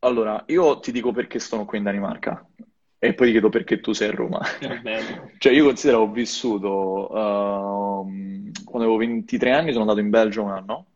Allora, 0.00 0.42
io 0.46 0.80
ti 0.80 0.92
dico 0.92 1.12
perché 1.12 1.38
sono 1.38 1.64
qui 1.66 1.78
in 1.78 1.84
Danimarca 1.84 2.46
e 2.98 3.14
poi 3.14 3.26
ti 3.26 3.32
chiedo 3.32 3.48
perché 3.50 3.80
tu 3.80 3.92
sei 3.92 4.08
a 4.08 4.12
Roma. 4.12 4.40
Cioè, 5.38 5.52
io 5.52 5.64
considero, 5.64 6.00
ho 6.00 6.10
vissuto, 6.10 7.08
ehm, 7.10 8.50
quando 8.64 8.88
avevo 8.88 8.96
23 8.96 9.52
anni 9.52 9.70
sono 9.70 9.82
andato 9.82 10.00
in 10.00 10.10
Belgio 10.10 10.42
un 10.42 10.50
anno, 10.50 10.86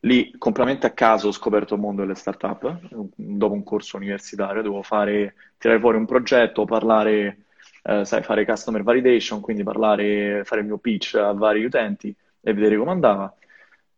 lì 0.00 0.36
completamente 0.38 0.86
a 0.86 0.90
caso 0.92 1.28
ho 1.28 1.32
scoperto 1.32 1.74
il 1.74 1.80
mondo 1.80 2.02
delle 2.02 2.14
startup, 2.14 2.78
dopo 3.14 3.54
un 3.54 3.62
corso 3.64 3.96
universitario, 3.96 4.62
dovevo 4.62 4.82
fare, 4.82 5.34
tirare 5.58 5.80
fuori 5.80 5.96
un 5.96 6.06
progetto, 6.06 6.64
parlare, 6.64 7.46
eh, 7.82 8.04
sai, 8.04 8.22
fare 8.22 8.44
customer 8.44 8.82
validation, 8.82 9.40
quindi 9.40 9.62
parlare, 9.62 10.42
fare 10.44 10.60
il 10.60 10.66
mio 10.66 10.78
pitch 10.78 11.14
a 11.16 11.32
vari 11.32 11.64
utenti 11.64 12.14
e 12.40 12.52
vedere 12.52 12.76
come 12.76 12.90
andava. 12.90 13.34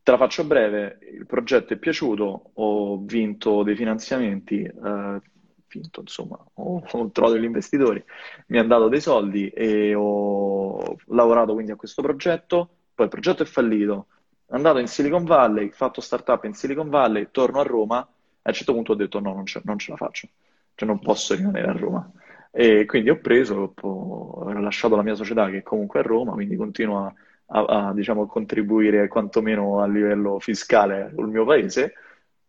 Te 0.07 0.13
la 0.13 0.19
faccio 0.19 0.45
breve, 0.45 1.01
il 1.19 1.27
progetto 1.27 1.73
è 1.73 1.77
piaciuto, 1.79 2.51
ho 2.55 2.99
vinto 2.99 3.65
dei 3.65 3.75
finanziamenti, 3.75 4.63
eh, 4.63 5.21
vinto 5.67 6.01
insomma, 6.01 6.39
ho, 6.55 6.81
ho 6.89 7.11
trovato 7.11 7.35
degli 7.35 7.43
investitori, 7.43 8.01
mi 8.47 8.59
hanno 8.59 8.69
dato 8.69 8.87
dei 8.87 9.01
soldi 9.01 9.49
e 9.49 9.95
ho 9.97 10.97
lavorato 11.07 11.55
quindi 11.55 11.73
a 11.73 11.75
questo 11.75 12.03
progetto, 12.03 12.69
poi 12.95 13.07
il 13.07 13.11
progetto 13.11 13.43
è 13.43 13.47
fallito, 13.47 14.07
andato 14.51 14.79
in 14.79 14.87
Silicon 14.87 15.25
Valley, 15.25 15.71
fatto 15.71 16.01
startup 16.01 16.45
in 16.45 16.55
Silicon 16.55 16.89
Valley, 16.89 17.27
torno 17.33 17.59
a 17.59 17.65
Roma. 17.65 17.97
A 17.99 18.09
un 18.49 18.53
certo 18.53 18.75
punto 18.75 18.93
ho 18.93 18.95
detto 18.95 19.19
no, 19.19 19.35
non 19.35 19.45
ce, 19.45 19.61
non 19.65 19.77
ce 19.77 19.91
la 19.91 19.97
faccio, 19.97 20.29
cioè 20.77 20.87
non 20.89 21.01
posso 21.01 21.35
rimanere 21.35 21.67
a 21.67 21.73
Roma. 21.73 22.09
E 22.53 22.85
quindi 22.85 23.11
ho 23.11 23.19
preso, 23.19 23.75
ho 23.75 24.53
lasciato 24.53 24.95
la 24.95 25.03
mia 25.03 25.17
società 25.17 25.51
che 25.51 25.59
è 25.59 25.63
comunque 25.65 25.99
a 25.99 26.03
Roma, 26.05 26.35
quindi 26.35 26.55
continuo 26.55 27.07
a 27.07 27.15
a, 27.47 27.65
a, 27.89 27.93
diciamo, 27.93 28.27
contribuire 28.27 29.09
quantomeno 29.09 29.81
a 29.81 29.87
livello 29.87 30.39
fiscale 30.39 31.13
col 31.15 31.29
mio 31.29 31.45
paese, 31.45 31.95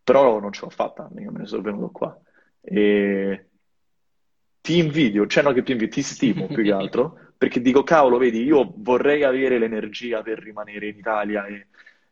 però 0.04 0.40
non 0.40 0.52
ce 0.52 0.62
l'ho 0.62 0.70
fatta, 0.70 1.10
me 1.14 1.28
ne 1.30 1.46
sono 1.46 1.62
venuto 1.62 1.90
qua. 1.90 2.20
E 2.62 3.46
ti 4.62 4.78
invidio, 4.78 5.28
cioè 5.28 5.44
no 5.44 5.54
che 5.54 5.64
ti 5.64 5.72
invidio, 5.72 5.94
ti 5.94 6.02
stimo 6.02 6.48
più 6.48 6.64
che 6.64 6.72
altro, 6.72 7.18
perché 7.38 7.62
dico, 7.62 7.84
cavolo, 7.84 8.18
vedi, 8.18 8.44
io 8.44 8.74
vorrei 8.78 9.24
avere 9.24 9.58
l'energia 9.60 10.22
per 10.22 10.40
rimanere 10.40 10.88
in 10.88 10.98
Italia 10.98 11.46
e, 11.46 11.68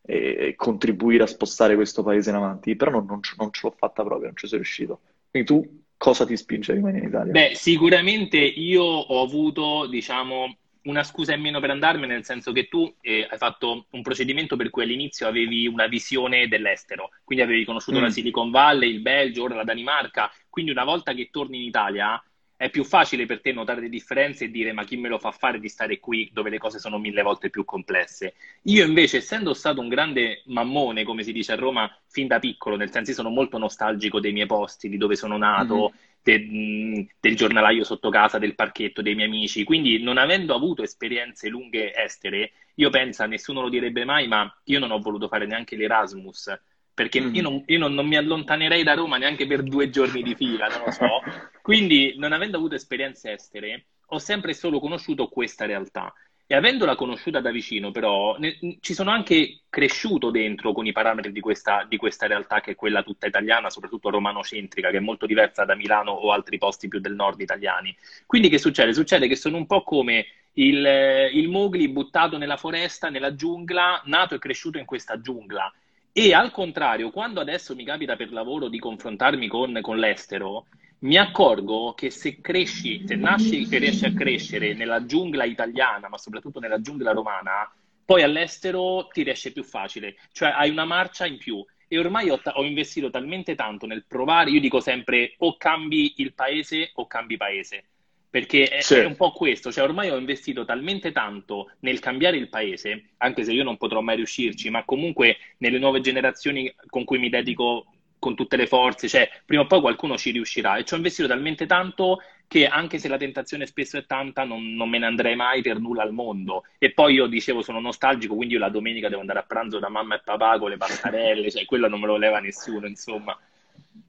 e 0.05 0.53
contribuire 0.55 1.23
a 1.23 1.27
spostare 1.27 1.75
questo 1.75 2.03
paese 2.03 2.29
in 2.29 2.35
avanti, 2.35 2.75
però 2.75 2.91
non, 2.91 3.05
non, 3.05 3.19
non 3.37 3.51
ce 3.51 3.61
l'ho 3.63 3.73
fatta 3.75 4.03
proprio, 4.03 4.27
non 4.27 4.37
ci 4.37 4.47
sono 4.47 4.61
riuscito. 4.61 5.01
Quindi 5.29 5.49
tu 5.49 5.83
cosa 5.97 6.25
ti 6.25 6.37
spinge 6.37 6.71
a 6.71 6.75
rimanere 6.75 7.03
in 7.03 7.09
Italia? 7.09 7.31
Beh, 7.31 7.51
sicuramente 7.55 8.37
io 8.37 8.83
ho 8.83 9.21
avuto, 9.21 9.87
diciamo, 9.87 10.55
una 10.85 11.03
scusa 11.03 11.33
in 11.33 11.41
meno 11.41 11.59
per 11.59 11.69
andarmene, 11.69 12.13
nel 12.13 12.25
senso 12.25 12.51
che 12.51 12.67
tu 12.67 12.93
eh, 13.01 13.27
hai 13.29 13.37
fatto 13.37 13.87
un 13.91 14.01
procedimento 14.01 14.55
per 14.55 14.69
cui 14.69 14.83
all'inizio 14.83 15.27
avevi 15.27 15.67
una 15.67 15.87
visione 15.87 16.47
dell'estero, 16.47 17.09
quindi 17.23 17.43
avevi 17.43 17.65
conosciuto 17.65 17.99
mm. 17.99 18.01
la 18.01 18.09
Silicon 18.09 18.51
Valley, 18.51 18.91
il 18.91 19.01
Belgio, 19.01 19.43
ora 19.43 19.55
la 19.55 19.63
Danimarca, 19.63 20.31
quindi 20.49 20.71
una 20.71 20.83
volta 20.83 21.13
che 21.13 21.29
torni 21.31 21.57
in 21.57 21.63
Italia 21.63 22.21
è 22.57 22.69
più 22.69 22.85
facile 22.85 23.25
per 23.25 23.41
te 23.41 23.51
notare 23.51 23.81
le 23.81 23.89
differenze 23.89 24.45
e 24.45 24.49
dire 24.49 24.71
ma 24.71 24.85
chi 24.85 24.95
me 24.95 25.09
lo 25.09 25.19
fa 25.19 25.31
fare 25.31 25.59
di 25.59 25.67
stare 25.67 25.99
qui 25.99 26.29
dove 26.31 26.49
le 26.49 26.57
cose 26.57 26.79
sono 26.79 26.97
mille 26.97 27.21
volte 27.21 27.49
più 27.49 27.65
complesse. 27.65 28.35
Io 28.63 28.85
invece, 28.85 29.17
essendo 29.17 29.53
stato 29.53 29.81
un 29.81 29.89
grande 29.89 30.43
mammone, 30.45 31.03
come 31.03 31.23
si 31.23 31.33
dice 31.33 31.51
a 31.51 31.55
Roma, 31.55 31.93
fin 32.07 32.27
da 32.27 32.39
piccolo, 32.39 32.77
nel 32.77 32.91
senso 32.91 33.09
che 33.09 33.17
sono 33.17 33.29
molto 33.29 33.57
nostalgico 33.57 34.21
dei 34.21 34.31
miei 34.31 34.45
posti, 34.45 34.87
di 34.87 34.97
dove 34.97 35.15
sono 35.15 35.37
nato, 35.37 35.75
mm-hmm 35.75 36.13
de, 36.25 37.07
del 37.19 37.35
giornalaio 37.35 37.83
sotto 37.83 38.09
casa, 38.09 38.39
del 38.39 38.55
parchetto, 38.55 39.03
dei 39.03 39.13
miei 39.13 39.27
amici. 39.27 39.63
Quindi, 39.63 40.01
non 40.01 40.17
avendo 40.17 40.55
avuto 40.55 40.81
esperienze 40.81 41.49
lunghe 41.49 41.93
estere, 41.95 42.51
io 42.75 42.89
penso, 42.89 43.25
nessuno 43.27 43.61
lo 43.61 43.69
direbbe 43.69 44.05
mai, 44.05 44.27
ma 44.27 44.51
io 44.63 44.79
non 44.79 44.89
ho 44.89 44.99
voluto 44.99 45.27
fare 45.27 45.45
neanche 45.45 45.75
l'Erasmus. 45.75 46.51
Perché 46.95 47.21
mm. 47.21 47.35
io, 47.35 47.41
non, 47.43 47.63
io 47.67 47.77
non, 47.77 47.93
non, 47.93 48.07
mi 48.07 48.15
allontanerei 48.15 48.81
da 48.81 48.95
Roma 48.95 49.17
neanche 49.17 49.45
per 49.45 49.61
due 49.61 49.89
giorni 49.91 50.23
di 50.23 50.33
fila, 50.33 50.67
non 50.67 50.81
lo 50.85 50.91
so. 50.91 51.21
Quindi, 51.61 52.15
non 52.17 52.33
avendo 52.33 52.57
avuto 52.57 52.73
esperienze 52.73 53.33
estere, 53.33 53.85
ho 54.07 54.17
sempre 54.17 54.53
solo 54.55 54.79
conosciuto 54.79 55.27
questa 55.27 55.65
realtà. 55.65 56.11
E 56.47 56.53
avendola 56.53 56.95
conosciuta 56.95 57.39
da 57.39 57.49
vicino, 57.49 57.89
però, 57.89 58.37
ne, 58.37 58.57
ci 58.79 58.93
sono 58.93 59.09
anche 59.09 59.61
cresciuto 59.67 60.29
dentro 60.29 60.73
con 60.73 60.85
i 60.85 60.91
parametri 60.91 61.31
di 61.31 61.39
questa, 61.39 61.85
di 61.89 61.97
questa, 61.97 62.27
realtà 62.27 62.61
che 62.61 62.71
è 62.71 62.75
quella 62.75 63.01
tutta 63.01 63.25
italiana, 63.25 63.71
soprattutto 63.71 64.11
romanocentrica, 64.11 64.91
che 64.91 64.97
è 64.97 64.99
molto 64.99 65.25
diversa 65.25 65.65
da 65.65 65.75
Milano 65.75 66.11
o 66.11 66.31
altri 66.31 66.59
posti 66.59 66.87
più 66.87 66.99
del 66.99 67.15
nord 67.15 67.41
italiani. 67.41 67.95
Quindi 68.27 68.49
che 68.49 68.59
succede? 68.59 68.93
Succede 68.93 69.27
che 69.27 69.35
sono 69.35 69.57
un 69.57 69.65
po' 69.65 69.81
come 69.81 70.27
il, 70.53 71.29
il 71.33 71.49
Mowgli 71.49 71.89
buttato 71.89 72.37
nella 72.37 72.57
foresta, 72.57 73.09
nella 73.09 73.33
giungla, 73.33 74.01
nato 74.05 74.35
e 74.35 74.39
cresciuto 74.39 74.77
in 74.77 74.85
questa 74.85 75.19
giungla. 75.19 75.73
E 76.13 76.33
al 76.33 76.51
contrario, 76.51 77.09
quando 77.09 77.41
adesso 77.41 77.75
mi 77.75 77.83
capita 77.83 78.15
per 78.15 78.31
lavoro 78.31 78.69
di 78.69 78.79
confrontarmi 78.79 79.47
con, 79.47 79.79
con 79.81 79.97
l'estero, 79.97 80.67
mi 80.99 81.17
accorgo 81.17 81.93
che 81.93 82.09
se 82.09 82.39
cresci, 82.41 83.05
se 83.05 83.15
nasci 83.15 83.67
e 83.69 83.77
riesci 83.77 84.05
a 84.05 84.13
crescere 84.13 84.73
nella 84.73 85.05
giungla 85.05 85.43
italiana, 85.43 86.09
ma 86.09 86.17
soprattutto 86.17 86.59
nella 86.59 86.81
giungla 86.81 87.11
romana, 87.11 87.71
poi 88.05 88.21
all'estero 88.21 89.07
ti 89.11 89.23
riesce 89.23 89.51
più 89.51 89.63
facile, 89.63 90.15
cioè 90.31 90.49
hai 90.49 90.69
una 90.69 90.85
marcia 90.85 91.25
in 91.25 91.37
più. 91.37 91.63
E 91.87 91.99
ormai 91.99 92.29
ho, 92.29 92.41
ho 92.43 92.63
investito 92.63 93.11
talmente 93.11 93.53
tanto 93.53 93.85
nel 93.85 94.05
provare, 94.07 94.49
io 94.49 94.59
dico 94.59 94.79
sempre 94.79 95.35
o 95.39 95.55
cambi 95.57 96.13
il 96.17 96.33
paese 96.33 96.91
o 96.95 97.05
cambi 97.05 97.37
paese, 97.37 97.85
perché 98.27 98.67
è, 98.67 98.81
sì. 98.81 98.95
è, 98.95 99.05
un 99.05 99.15
po' 99.15 99.31
questo, 99.31 99.71
cioè 99.71 99.83
ormai 99.83 100.09
ho 100.09 100.17
investito 100.17 100.65
talmente 100.65 101.11
tanto 101.11 101.71
nel 101.81 101.99
cambiare 101.99 102.37
il 102.37 102.49
paese, 102.49 103.11
anche 103.17 103.43
se 103.43 103.53
io 103.53 103.63
non 103.63 103.77
potrò 103.77 104.01
mai 104.01 104.15
riuscirci, 104.15 104.69
ma 104.71 104.83
comunque 104.83 105.37
nelle 105.59 105.77
nuove 105.77 106.01
generazioni 106.01 106.73
con 106.89 107.03
cui 107.03 107.19
mi 107.19 107.29
dedico 107.29 107.85
con 108.25 108.33
tutte 108.33 108.55
le 108.57 108.65
forze, 108.65 109.07
cioè 109.07 109.29
prima 109.45 109.61
o 109.61 109.67
poi 109.67 109.81
qualcuno 109.81 110.17
ci 110.17 110.31
riuscirà. 110.31 110.77
E 110.77 110.83
ci 110.83 110.95
ho 110.95 110.97
investito 110.97 111.27
talmente 111.27 111.67
tanto 111.67 112.23
che 112.47 112.65
anche 112.65 112.97
se 112.97 113.07
la 113.07 113.17
tentazione 113.17 113.67
spesso 113.67 113.97
è 113.97 114.05
tanta 114.07 114.43
non, 114.43 114.73
non, 114.73 114.89
me 114.89 114.97
ne 114.97 115.05
andrei 115.05 115.35
mai 115.35 115.61
per 115.61 115.79
nulla 115.79 116.01
al 116.01 116.11
mondo. 116.11 116.63
E 116.79 116.91
poi 116.91 117.13
io 117.13 117.27
dicevo 117.27 117.61
sono 117.61 117.79
nostalgico 117.79 118.33
quindi 118.35 118.55
io 118.55 118.59
la 118.59 118.69
domenica 118.69 119.09
devo 119.09 119.21
andare 119.21 119.39
a 119.39 119.43
pranzo 119.43 119.77
da 119.77 119.89
mamma 119.89 120.15
e 120.15 120.21
papà 120.23 120.57
con 120.57 120.71
le 120.71 120.77
pastarelle, 120.77 121.51
cioè 121.51 121.65
quello 121.65 121.87
non 121.87 121.99
me 121.99 122.07
lo 122.07 122.17
leva 122.17 122.39
nessuno 122.39 122.87
insomma. 122.87 123.37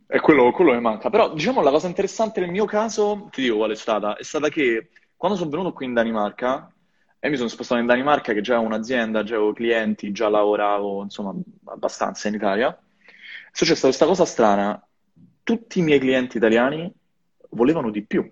È 0.06 0.18
quello, 0.20 0.50
quello 0.52 0.70
che 0.70 0.80
manca, 0.80 1.10
però 1.10 1.34
diciamo 1.34 1.60
la 1.60 1.70
cosa 1.70 1.88
interessante 1.88 2.40
nel 2.40 2.50
mio 2.50 2.64
caso, 2.64 3.28
ti 3.30 3.42
dico 3.42 3.56
qual 3.56 3.72
è 3.72 3.74
stata, 3.74 4.16
è 4.16 4.22
stata 4.22 4.48
che 4.48 4.88
quando 5.14 5.36
sono 5.36 5.50
venuto 5.50 5.72
qui 5.74 5.84
in 5.84 5.92
Danimarca 5.92 6.72
e 7.18 7.28
mi 7.28 7.36
sono 7.36 7.48
spostato 7.48 7.80
in 7.80 7.86
Danimarca 7.86 8.32
che 8.32 8.40
già 8.40 8.54
avevo 8.54 8.68
un'azienda, 8.68 9.24
già 9.24 9.34
avevo 9.34 9.52
clienti, 9.52 10.12
già 10.12 10.30
lavoravo 10.30 11.02
insomma 11.02 11.34
abbastanza 11.64 12.28
in 12.28 12.34
Italia 12.34 12.78
successa 13.56 13.86
questa 13.86 14.04
cosa 14.04 14.26
strana. 14.26 14.86
Tutti 15.42 15.78
i 15.78 15.82
miei 15.82 15.98
clienti 15.98 16.36
italiani 16.36 16.92
volevano 17.50 17.90
di 17.90 18.04
più. 18.04 18.30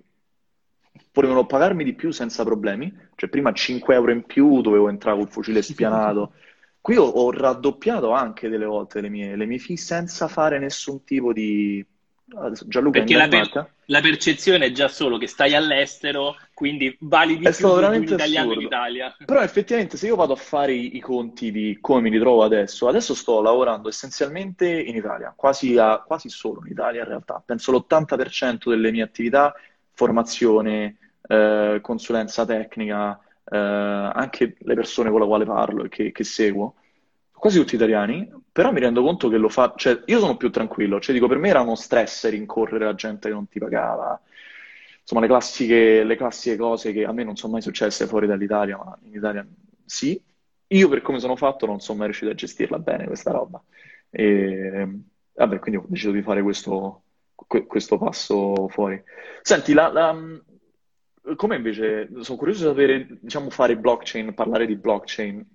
Volevano 1.12 1.46
pagarmi 1.46 1.82
di 1.82 1.94
più 1.94 2.10
senza 2.10 2.44
problemi. 2.44 2.92
Cioè, 3.14 3.30
prima 3.30 3.52
5 3.52 3.94
euro 3.94 4.12
in 4.12 4.24
più 4.24 4.60
dovevo 4.60 4.90
entrare 4.90 5.16
col 5.16 5.28
fucile 5.28 5.62
spianato. 5.62 6.34
Qui 6.80 6.96
ho, 6.96 7.04
ho 7.04 7.30
raddoppiato 7.30 8.10
anche 8.10 8.50
delle 8.50 8.66
volte 8.66 9.00
le 9.00 9.08
mie, 9.08 9.36
le 9.36 9.46
mie 9.46 9.58
fee 9.58 9.78
senza 9.78 10.28
fare 10.28 10.58
nessun 10.58 11.04
tipo 11.04 11.32
di, 11.32 11.84
Gianluca 12.26 13.00
Perché 13.00 13.16
la, 13.16 13.28
per- 13.28 13.70
la, 13.86 14.00
percezione 14.00 14.66
è 14.66 14.72
già 14.72 14.88
solo 14.88 15.18
che 15.18 15.26
stai 15.26 15.54
all'estero, 15.54 16.36
quindi 16.54 16.96
vali 17.00 17.36
di 17.36 17.44
è 17.44 17.54
più 17.54 17.68
un 17.68 18.02
italiano 18.02 18.54
in 18.54 18.62
Italia. 18.62 19.14
Però 19.24 19.42
effettivamente 19.42 19.98
se 19.98 20.06
io 20.06 20.16
vado 20.16 20.32
a 20.32 20.36
fare 20.36 20.72
i, 20.72 20.96
i, 20.96 21.00
conti 21.00 21.52
di 21.52 21.76
come 21.82 22.00
mi 22.00 22.08
ritrovo 22.08 22.42
adesso, 22.42 22.88
adesso 22.88 23.14
sto 23.14 23.42
lavorando 23.42 23.88
essenzialmente 23.90 24.66
in 24.66 24.96
Italia, 24.96 25.34
quasi, 25.36 25.76
a, 25.76 25.98
quasi 26.00 26.30
solo 26.30 26.62
in 26.64 26.72
Italia 26.72 27.02
in 27.02 27.08
realtà. 27.08 27.42
Penso 27.44 27.72
l'80% 27.72 28.70
delle 28.70 28.90
mie 28.90 29.02
attività, 29.02 29.54
formazione, 29.92 30.96
eh, 31.28 31.78
consulenza 31.82 32.46
tecnica, 32.46 33.20
eh, 33.44 33.56
anche 33.58 34.56
le 34.58 34.74
persone 34.74 35.10
con 35.10 35.20
le 35.20 35.26
quali 35.26 35.44
parlo 35.44 35.84
e 35.84 35.88
che, 35.90 36.10
che 36.10 36.24
seguo, 36.24 36.76
quasi 37.44 37.58
tutti 37.58 37.74
italiani, 37.74 38.26
però 38.50 38.72
mi 38.72 38.80
rendo 38.80 39.02
conto 39.02 39.28
che 39.28 39.36
lo 39.36 39.50
fa, 39.50 39.74
cioè 39.76 40.00
io 40.06 40.18
sono 40.18 40.38
più 40.38 40.48
tranquillo, 40.48 40.98
cioè 40.98 41.14
dico 41.14 41.28
per 41.28 41.36
me 41.36 41.50
era 41.50 41.60
uno 41.60 41.74
stress 41.74 42.26
rincorrere 42.30 42.86
la 42.86 42.94
gente 42.94 43.28
che 43.28 43.34
non 43.34 43.46
ti 43.48 43.58
pagava, 43.58 44.18
insomma 44.98 45.20
le 45.20 45.26
classiche, 45.26 46.04
le 46.04 46.16
classiche 46.16 46.56
cose 46.56 46.90
che 46.94 47.04
a 47.04 47.12
me 47.12 47.22
non 47.22 47.36
sono 47.36 47.52
mai 47.52 47.60
successe 47.60 48.06
fuori 48.06 48.26
dall'Italia, 48.26 48.78
ma 48.78 48.98
in 49.02 49.12
Italia 49.12 49.46
sì. 49.84 50.18
Io 50.68 50.88
per 50.88 51.02
come 51.02 51.20
sono 51.20 51.36
fatto 51.36 51.66
non 51.66 51.80
sono 51.80 51.98
mai 51.98 52.06
riuscito 52.06 52.30
a 52.30 52.34
gestirla 52.34 52.78
bene 52.78 53.04
questa 53.04 53.30
roba. 53.30 53.62
E 54.08 54.88
vabbè, 55.34 55.58
quindi 55.58 55.78
ho 55.82 55.84
deciso 55.86 56.12
di 56.12 56.22
fare 56.22 56.40
questo, 56.40 57.02
questo 57.34 57.98
passo 57.98 58.68
fuori. 58.68 59.02
Senti, 59.42 59.74
la, 59.74 59.92
la, 59.92 60.16
come 61.36 61.56
invece, 61.56 62.08
sono 62.20 62.38
curioso 62.38 62.62
di 62.62 62.70
sapere, 62.70 63.18
diciamo, 63.20 63.50
fare 63.50 63.76
blockchain, 63.76 64.32
parlare 64.32 64.64
di 64.64 64.76
blockchain 64.76 65.53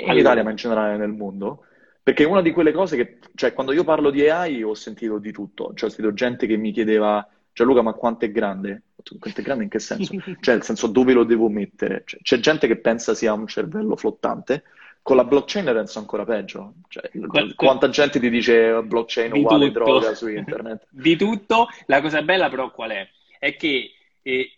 in 0.00 0.16
Italia 0.16 0.42
ma 0.42 0.50
in 0.50 0.56
generale 0.56 0.96
nel 0.96 1.12
mondo, 1.12 1.64
perché 2.02 2.24
è 2.24 2.26
una 2.26 2.42
di 2.42 2.50
quelle 2.52 2.72
cose 2.72 2.96
che, 2.96 3.18
cioè, 3.34 3.52
quando 3.52 3.72
io 3.72 3.84
parlo 3.84 4.10
di 4.10 4.28
AI 4.28 4.62
ho 4.62 4.74
sentito 4.74 5.18
di 5.18 5.32
tutto, 5.32 5.72
cioè 5.74 5.88
ho 5.88 5.92
sentito 5.92 6.12
gente 6.14 6.46
che 6.46 6.56
mi 6.56 6.72
chiedeva, 6.72 7.26
Gianluca, 7.52 7.82
ma 7.82 7.92
quanto 7.92 8.24
è 8.24 8.30
grande? 8.30 8.82
Quanto 9.18 9.40
è 9.40 9.44
grande 9.44 9.64
in 9.64 9.70
che 9.70 9.78
senso? 9.78 10.14
cioè, 10.40 10.54
nel 10.54 10.64
senso, 10.64 10.86
dove 10.88 11.12
lo 11.12 11.24
devo 11.24 11.48
mettere? 11.48 12.02
Cioè, 12.04 12.20
c'è 12.20 12.38
gente 12.38 12.66
che 12.66 12.78
pensa 12.80 13.14
sia 13.14 13.32
un 13.32 13.46
cervello 13.46 13.96
flottante, 13.96 14.64
Con 15.02 15.16
la 15.16 15.24
blockchain 15.24 15.64
penso 15.66 15.98
ancora 15.98 16.24
peggio. 16.24 16.74
Cioè, 16.88 17.10
Qual- 17.26 17.54
quanta 17.56 17.88
gente 17.88 18.20
ti 18.20 18.30
dice 18.30 18.82
blockchain 18.82 19.32
uguale 19.32 19.70
tutto. 19.70 19.70
droga 19.70 20.14
su 20.14 20.28
internet? 20.28 20.86
di 20.90 21.16
tutto. 21.16 21.66
La 21.86 22.00
cosa 22.00 22.22
bella 22.22 22.48
però 22.48 22.70
qual 22.70 22.90
è? 22.90 23.08
È 23.38 23.56
che 23.56 23.90
eh, 24.22 24.50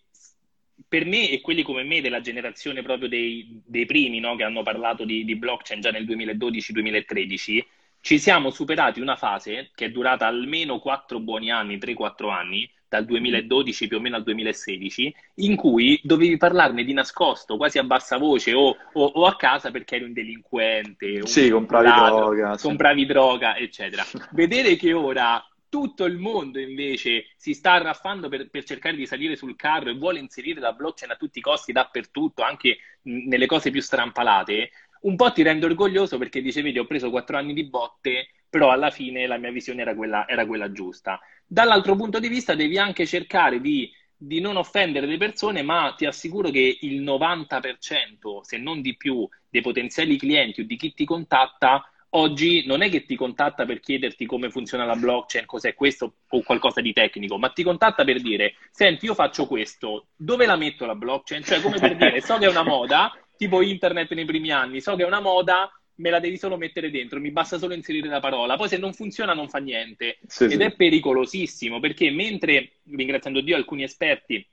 per 0.87 1.05
me 1.05 1.31
e 1.31 1.41
quelli 1.41 1.63
come 1.63 1.83
me 1.83 2.01
della 2.01 2.21
generazione 2.21 2.83
proprio 2.83 3.09
dei, 3.09 3.63
dei 3.65 3.87
primi 3.87 4.21
no, 4.21 4.37
che 4.37 4.45
hanno 4.45 4.63
parlato 4.63 5.05
di, 5.05 5.25
di 5.25 5.37
blockchain 5.37 5.81
già 5.81 5.91
nel 5.91 6.05
2012-2013, 6.05 7.65
ci 8.01 8.19
siamo 8.19 8.51
superati 8.51 9.01
una 9.01 9.17
fase 9.17 9.71
che 9.75 9.87
è 9.87 9.91
durata 9.91 10.27
almeno 10.27 10.79
4 10.79 11.21
buoni 11.21 11.51
anni, 11.51 11.79
3-4 11.79 12.31
anni, 12.31 12.71
dal 12.95 13.05
2012 13.07 13.89
più 13.89 13.97
o 13.97 14.01
meno 14.01 14.17
al 14.17 14.23
2016, 14.23 15.15
in 15.37 15.57
cui 15.57 15.99
dovevi 16.03 16.37
parlarne 16.37 16.85
di 16.85 16.93
nascosto, 16.93 17.57
quasi 17.57 17.79
a 17.79 17.83
bassa 17.83 18.19
voce 18.19 18.53
o, 18.53 18.77
o, 18.93 19.05
o 19.05 19.25
a 19.25 19.37
casa 19.37 19.71
perché 19.71 19.97
eri 19.97 20.05
un 20.05 20.13
delinquente. 20.13 21.21
Un 21.21 21.27
sì, 21.27 21.51
compravi 21.51 21.91
droga. 21.91 22.57
Compravi 22.61 23.01
sì. 23.01 23.07
droga, 23.07 23.57
eccetera. 23.57 24.05
Vedere 24.31 24.77
che 24.77 24.93
ora 24.93 25.45
tutto 25.75 26.05
il 26.05 26.19
mondo 26.19 26.61
invece 26.61 27.27
si 27.37 27.53
sta 27.53 27.73
arraffando 27.73 28.29
per, 28.29 28.49
per, 28.49 28.63
cercare 28.63 28.95
di 28.95 29.07
salire 29.07 29.35
sul 29.35 29.57
carro 29.57 29.91
e 29.91 29.97
vuole 29.97 30.21
inserire 30.21 30.61
la 30.61 30.71
blockchain 30.71 31.11
a 31.11 31.17
tutti 31.17 31.41
i 31.41 31.43
costi 31.43 31.73
dappertutto, 31.73 32.45
anche 32.45 32.77
nelle 33.03 33.47
cose 33.47 33.73
più 33.73 33.81
strampalate, 33.81 34.71
un 35.01 35.17
po' 35.17 35.33
ti 35.33 35.43
rende 35.43 35.67
orgoglioso 35.67 36.17
perché 36.17 36.41
dice, 36.41 36.63
vedi, 36.63 36.79
ho 36.79 36.87
preso 36.87 37.11
quattro 37.11 37.37
anni 37.37 37.55
di 37.55 37.65
botte, 37.65 38.29
però 38.49 38.71
alla 38.71 38.93
fine 38.93 39.27
la 39.27 39.37
mia 39.37 39.51
visione 39.51 39.83
era 39.83 39.97
quella, 39.97 40.29
era 40.29 40.47
quella 40.47 40.71
giusta. 40.71 41.19
Dall'altro 41.45 41.97
punto 41.97 42.21
di 42.21 42.29
vista 42.29 42.55
devi 42.55 42.79
anche 42.79 43.05
cercare 43.05 43.61
di, 43.61 43.91
di, 44.17 44.39
non 44.39 44.57
offendere 44.57 45.07
le 45.07 45.17
persone, 45.17 45.63
ma 45.63 45.93
ti 45.97 46.07
assicuro 46.07 46.51
che 46.51 46.79
il 46.83 47.03
90%, 47.03 48.43
se 48.43 48.59
non 48.59 48.81
di 48.81 48.97
più, 48.97 49.29
dei 49.51 49.61
potenziali 49.61 50.17
clienti 50.17 50.61
o 50.61 50.65
di 50.65 50.77
chi 50.77 50.95
ti 50.95 51.05
contatta, 51.05 51.85
oggi 52.17 52.65
non 52.67 52.83
è 52.83 52.91
che 52.91 53.05
ti 53.05 53.17
contatta 53.17 53.65
per 53.65 53.81
chiederti 53.81 54.27
come 54.27 54.51
funziona 54.51 54.85
la 54.85 54.97
blockchain, 54.97 55.47
cos'è 55.47 55.75
questo 55.75 56.15
o 56.29 56.43
qualcosa 56.43 56.81
di 56.81 56.93
tecnico, 56.93 57.39
ma 57.39 57.51
ti 57.51 57.63
contatta 57.63 58.05
per 58.05 58.21
dire, 58.21 58.55
senti, 58.71 59.07
io 59.07 59.15
faccio 59.15 59.47
questo, 59.47 60.09
dove 60.17 60.47
la 60.47 60.57
metto 60.57 60.87
la 60.87 60.95
blockchain? 60.95 61.43
Cioè, 61.43 61.61
come 61.61 61.79
per 61.79 61.97
dire, 61.97 62.21
so 62.21 62.39
che 62.39 62.47
è 62.47 62.49
una 62.51 62.63
moda, 62.65 63.17
tipo 63.37 63.63
internet 63.63 64.13
nei 64.13 64.25
primi 64.25 64.51
anni, 64.51 64.81
so 64.81 64.95
che 64.97 65.03
è 65.03 65.07
una 65.07 65.21
moda, 65.21 65.71
me 65.97 66.11
la 66.11 66.21
devi 66.21 66.37
solo 66.39 66.57
mettere 66.57 66.91
dentro, 66.91 67.21
mi 67.21 67.31
basta 67.31 67.59
solo 67.59 67.75
inserire 67.75 68.09
la 68.09 68.21
parola, 68.21 68.57
poi 68.57 68.69
se 68.69 68.79
non 68.79 68.93
funziona 68.93 69.35
non 69.35 69.49
fa 69.49 69.59
niente. 69.59 70.19
Sì, 70.27 70.45
Ed 70.45 70.53
sì. 70.53 70.59
è 70.59 70.75
pericolosissimo 70.75 71.81
perché 71.81 72.11
mentre, 72.11 72.81
ringraziando 72.89 73.41
Dio, 73.41 73.57
alcuni 73.57 73.83
esperti, 73.83 74.47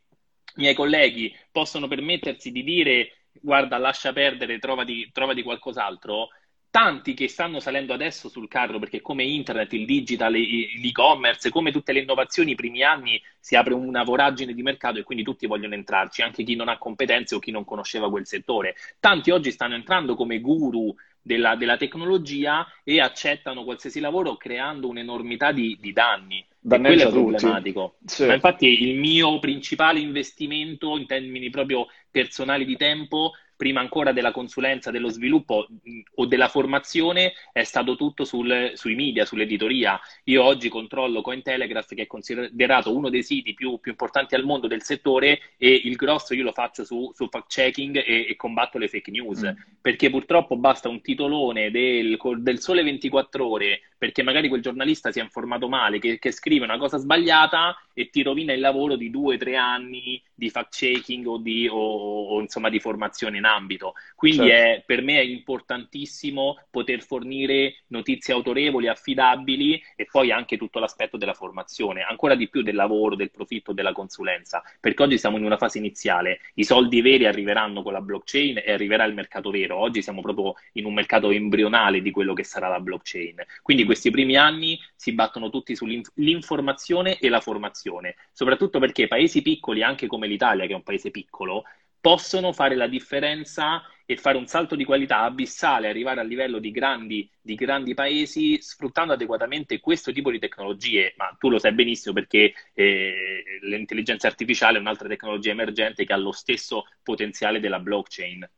miei 0.55 0.73
colleghi, 0.73 1.33
possono 1.51 1.87
permettersi 1.87 2.51
di 2.51 2.63
dire 2.63 3.13
guarda, 3.33 3.77
lascia 3.77 4.11
perdere, 4.13 4.59
trovati, 4.59 5.09
trovati 5.11 5.41
qualcos'altro, 5.41 6.29
tanti 6.71 7.13
che 7.13 7.27
stanno 7.27 7.59
salendo 7.59 7.94
adesso 7.94 8.29
sul 8.29 8.47
carro 8.47 8.79
perché 8.79 9.01
come 9.01 9.23
internet, 9.23 9.73
il 9.73 9.85
digital, 9.85 10.31
l'e-commerce, 10.31 11.50
come 11.50 11.71
tutte 11.71 11.91
le 11.91 12.00
innovazioni, 12.00 12.51
i 12.51 12.56
primi 12.56 12.81
anni 12.81 13.21
si 13.39 13.56
apre 13.56 13.73
una 13.73 14.03
voragine 14.03 14.53
di 14.53 14.63
mercato 14.63 14.97
e 14.97 15.03
quindi 15.03 15.23
tutti 15.23 15.45
vogliono 15.45 15.75
entrarci, 15.75 16.21
anche 16.21 16.44
chi 16.44 16.56
non 16.56 16.69
ha 16.69 16.77
competenze 16.77 17.35
o 17.35 17.39
chi 17.39 17.51
non 17.51 17.65
conosceva 17.65 18.09
quel 18.09 18.25
settore. 18.25 18.75
Tanti 19.00 19.31
oggi 19.31 19.51
stanno 19.51 19.75
entrando 19.75 20.15
come 20.15 20.39
guru 20.39 20.95
della, 21.21 21.56
della 21.56 21.77
tecnologia 21.77 22.65
e 22.83 23.01
accettano 23.01 23.63
qualsiasi 23.63 24.00
lavoro 24.00 24.38
creando 24.38 24.88
un'enormità 24.88 25.51
di, 25.51 25.77
di 25.79 25.91
danni. 25.91 26.44
Danneggia 26.57 27.07
e 27.07 27.12
quello 27.12 27.35
è 27.35 27.39
problematico. 27.39 27.97
Sì. 28.06 28.25
Ma 28.25 28.33
infatti 28.33 28.81
il 28.83 28.97
mio 28.97 29.39
principale 29.39 30.00
investimento 30.00 30.97
in 30.97 31.06
termini 31.06 31.50
proprio 31.50 31.88
personali 32.09 32.65
di 32.65 32.77
tempo 32.77 33.33
prima 33.61 33.79
ancora 33.79 34.11
della 34.11 34.31
consulenza, 34.31 34.89
dello 34.89 35.09
sviluppo 35.09 35.67
o 36.15 36.25
della 36.25 36.47
formazione, 36.47 37.33
è 37.51 37.61
stato 37.61 37.95
tutto 37.95 38.25
sul, 38.25 38.71
sui 38.73 38.95
media, 38.95 39.23
sull'editoria. 39.23 39.99
Io 40.23 40.43
oggi 40.43 40.67
controllo 40.67 41.21
Cointelegraph, 41.21 41.93
che 41.93 42.01
è 42.01 42.07
considerato 42.07 42.91
uno 42.91 43.11
dei 43.11 43.21
siti 43.21 43.53
più, 43.53 43.79
più 43.79 43.91
importanti 43.91 44.33
al 44.33 44.45
mondo 44.45 44.65
del 44.65 44.81
settore, 44.81 45.53
e 45.57 45.79
il 45.83 45.95
grosso 45.95 46.33
io 46.33 46.41
lo 46.41 46.53
faccio 46.53 46.83
su, 46.83 47.11
su 47.13 47.27
fact-checking 47.29 47.97
e, 47.97 48.25
e, 48.29 48.35
combatto 48.35 48.79
le 48.79 48.87
fake 48.87 49.11
news. 49.11 49.43
Mm. 49.43 49.61
Perché 49.79 50.09
purtroppo 50.09 50.57
basta 50.57 50.89
un 50.89 51.01
titolone 51.01 51.69
del, 51.69 52.17
del 52.37 52.59
Sole 52.59 52.81
24 52.81 53.47
Ore, 53.47 53.81
perché 53.95 54.23
magari 54.23 54.47
quel 54.47 54.63
giornalista 54.63 55.11
si 55.11 55.19
è 55.19 55.21
informato 55.21 55.69
male, 55.69 55.99
che, 55.99 56.17
che 56.17 56.31
scrive 56.31 56.65
una 56.65 56.79
cosa 56.79 56.97
sbagliata 56.97 57.77
e 57.93 58.09
ti 58.09 58.23
rovina 58.23 58.53
il 58.53 58.59
lavoro 58.59 58.95
di 58.95 59.11
due 59.11 59.35
o 59.35 59.37
tre 59.37 59.55
anni 59.55 60.19
di 60.41 60.49
fact-checking 60.49 61.27
o, 61.27 61.38
di, 61.38 61.67
o, 61.67 61.75
o 61.75 62.41
insomma 62.41 62.69
di 62.69 62.79
formazione 62.79 63.38
in 63.38 63.45
ambito. 63.45 63.93
Quindi 64.15 64.47
certo. 64.47 64.79
è, 64.79 64.83
per 64.88 65.03
me 65.03 65.19
è 65.19 65.23
importantissimo 65.23 66.57
poter 66.71 67.03
fornire 67.03 67.83
notizie 67.88 68.33
autorevoli, 68.33 68.88
affidabili 68.88 69.79
e 69.95 70.07
poi 70.09 70.31
anche 70.31 70.57
tutto 70.57 70.79
l'aspetto 70.79 71.17
della 71.17 71.35
formazione, 71.35 72.01
ancora 72.01 72.33
di 72.33 72.49
più 72.49 72.63
del 72.63 72.73
lavoro, 72.73 73.15
del 73.15 73.29
profitto, 73.29 73.71
della 73.71 73.91
consulenza, 73.91 74.63
perché 74.79 75.03
oggi 75.03 75.19
siamo 75.19 75.38
in 75.38 75.43
una 75.43 75.57
fase 75.57 75.77
iniziale, 75.77 76.39
i 76.55 76.63
soldi 76.63 77.01
veri 77.01 77.27
arriveranno 77.27 77.83
con 77.83 77.93
la 77.93 78.01
blockchain 78.01 78.63
e 78.65 78.71
arriverà 78.71 79.03
il 79.03 79.13
mercato 79.13 79.51
vero, 79.51 79.77
oggi 79.77 80.01
siamo 80.01 80.21
proprio 80.21 80.55
in 80.73 80.85
un 80.85 80.93
mercato 80.95 81.29
embrionale 81.29 82.01
di 82.01 82.09
quello 82.09 82.33
che 82.33 82.43
sarà 82.43 82.67
la 82.67 82.79
blockchain. 82.79 83.35
Quindi 83.61 83.83
questi 83.83 84.09
primi 84.09 84.38
anni 84.38 84.79
si 84.95 85.13
battono 85.13 85.51
tutti 85.51 85.75
sull'informazione 85.75 87.19
e 87.19 87.29
la 87.29 87.41
formazione, 87.41 88.15
soprattutto 88.31 88.79
perché 88.79 89.07
paesi 89.07 89.43
piccoli, 89.43 89.83
anche 89.83 90.07
come 90.07 90.29
l'Italia, 90.31 90.65
che 90.65 90.71
è 90.73 90.75
un 90.75 90.83
paese 90.83 91.11
piccolo, 91.11 91.63
possono 91.99 92.51
fare 92.51 92.75
la 92.75 92.87
differenza 92.87 93.83
e 94.05 94.17
fare 94.17 94.37
un 94.37 94.47
salto 94.47 94.75
di 94.75 94.83
qualità 94.83 95.19
abissale, 95.19 95.87
arrivare 95.87 96.19
al 96.19 96.27
livello 96.27 96.59
di 96.59 96.71
grandi, 96.71 97.29
di 97.39 97.55
grandi 97.55 97.93
paesi 97.93 98.61
sfruttando 98.61 99.13
adeguatamente 99.13 99.79
questo 99.79 100.11
tipo 100.11 100.31
di 100.31 100.39
tecnologie. 100.39 101.13
Ma 101.15 101.35
tu 101.39 101.49
lo 101.49 101.59
sai 101.59 101.73
benissimo 101.73 102.13
perché 102.13 102.53
eh, 102.73 103.43
l'intelligenza 103.61 104.27
artificiale 104.27 104.77
è 104.77 104.81
un'altra 104.81 105.07
tecnologia 105.07 105.51
emergente 105.51 106.03
che 106.03 106.11
ha 106.11 106.17
lo 106.17 106.31
stesso 106.31 106.85
potenziale 107.03 107.59
della 107.59 107.79
blockchain. 107.79 108.49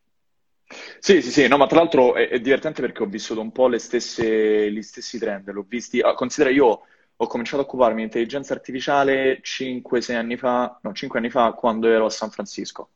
Sì, 0.97 1.21
sì, 1.21 1.29
sì, 1.29 1.47
no, 1.47 1.57
ma 1.57 1.67
tra 1.67 1.79
l'altro 1.79 2.15
è, 2.15 2.29
è 2.29 2.39
divertente 2.39 2.81
perché 2.81 3.03
ho 3.03 3.07
vissuto 3.07 3.41
un 3.41 3.51
po' 3.51 3.77
stesse, 3.77 4.71
gli 4.71 4.81
stessi 4.81 5.19
trend, 5.19 5.51
l'ho 5.51 5.65
visti, 5.67 5.99
ah, 5.99 6.13
considera 6.13 6.49
io 6.49 6.87
ho 7.23 7.27
cominciato 7.27 7.61
a 7.61 7.65
occuparmi 7.65 7.97
di 7.97 8.03
intelligenza 8.03 8.53
artificiale 8.53 9.41
5-6 9.41 10.15
anni 10.15 10.37
fa, 10.37 10.79
no, 10.81 10.93
5 10.93 11.19
anni 11.19 11.29
fa 11.29 11.51
quando 11.53 11.87
ero 11.87 12.05
a 12.05 12.09
San 12.09 12.29
Francisco. 12.29 12.89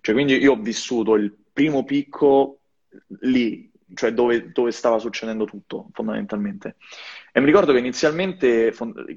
Cioè, 0.00 0.14
quindi 0.14 0.36
io 0.36 0.52
ho 0.52 0.56
vissuto 0.56 1.14
il 1.14 1.34
primo 1.52 1.84
picco 1.84 2.60
lì, 3.20 3.70
cioè 3.94 4.12
dove, 4.12 4.52
dove 4.52 4.70
stava 4.70 4.98
succedendo 4.98 5.44
tutto, 5.44 5.88
fondamentalmente. 5.92 6.76
E 7.32 7.40
mi 7.40 7.46
ricordo 7.46 7.72
che 7.72 7.78
inizialmente 7.78 8.74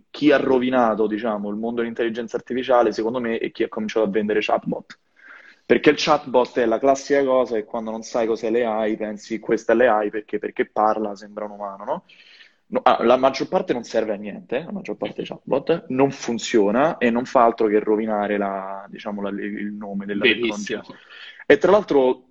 chi 0.10 0.32
ha 0.32 0.38
rovinato, 0.38 1.08
diciamo, 1.08 1.50
il 1.50 1.56
mondo 1.56 1.82
dell'intelligenza 1.82 2.38
artificiale, 2.38 2.92
secondo 2.92 3.20
me, 3.20 3.38
è 3.38 3.52
chi 3.52 3.64
ha 3.64 3.70
cominciato 3.70 4.06
a 4.06 4.10
vendere 4.10 4.40
chatbot. 4.42 5.00
Perché 5.66 5.92
il 5.92 5.96
chatbot 5.98 6.60
è 6.60 6.66
la 6.66 6.80
classica 6.80 7.24
cosa 7.24 7.56
che 7.56 7.64
quando 7.64 7.92
non 7.92 8.02
sai 8.02 8.28
cos'è 8.28 8.50
l'AI 8.50 8.98
pensi 8.98 9.40
questa 9.40 9.72
è 9.72 9.76
l'AI 9.76 10.10
perché, 10.10 10.38
perché 10.38 10.66
parla, 10.66 11.16
sembra 11.16 11.46
un 11.46 11.52
umano, 11.52 11.84
no? 11.86 12.04
No, 12.72 12.80
ah, 12.84 13.04
la 13.04 13.18
maggior 13.18 13.50
parte 13.50 13.74
non 13.74 13.84
serve 13.84 14.14
a 14.14 14.16
niente, 14.16 14.64
la 14.64 14.72
maggior 14.72 14.96
parte 14.96 15.16
dei 15.18 15.26
chatbot, 15.26 15.88
non 15.90 16.10
funziona 16.10 16.98
e 16.98 17.10
non 17.10 17.26
fa 17.26 17.44
altro 17.44 17.68
che 17.68 17.80
rovinare 17.80 18.38
la, 18.38 18.86
diciamo, 18.90 19.22
la, 19.22 19.30
il 19.30 19.74
nome 19.74 20.06
della 20.06 20.24
tecnologia. 20.24 20.82
E 21.46 21.58
tra 21.58 21.72
l'altro, 21.72 22.28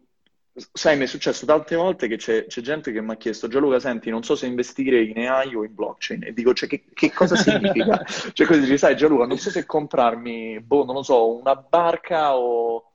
sai, 0.73 0.97
mi 0.97 1.04
è 1.04 1.06
successo 1.06 1.44
tante 1.44 1.76
volte 1.76 2.09
che 2.09 2.16
c'è, 2.16 2.47
c'è 2.47 2.62
gente 2.62 2.90
che 2.90 3.02
mi 3.02 3.11
ha 3.11 3.16
chiesto, 3.16 3.49
Gianluca, 3.49 3.78
senti, 3.80 4.09
non 4.09 4.23
so 4.23 4.35
se 4.35 4.47
investire 4.47 5.02
in 5.02 5.28
AI 5.28 5.54
o 5.54 5.62
in 5.62 5.75
blockchain. 5.75 6.25
E 6.25 6.32
dico, 6.32 6.54
cioè, 6.54 6.70
che, 6.70 6.85
che 6.94 7.12
cosa 7.12 7.37
significa? 7.37 8.02
cioè, 8.32 8.47
così 8.47 8.61
dici, 8.61 8.78
sai, 8.78 8.97
Gianluca, 8.97 9.26
non 9.26 9.37
so 9.37 9.50
se 9.50 9.66
comprarmi, 9.66 10.59
boh, 10.61 10.87
non 10.87 10.94
lo 10.94 11.02
so, 11.02 11.37
una 11.37 11.54
barca 11.54 12.35
o 12.35 12.89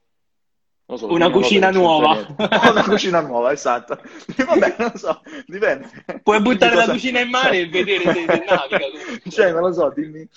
So, 0.88 1.12
una 1.12 1.32
cucina 1.32 1.72
nuova. 1.72 2.26
una 2.38 2.84
cucina 2.84 3.20
nuova, 3.22 3.52
esatto. 3.52 4.00
Vabbè, 4.46 4.76
non 4.78 4.90
lo 4.92 4.98
so, 4.98 5.22
dipende. 5.48 5.90
Puoi 6.22 6.42
buttare 6.42 6.76
cosa... 6.76 6.86
la 6.88 6.94
cucina 6.94 7.20
in 7.22 7.30
mare 7.30 7.62
e 7.62 7.70
vedere 7.70 8.04
se, 8.04 8.26
se 8.26 8.44
naviga. 8.46 9.30
Cioè, 9.30 9.52
non 9.52 9.62
lo 9.62 9.74
so, 9.74 9.92
dimmi. 9.96 10.28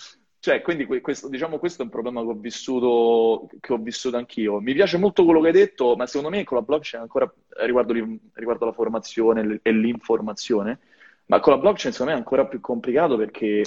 Cioè, 0.41 0.63
quindi 0.63 0.87
questo, 0.87 1.29
diciamo, 1.29 1.59
questo 1.59 1.83
è 1.83 1.85
un 1.85 1.91
problema 1.91 2.23
che 2.23 2.29
ho, 2.29 2.35
vissuto, 2.35 3.49
che 3.61 3.73
ho 3.73 3.77
vissuto 3.77 4.17
anch'io. 4.17 4.61
Mi 4.61 4.73
piace 4.73 4.97
molto 4.97 5.25
quello 5.25 5.41
che 5.41 5.49
hai 5.49 5.53
detto, 5.53 5.97
ma 5.97 6.07
secondo 6.07 6.35
me 6.35 6.45
con 6.45 6.57
la 6.57 6.63
blockchain 6.63 7.03
ancora 7.03 7.31
riguardo, 7.65 7.93
riguardo 8.33 8.65
la 8.65 8.73
formazione 8.73 9.61
e 9.63 9.73
l'informazione, 9.73 10.79
ma 11.27 11.41
con 11.41 11.53
la 11.53 11.59
blockchain 11.59 11.93
secondo 11.93 12.13
me 12.13 12.19
è 12.19 12.23
ancora 12.23 12.47
più 12.47 12.61
complicato 12.61 13.17
perché 13.17 13.63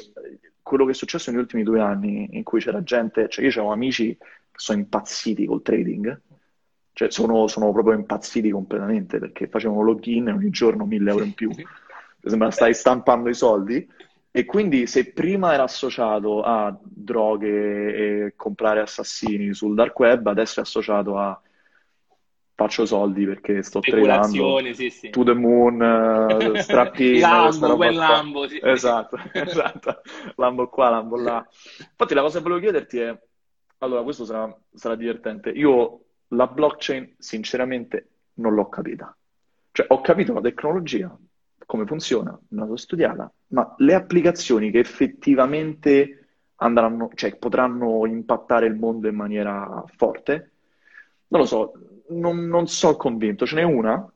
quello 0.63 0.85
che 0.85 0.91
è 0.91 0.95
successo 0.95 1.29
negli 1.29 1.41
ultimi 1.41 1.63
due 1.63 1.81
anni 1.81 2.29
in 2.31 2.43
cui 2.43 2.61
c'era 2.61 2.81
gente, 2.81 3.27
cioè 3.29 3.43
io 3.43 3.51
avevo 3.51 3.71
amici 3.71 4.17
che 4.17 4.27
sono 4.55 4.79
impazziti 4.79 5.45
col 5.45 5.61
trading, 5.61 6.19
cioè, 7.01 7.11
sono, 7.11 7.47
sono, 7.47 7.71
proprio 7.71 7.95
impazziti 7.95 8.51
completamente 8.51 9.17
perché 9.17 9.47
facevano 9.47 9.81
login 9.81 10.27
ogni 10.27 10.49
giorno 10.51 10.85
1000 10.85 11.09
euro 11.09 11.23
in 11.23 11.33
più. 11.33 11.51
Sembra 12.23 12.51
stai 12.51 12.73
stampando 12.73 13.29
i 13.29 13.33
soldi. 13.33 13.87
E 14.33 14.45
quindi 14.45 14.87
se 14.87 15.11
prima 15.11 15.53
era 15.53 15.63
associato 15.63 16.41
a 16.41 16.77
droghe 16.81 18.27
e 18.27 18.33
comprare 18.35 18.79
assassini 18.79 19.53
sul 19.53 19.73
dark 19.73 19.97
web, 19.99 20.27
adesso 20.27 20.59
è 20.59 20.63
associato 20.63 21.17
a 21.17 21.41
faccio 22.53 22.85
soldi 22.85 23.25
perché 23.25 23.63
sto 23.63 23.79
tradando 23.79 24.59
sì, 24.73 24.89
sì. 24.89 25.09
to 25.09 25.23
the 25.23 25.33
moon, 25.33 25.81
uh, 25.81 26.55
strappino, 26.57 27.19
Lambo, 27.27 27.75
quel 27.75 27.95
Lambo, 27.95 28.47
sì. 28.47 28.59
Esatto, 28.61 29.17
esatto, 29.33 30.01
Lambo 30.35 30.69
qua, 30.69 30.89
Lambo 30.89 31.17
là. 31.17 31.45
Infatti 31.79 32.13
la 32.13 32.21
cosa 32.21 32.37
che 32.37 32.43
volevo 32.43 32.61
chiederti 32.61 32.99
è, 32.99 33.19
allora 33.79 34.03
questo 34.03 34.23
sarà, 34.23 34.55
sarà 34.73 34.95
divertente, 34.95 35.49
io 35.49 36.03
la 36.31 36.47
blockchain 36.47 37.15
sinceramente 37.17 38.07
non 38.35 38.53
l'ho 38.53 38.69
capita. 38.69 39.15
Cioè 39.71 39.85
ho 39.89 40.01
capito 40.01 40.33
la 40.33 40.41
tecnologia, 40.41 41.15
come 41.65 41.85
funziona, 41.85 42.37
non 42.49 42.67
l'ho 42.67 42.75
studiata, 42.75 43.31
ma 43.47 43.73
le 43.77 43.93
applicazioni 43.93 44.71
che 44.71 44.79
effettivamente 44.79 46.17
andranno, 46.55 47.09
cioè 47.15 47.35
potranno 47.37 48.05
impattare 48.05 48.67
il 48.67 48.75
mondo 48.75 49.07
in 49.07 49.15
maniera 49.15 49.83
forte, 49.95 50.51
non 51.27 51.41
lo 51.41 51.47
so, 51.47 51.73
non, 52.09 52.45
non 52.47 52.67
sono 52.67 52.95
convinto. 52.97 53.45
Ce 53.45 53.55
n'è 53.55 53.63
una 53.63 54.11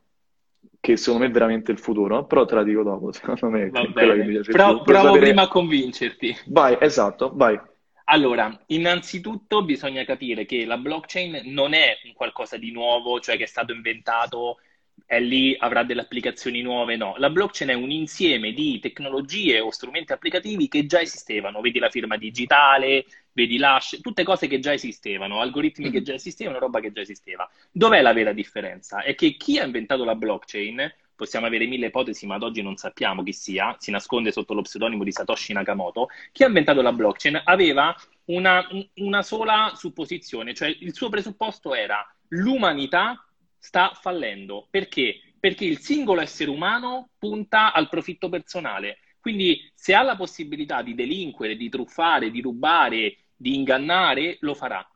che 0.79 0.97
secondo 0.97 1.25
me 1.25 1.29
è 1.31 1.33
veramente 1.33 1.71
il 1.71 1.79
futuro, 1.79 2.25
però 2.25 2.45
te 2.45 2.55
la 2.55 2.63
dico 2.63 2.83
dopo, 2.83 3.11
secondo 3.11 3.49
me 3.49 3.71
è 3.71 3.91
quella 3.91 4.13
che 4.13 4.23
mi 4.23 4.33
piace 4.33 4.51
Pro, 4.51 4.81
Provo 4.83 5.07
sapere... 5.07 5.19
prima 5.19 5.41
a 5.43 5.47
convincerti. 5.47 6.35
Vai, 6.47 6.77
esatto, 6.79 7.31
vai. 7.33 7.59
Allora, 8.05 8.63
innanzitutto 8.67 9.63
bisogna 9.63 10.03
capire 10.05 10.45
che 10.45 10.65
la 10.65 10.77
blockchain 10.77 11.41
non 11.45 11.73
è 11.73 11.99
un 12.03 12.13
qualcosa 12.13 12.57
di 12.57 12.71
nuovo, 12.71 13.19
cioè 13.19 13.35
che 13.35 13.43
è 13.43 13.47
stato 13.47 13.73
inventato 13.73 14.59
e 15.07 15.19
lì 15.19 15.55
avrà 15.57 15.83
delle 15.83 16.01
applicazioni 16.01 16.61
nuove, 16.61 16.95
no. 16.97 17.15
La 17.17 17.29
blockchain 17.29 17.71
è 17.71 17.73
un 17.73 17.91
insieme 17.91 18.53
di 18.53 18.79
tecnologie 18.79 19.59
o 19.59 19.71
strumenti 19.71 20.13
applicativi 20.13 20.67
che 20.67 20.85
già 20.85 21.01
esistevano, 21.01 21.61
vedi 21.61 21.79
la 21.79 21.89
firma 21.89 22.15
digitale, 22.17 23.05
vedi 23.33 23.57
l'hash, 23.57 23.99
tutte 24.01 24.23
cose 24.23 24.47
che 24.47 24.59
già 24.59 24.73
esistevano, 24.73 25.41
algoritmi 25.41 25.89
che 25.89 26.01
mm. 26.01 26.03
già 26.03 26.13
esistevano, 26.13 26.59
roba 26.59 26.79
che 26.79 26.91
già 26.91 27.01
esisteva. 27.01 27.49
Dov'è 27.71 28.01
la 28.01 28.13
vera 28.13 28.33
differenza? 28.33 29.01
È 29.01 29.15
che 29.15 29.35
chi 29.35 29.57
ha 29.57 29.65
inventato 29.65 30.03
la 30.03 30.15
blockchain, 30.15 30.93
possiamo 31.15 31.45
avere 31.45 31.65
mille 31.65 31.87
ipotesi, 31.87 32.25
ma 32.25 32.35
ad 32.35 32.43
oggi 32.43 32.61
non 32.61 32.75
sappiamo 32.75 33.23
chi 33.23 33.33
sia, 33.33 33.75
si 33.79 33.91
nasconde 33.91 34.31
sotto 34.31 34.53
lo 34.53 34.61
pseudonimo 34.61 35.03
di 35.03 35.11
Satoshi 35.11 35.53
Nakamoto, 35.53 36.09
chi 36.31 36.43
ha 36.43 36.47
inventato 36.47 36.81
la 36.81 36.91
blockchain 36.91 37.41
aveva 37.43 37.95
una, 38.25 38.67
una 38.95 39.23
sola 39.23 39.73
supposizione, 39.75 40.53
cioè 40.53 40.75
il 40.79 40.93
suo 40.93 41.09
presupposto 41.09 41.73
era 41.73 42.05
l'umanità 42.29 43.25
sta 43.57 43.91
fallendo. 43.99 44.67
Perché? 44.69 45.19
Perché 45.39 45.65
il 45.65 45.79
singolo 45.79 46.21
essere 46.21 46.49
umano 46.49 47.09
punta 47.17 47.73
al 47.73 47.89
profitto 47.89 48.29
personale. 48.29 48.99
Quindi 49.19 49.71
se 49.73 49.95
ha 49.95 50.03
la 50.03 50.15
possibilità 50.15 50.83
di 50.83 50.93
delinquere, 50.93 51.55
di 51.55 51.69
truffare, 51.69 52.29
di 52.29 52.41
rubare, 52.41 53.17
di 53.35 53.55
ingannare, 53.55 54.37
lo 54.41 54.53
farà. 54.53 54.87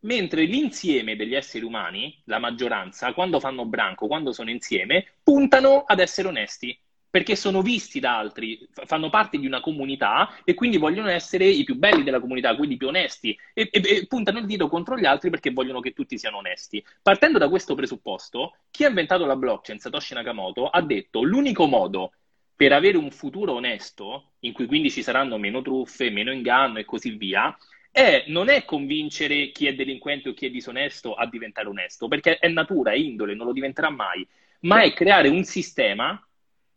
Mentre 0.00 0.44
l'insieme 0.44 1.16
degli 1.16 1.34
esseri 1.34 1.64
umani, 1.64 2.20
la 2.24 2.38
maggioranza, 2.38 3.12
quando 3.12 3.40
fanno 3.40 3.64
branco, 3.66 4.06
quando 4.06 4.32
sono 4.32 4.50
insieme, 4.50 5.14
puntano 5.22 5.84
ad 5.86 6.00
essere 6.00 6.28
onesti 6.28 6.78
perché 7.16 7.34
sono 7.34 7.62
visti 7.62 7.98
da 7.98 8.18
altri, 8.18 8.68
fanno 8.84 9.08
parte 9.08 9.38
di 9.38 9.46
una 9.46 9.60
comunità 9.60 10.34
e 10.44 10.52
quindi 10.52 10.76
vogliono 10.76 11.08
essere 11.08 11.46
i 11.46 11.64
più 11.64 11.74
belli 11.74 12.02
della 12.02 12.20
comunità, 12.20 12.54
quindi 12.54 12.76
più 12.76 12.88
onesti 12.88 13.34
e, 13.54 13.70
e, 13.72 13.80
e, 13.82 14.06
puntano 14.06 14.38
il 14.38 14.44
dito 14.44 14.68
contro 14.68 14.98
gli 14.98 15.06
altri 15.06 15.30
perché 15.30 15.50
vogliono 15.50 15.80
che 15.80 15.94
tutti 15.94 16.18
siano 16.18 16.36
onesti. 16.36 16.84
Partendo 17.00 17.38
da 17.38 17.48
questo 17.48 17.74
presupposto, 17.74 18.56
chi 18.70 18.84
ha 18.84 18.88
inventato 18.88 19.24
la 19.24 19.34
blockchain, 19.34 19.78
Satoshi 19.78 20.12
Nakamoto, 20.12 20.68
ha 20.68 20.82
detto 20.82 21.22
l'unico 21.22 21.64
modo 21.64 22.12
per 22.54 22.72
avere 22.72 22.98
un 22.98 23.10
futuro 23.10 23.54
onesto, 23.54 24.32
in 24.40 24.52
cui 24.52 24.66
quindi 24.66 24.90
ci 24.90 25.02
saranno 25.02 25.38
meno 25.38 25.62
truffe, 25.62 26.10
meno 26.10 26.30
inganno 26.30 26.80
e 26.80 26.84
così 26.84 27.12
via, 27.12 27.56
è, 27.96 28.24
non 28.26 28.50
è 28.50 28.66
convincere 28.66 29.50
chi 29.52 29.66
è 29.66 29.74
delinquente 29.74 30.28
o 30.28 30.34
chi 30.34 30.44
è 30.44 30.50
disonesto 30.50 31.14
a 31.14 31.26
diventare 31.26 31.66
onesto, 31.66 32.08
perché 32.08 32.36
è 32.36 32.46
natura, 32.46 32.92
è 32.92 32.96
indole, 32.96 33.34
non 33.34 33.46
lo 33.46 33.54
diventerà 33.54 33.88
mai, 33.88 34.26
ma 34.60 34.82
è 34.82 34.92
creare 34.92 35.28
un 35.28 35.44
sistema 35.44 36.22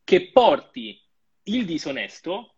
che 0.05 0.31
porti 0.31 0.97
il 1.43 1.65
disonesto 1.65 2.53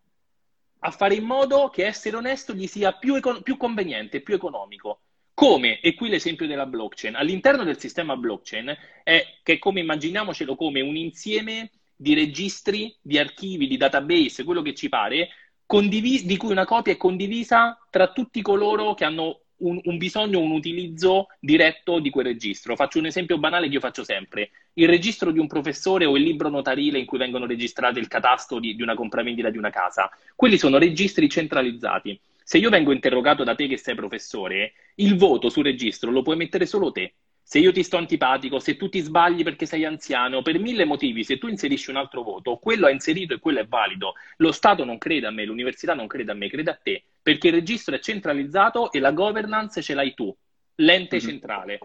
a 0.78 0.92
fare 0.92 1.16
in 1.16 1.24
modo 1.24 1.70
che 1.70 1.86
essere 1.86 2.14
onesto 2.14 2.52
gli 2.54 2.68
sia 2.68 2.92
più, 2.92 3.16
econ- 3.16 3.42
più 3.42 3.56
conveniente, 3.56 4.20
più 4.20 4.34
economico. 4.34 5.00
Come, 5.34 5.80
e 5.80 5.94
qui 5.94 6.08
l'esempio 6.08 6.46
della 6.46 6.66
blockchain, 6.66 7.16
all'interno 7.16 7.64
del 7.64 7.80
sistema 7.80 8.16
blockchain 8.16 8.76
è 9.02 9.38
che 9.42 9.58
come 9.58 9.80
immaginiamocelo 9.80 10.54
come 10.54 10.80
un 10.80 10.94
insieme 10.94 11.72
di 11.96 12.14
registri, 12.14 12.96
di 13.00 13.18
archivi, 13.18 13.66
di 13.66 13.76
database, 13.76 14.44
quello 14.44 14.62
che 14.62 14.74
ci 14.74 14.88
pare, 14.88 15.30
condivis- 15.72 16.26
di 16.26 16.36
cui 16.36 16.50
una 16.50 16.66
copia 16.66 16.92
è 16.92 16.98
condivisa 16.98 17.78
tra 17.88 18.12
tutti 18.12 18.42
coloro 18.42 18.92
che 18.92 19.06
hanno 19.06 19.40
un, 19.62 19.80
un, 19.84 19.96
bisogno, 19.96 20.38
un 20.38 20.50
utilizzo 20.50 21.28
diretto 21.40 21.98
di 21.98 22.10
quel 22.10 22.26
registro. 22.26 22.76
Faccio 22.76 22.98
un 22.98 23.06
esempio 23.06 23.38
banale 23.38 23.68
che 23.68 23.74
io 23.74 23.80
faccio 23.80 24.04
sempre. 24.04 24.50
Il 24.74 24.86
registro 24.86 25.30
di 25.30 25.38
un 25.38 25.46
professore 25.46 26.04
o 26.04 26.14
il 26.18 26.24
libro 26.24 26.50
notarile 26.50 26.98
in 26.98 27.06
cui 27.06 27.16
vengono 27.16 27.46
registrate 27.46 27.98
il 28.00 28.08
catasto 28.08 28.58
di, 28.58 28.76
di 28.76 28.82
una 28.82 28.94
compravendita 28.94 29.48
di 29.48 29.56
una 29.56 29.70
casa. 29.70 30.10
Quelli 30.36 30.58
sono 30.58 30.76
registri 30.76 31.30
centralizzati. 31.30 32.20
Se 32.44 32.58
io 32.58 32.68
vengo 32.68 32.92
interrogato 32.92 33.42
da 33.42 33.54
te 33.54 33.66
che 33.66 33.78
sei 33.78 33.94
professore, 33.94 34.74
il 34.96 35.16
voto 35.16 35.48
sul 35.48 35.64
registro 35.64 36.10
lo 36.10 36.20
puoi 36.20 36.36
mettere 36.36 36.66
solo 36.66 36.92
te 36.92 37.14
se 37.42 37.58
io 37.58 37.72
ti 37.72 37.82
sto 37.82 37.96
antipatico, 37.96 38.58
se 38.58 38.76
tu 38.76 38.88
ti 38.88 39.00
sbagli 39.00 39.42
perché 39.42 39.66
sei 39.66 39.84
anziano, 39.84 40.42
per 40.42 40.58
mille 40.58 40.84
motivi, 40.84 41.24
se 41.24 41.38
tu 41.38 41.48
inserisci 41.48 41.90
un 41.90 41.96
altro 41.96 42.22
voto, 42.22 42.56
quello 42.56 42.86
è 42.86 42.92
inserito 42.92 43.34
e 43.34 43.40
quello 43.40 43.60
è 43.60 43.66
valido. 43.66 44.14
Lo 44.38 44.52
Stato 44.52 44.84
non 44.84 44.98
crede 44.98 45.26
a 45.26 45.30
me, 45.30 45.44
l'università 45.44 45.94
non 45.94 46.06
crede 46.06 46.32
a 46.32 46.34
me, 46.34 46.48
crede 46.48 46.70
a 46.70 46.78
te, 46.82 47.02
perché 47.20 47.48
il 47.48 47.54
registro 47.54 47.94
è 47.94 47.98
centralizzato 47.98 48.90
e 48.92 49.00
la 49.00 49.12
governance 49.12 49.82
ce 49.82 49.94
l'hai 49.94 50.14
tu, 50.14 50.34
l'ente 50.76 51.16
mm-hmm. 51.16 51.26
centrale. 51.26 51.78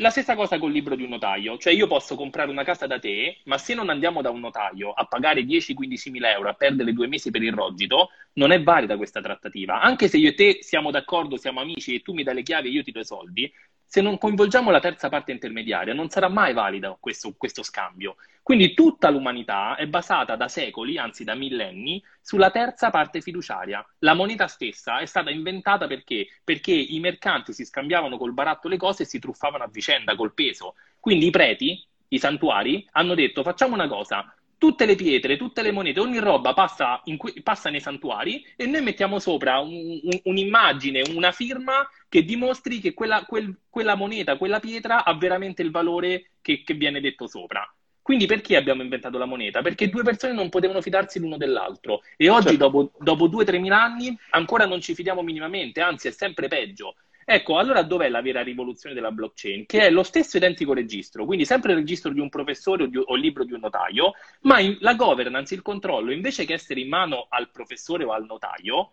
La 0.00 0.10
stessa 0.10 0.36
cosa 0.36 0.60
col 0.60 0.70
libro 0.70 0.94
di 0.94 1.02
un 1.02 1.08
notaio, 1.08 1.58
cioè 1.58 1.72
io 1.72 1.88
posso 1.88 2.14
comprare 2.14 2.52
una 2.52 2.62
casa 2.62 2.86
da 2.86 3.00
te, 3.00 3.38
ma 3.46 3.58
se 3.58 3.74
non 3.74 3.88
andiamo 3.88 4.22
da 4.22 4.30
un 4.30 4.38
notaio 4.38 4.92
a 4.92 5.04
pagare 5.06 5.42
10-15 5.42 6.10
mila 6.12 6.30
euro, 6.30 6.48
a 6.48 6.54
perdere 6.54 6.92
due 6.92 7.08
mesi 7.08 7.32
per 7.32 7.42
il 7.42 7.52
rogito, 7.52 8.10
non 8.34 8.52
è 8.52 8.62
valida 8.62 8.96
questa 8.96 9.20
trattativa. 9.20 9.80
Anche 9.80 10.06
se 10.06 10.16
io 10.16 10.28
e 10.28 10.34
te 10.34 10.58
siamo 10.60 10.92
d'accordo, 10.92 11.36
siamo 11.36 11.58
amici 11.58 11.96
e 11.96 12.00
tu 12.02 12.12
mi 12.12 12.22
dai 12.22 12.36
le 12.36 12.42
chiavi 12.44 12.68
e 12.68 12.70
io 12.70 12.84
ti 12.84 12.92
do 12.92 13.00
i 13.00 13.04
soldi, 13.04 13.52
se 13.90 14.02
non 14.02 14.18
coinvolgiamo 14.18 14.70
la 14.70 14.80
terza 14.80 15.08
parte 15.08 15.32
intermediaria 15.32 15.94
non 15.94 16.10
sarà 16.10 16.28
mai 16.28 16.52
valido 16.52 16.98
questo, 17.00 17.32
questo, 17.38 17.62
scambio. 17.62 18.16
Quindi 18.42 18.74
tutta 18.74 19.08
l'umanità 19.08 19.76
è 19.76 19.86
basata 19.86 20.36
da 20.36 20.46
secoli, 20.46 20.98
anzi 20.98 21.24
da 21.24 21.34
millenni, 21.34 22.02
sulla 22.20 22.50
terza 22.50 22.90
parte 22.90 23.22
fiduciaria. 23.22 23.82
La 24.00 24.12
moneta 24.12 24.46
stessa 24.46 24.98
è 24.98 25.06
stata 25.06 25.30
inventata 25.30 25.86
perché? 25.86 26.26
Perché 26.44 26.72
i 26.72 27.00
mercanti 27.00 27.54
si 27.54 27.64
scambiavano 27.64 28.18
col 28.18 28.34
baratto 28.34 28.68
le 28.68 28.76
cose 28.76 29.04
e 29.04 29.06
si 29.06 29.18
truffavano 29.18 29.64
a 29.64 29.70
vicenda 29.72 30.14
col 30.16 30.34
peso. 30.34 30.74
Quindi 31.00 31.28
i 31.28 31.30
preti, 31.30 31.82
i 32.08 32.18
santuari, 32.18 32.86
hanno 32.92 33.14
detto 33.14 33.42
facciamo 33.42 33.72
una 33.72 33.88
cosa, 33.88 34.34
tutte 34.58 34.84
le 34.84 34.96
pietre, 34.96 35.36
tutte 35.36 35.62
le 35.62 35.70
monete, 35.70 36.00
ogni 36.00 36.18
roba 36.18 36.52
passa, 36.52 37.00
que- 37.16 37.40
passa 37.42 37.70
nei 37.70 37.80
santuari 37.80 38.44
e 38.56 38.66
noi 38.66 38.82
mettiamo 38.82 39.18
sopra 39.18 39.60
un, 39.60 40.00
un, 40.02 40.20
un'immagine, 40.24 41.02
una 41.14 41.32
firma 41.32 41.88
che 42.08 42.24
dimostri 42.24 42.80
che 42.80 42.92
quella, 42.92 43.24
quel, 43.24 43.56
quella, 43.70 43.94
moneta, 43.94 44.36
quella 44.36 44.60
pietra 44.60 45.04
ha 45.04 45.14
veramente 45.14 45.62
il 45.62 45.70
valore 45.70 46.32
che, 46.42 46.62
che 46.62 46.74
viene 46.74 47.00
detto 47.00 47.26
sopra. 47.28 47.72
Quindi 48.02 48.24
perché 48.24 48.56
abbiamo 48.56 48.82
inventato 48.82 49.18
la 49.18 49.26
moneta? 49.26 49.60
Perché 49.60 49.90
due 49.90 50.02
persone 50.02 50.32
non 50.32 50.48
potevano 50.48 50.80
fidarsi 50.80 51.18
l'uno 51.18 51.36
dell'altro 51.36 52.00
e 52.16 52.30
oggi, 52.30 52.56
certo. 52.56 52.68
dopo, 52.68 52.92
dopo 52.98 53.28
2-3 53.28 53.60
mila 53.60 53.82
anni, 53.82 54.18
ancora 54.30 54.64
non 54.64 54.80
ci 54.80 54.94
fidiamo 54.94 55.22
minimamente, 55.22 55.82
anzi 55.82 56.08
è 56.08 56.10
sempre 56.10 56.48
peggio. 56.48 56.94
Ecco, 57.30 57.58
allora 57.58 57.82
dov'è 57.82 58.08
la 58.08 58.22
vera 58.22 58.42
rivoluzione 58.42 58.94
della 58.94 59.10
blockchain? 59.10 59.66
Che 59.66 59.80
è 59.80 59.90
lo 59.90 60.02
stesso 60.02 60.38
identico 60.38 60.72
registro, 60.72 61.26
quindi 61.26 61.44
sempre 61.44 61.72
il 61.72 61.78
registro 61.80 62.10
di 62.10 62.20
un 62.20 62.30
professore 62.30 62.84
o, 62.84 62.86
di, 62.86 62.96
o 62.96 63.14
il 63.16 63.20
libro 63.20 63.44
di 63.44 63.52
un 63.52 63.60
notaio, 63.60 64.14
ma 64.42 64.60
in, 64.60 64.78
la 64.80 64.94
governance, 64.94 65.52
il 65.52 65.60
controllo, 65.60 66.10
invece 66.10 66.46
che 66.46 66.54
essere 66.54 66.80
in 66.80 66.88
mano 66.88 67.26
al 67.28 67.50
professore 67.50 68.04
o 68.04 68.12
al 68.12 68.24
notaio, 68.24 68.92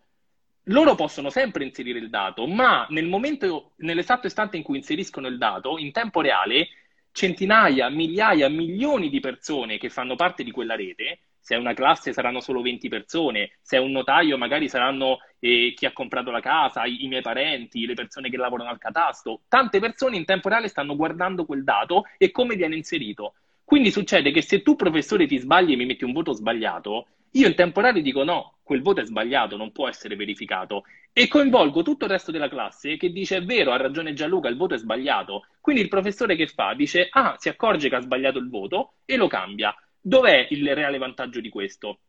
loro 0.64 0.96
possono 0.96 1.30
sempre 1.30 1.64
inserire 1.64 1.98
il 1.98 2.10
dato, 2.10 2.46
ma 2.46 2.86
nel 2.90 3.08
momento, 3.08 3.72
nell'esatto 3.78 4.28
istante 4.28 4.58
in 4.58 4.64
cui 4.64 4.80
inseriscono 4.80 5.28
il 5.28 5.38
dato, 5.38 5.78
in 5.78 5.94
tempo 5.94 6.20
reale, 6.20 6.68
centinaia, 7.14 7.88
migliaia, 7.88 8.50
milioni 8.50 9.08
di 9.08 9.22
persone 9.22 9.78
che 9.78 9.88
fanno 9.90 10.16
parte 10.16 10.44
di 10.44 10.52
quella 10.52 10.76
rete 10.76 11.20
se 11.46 11.54
è 11.54 11.60
una 11.60 11.76
classe 11.76 12.12
saranno 12.12 12.40
solo 12.40 12.64
20 12.64 12.90
persone, 12.90 13.52
se 13.62 13.78
è 13.78 13.80
un 13.80 13.92
notaio 13.92 14.36
magari 14.36 14.68
saranno 14.68 15.20
eh, 15.38 15.74
chi 15.76 15.86
ha 15.86 15.94
comprato 15.94 16.32
la 16.32 16.40
casa, 16.40 16.86
i, 16.86 17.04
i, 17.04 17.08
miei 17.08 17.22
parenti, 17.22 17.86
le 17.86 17.94
persone 17.94 18.32
che 18.32 18.38
lavorano 18.38 18.72
al 18.72 18.80
catasto. 18.80 19.42
Tante 19.48 19.80
persone 19.80 20.18
in 20.18 20.26
tempo 20.26 20.50
reale 20.50 20.70
stanno 20.70 20.96
guardando 20.96 21.46
quel 21.46 21.64
dato 21.64 22.06
e 22.18 22.32
come 22.32 22.56
viene 22.56 22.76
inserito. 22.76 23.36
Quindi 23.64 23.92
succede 23.92 24.32
che 24.32 24.42
se 24.42 24.64
tu 24.64 24.76
professore 24.76 25.28
ti 25.28 25.38
sbagli 25.38 25.74
e 25.74 25.76
mi 25.76 25.86
metti 25.86 26.04
un 26.04 26.14
voto 26.14 26.34
sbagliato, 26.34 27.10
io 27.34 27.48
in 27.48 27.54
tempo 27.54 27.80
reale 27.80 28.02
dico 28.02 28.24
no, 28.24 28.58
quel 28.64 28.82
voto 28.82 29.02
è 29.02 29.06
sbagliato, 29.06 29.56
non 29.56 29.72
può 29.72 29.88
essere 29.88 30.16
verificato. 30.16 30.86
E 31.14 31.28
coinvolgo 31.28 31.84
tutto 31.84 32.06
il 32.06 32.12
resto 32.12 32.32
della 32.32 32.50
classe 32.50 32.98
che 32.98 33.12
dice 33.12 33.38
è 33.38 33.44
vero, 33.44 33.72
ha 33.72 33.78
ragione 33.78 34.14
Gianluca, 34.14 34.50
il 34.50 34.58
voto 34.58 34.74
è 34.74 34.80
sbagliato. 34.80 35.46
Quindi 35.62 35.84
il 35.84 35.90
professore 35.90 36.36
che 36.36 36.48
fa? 36.48 36.74
Dice 36.74 37.08
ah, 37.12 37.36
si 37.38 37.50
accorge 37.50 37.88
che 37.88 37.98
ha 37.98 38.02
sbagliato 38.02 38.40
il 38.40 38.50
voto 38.50 38.94
e 39.06 39.16
lo 39.16 39.28
cambia. 39.28 39.76
Dov'è 40.08 40.46
il 40.52 40.76
reale 40.76 41.00
vantaggio 41.00 41.40
di 41.40 41.50
questo? 41.50 42.02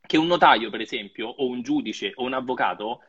Che 0.00 0.16
un 0.16 0.28
notaio, 0.28 0.70
per 0.70 0.82
esempio, 0.82 1.26
o 1.26 1.48
un 1.48 1.62
giudice 1.62 2.12
o 2.14 2.22
un 2.22 2.32
avvocato 2.32 3.00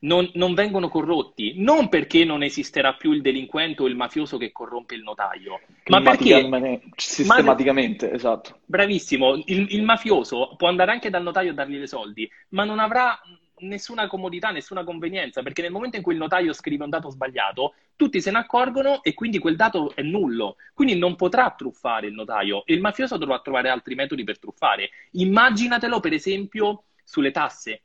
non, 0.00 0.28
non, 0.34 0.54
vengono 0.54 0.88
corrotti, 0.88 1.54
non 1.62 1.88
perché 1.88 2.24
non 2.24 2.42
esisterà 2.42 2.94
più 2.94 3.12
il 3.12 3.22
delinquente 3.22 3.82
o 3.82 3.86
il 3.86 3.94
mafioso 3.94 4.38
che 4.38 4.50
corrompe 4.50 4.96
il 4.96 5.04
notaio, 5.04 5.60
ma 5.86 6.02
perché 6.02 6.48
sistematicamente, 6.96 8.08
ma, 8.08 8.14
esatto. 8.14 8.58
Bravissimo, 8.64 9.36
il, 9.44 9.66
il, 9.70 9.82
mafioso 9.84 10.54
può 10.56 10.66
andare 10.66 10.90
anche 10.90 11.08
dal 11.08 11.22
notaio 11.22 11.52
a 11.52 11.54
dargli 11.54 11.76
dei 11.76 11.86
soldi, 11.86 12.28
ma 12.50 12.64
non 12.64 12.80
avrà 12.80 13.16
nessuna 13.58 14.06
comodità, 14.06 14.50
nessuna 14.50 14.84
convenienza, 14.84 15.42
perché 15.42 15.62
nel 15.62 15.70
momento 15.70 15.96
in 15.96 16.02
cui 16.02 16.12
il 16.12 16.18
notaio 16.18 16.52
scrive 16.52 16.84
un 16.84 16.90
dato 16.90 17.10
sbagliato, 17.10 17.74
tutti 17.96 18.20
se 18.20 18.30
ne 18.30 18.38
accorgono 18.38 19.02
e 19.02 19.14
quindi 19.14 19.38
quel 19.38 19.56
dato 19.56 19.94
è 19.94 20.02
nullo. 20.02 20.56
Quindi 20.74 20.96
non 20.96 21.16
potrà 21.16 21.54
truffare 21.56 22.08
il 22.08 22.14
notaio 22.14 22.64
e 22.66 22.74
il 22.74 22.80
mafioso 22.80 23.16
dovrà 23.16 23.40
trovare 23.40 23.68
altri 23.68 23.94
metodi 23.94 24.24
per 24.24 24.38
truffare. 24.38 24.90
Immaginatelo, 25.12 26.00
per 26.00 26.12
esempio, 26.12 26.84
sulle 27.02 27.30
tasse. 27.30 27.82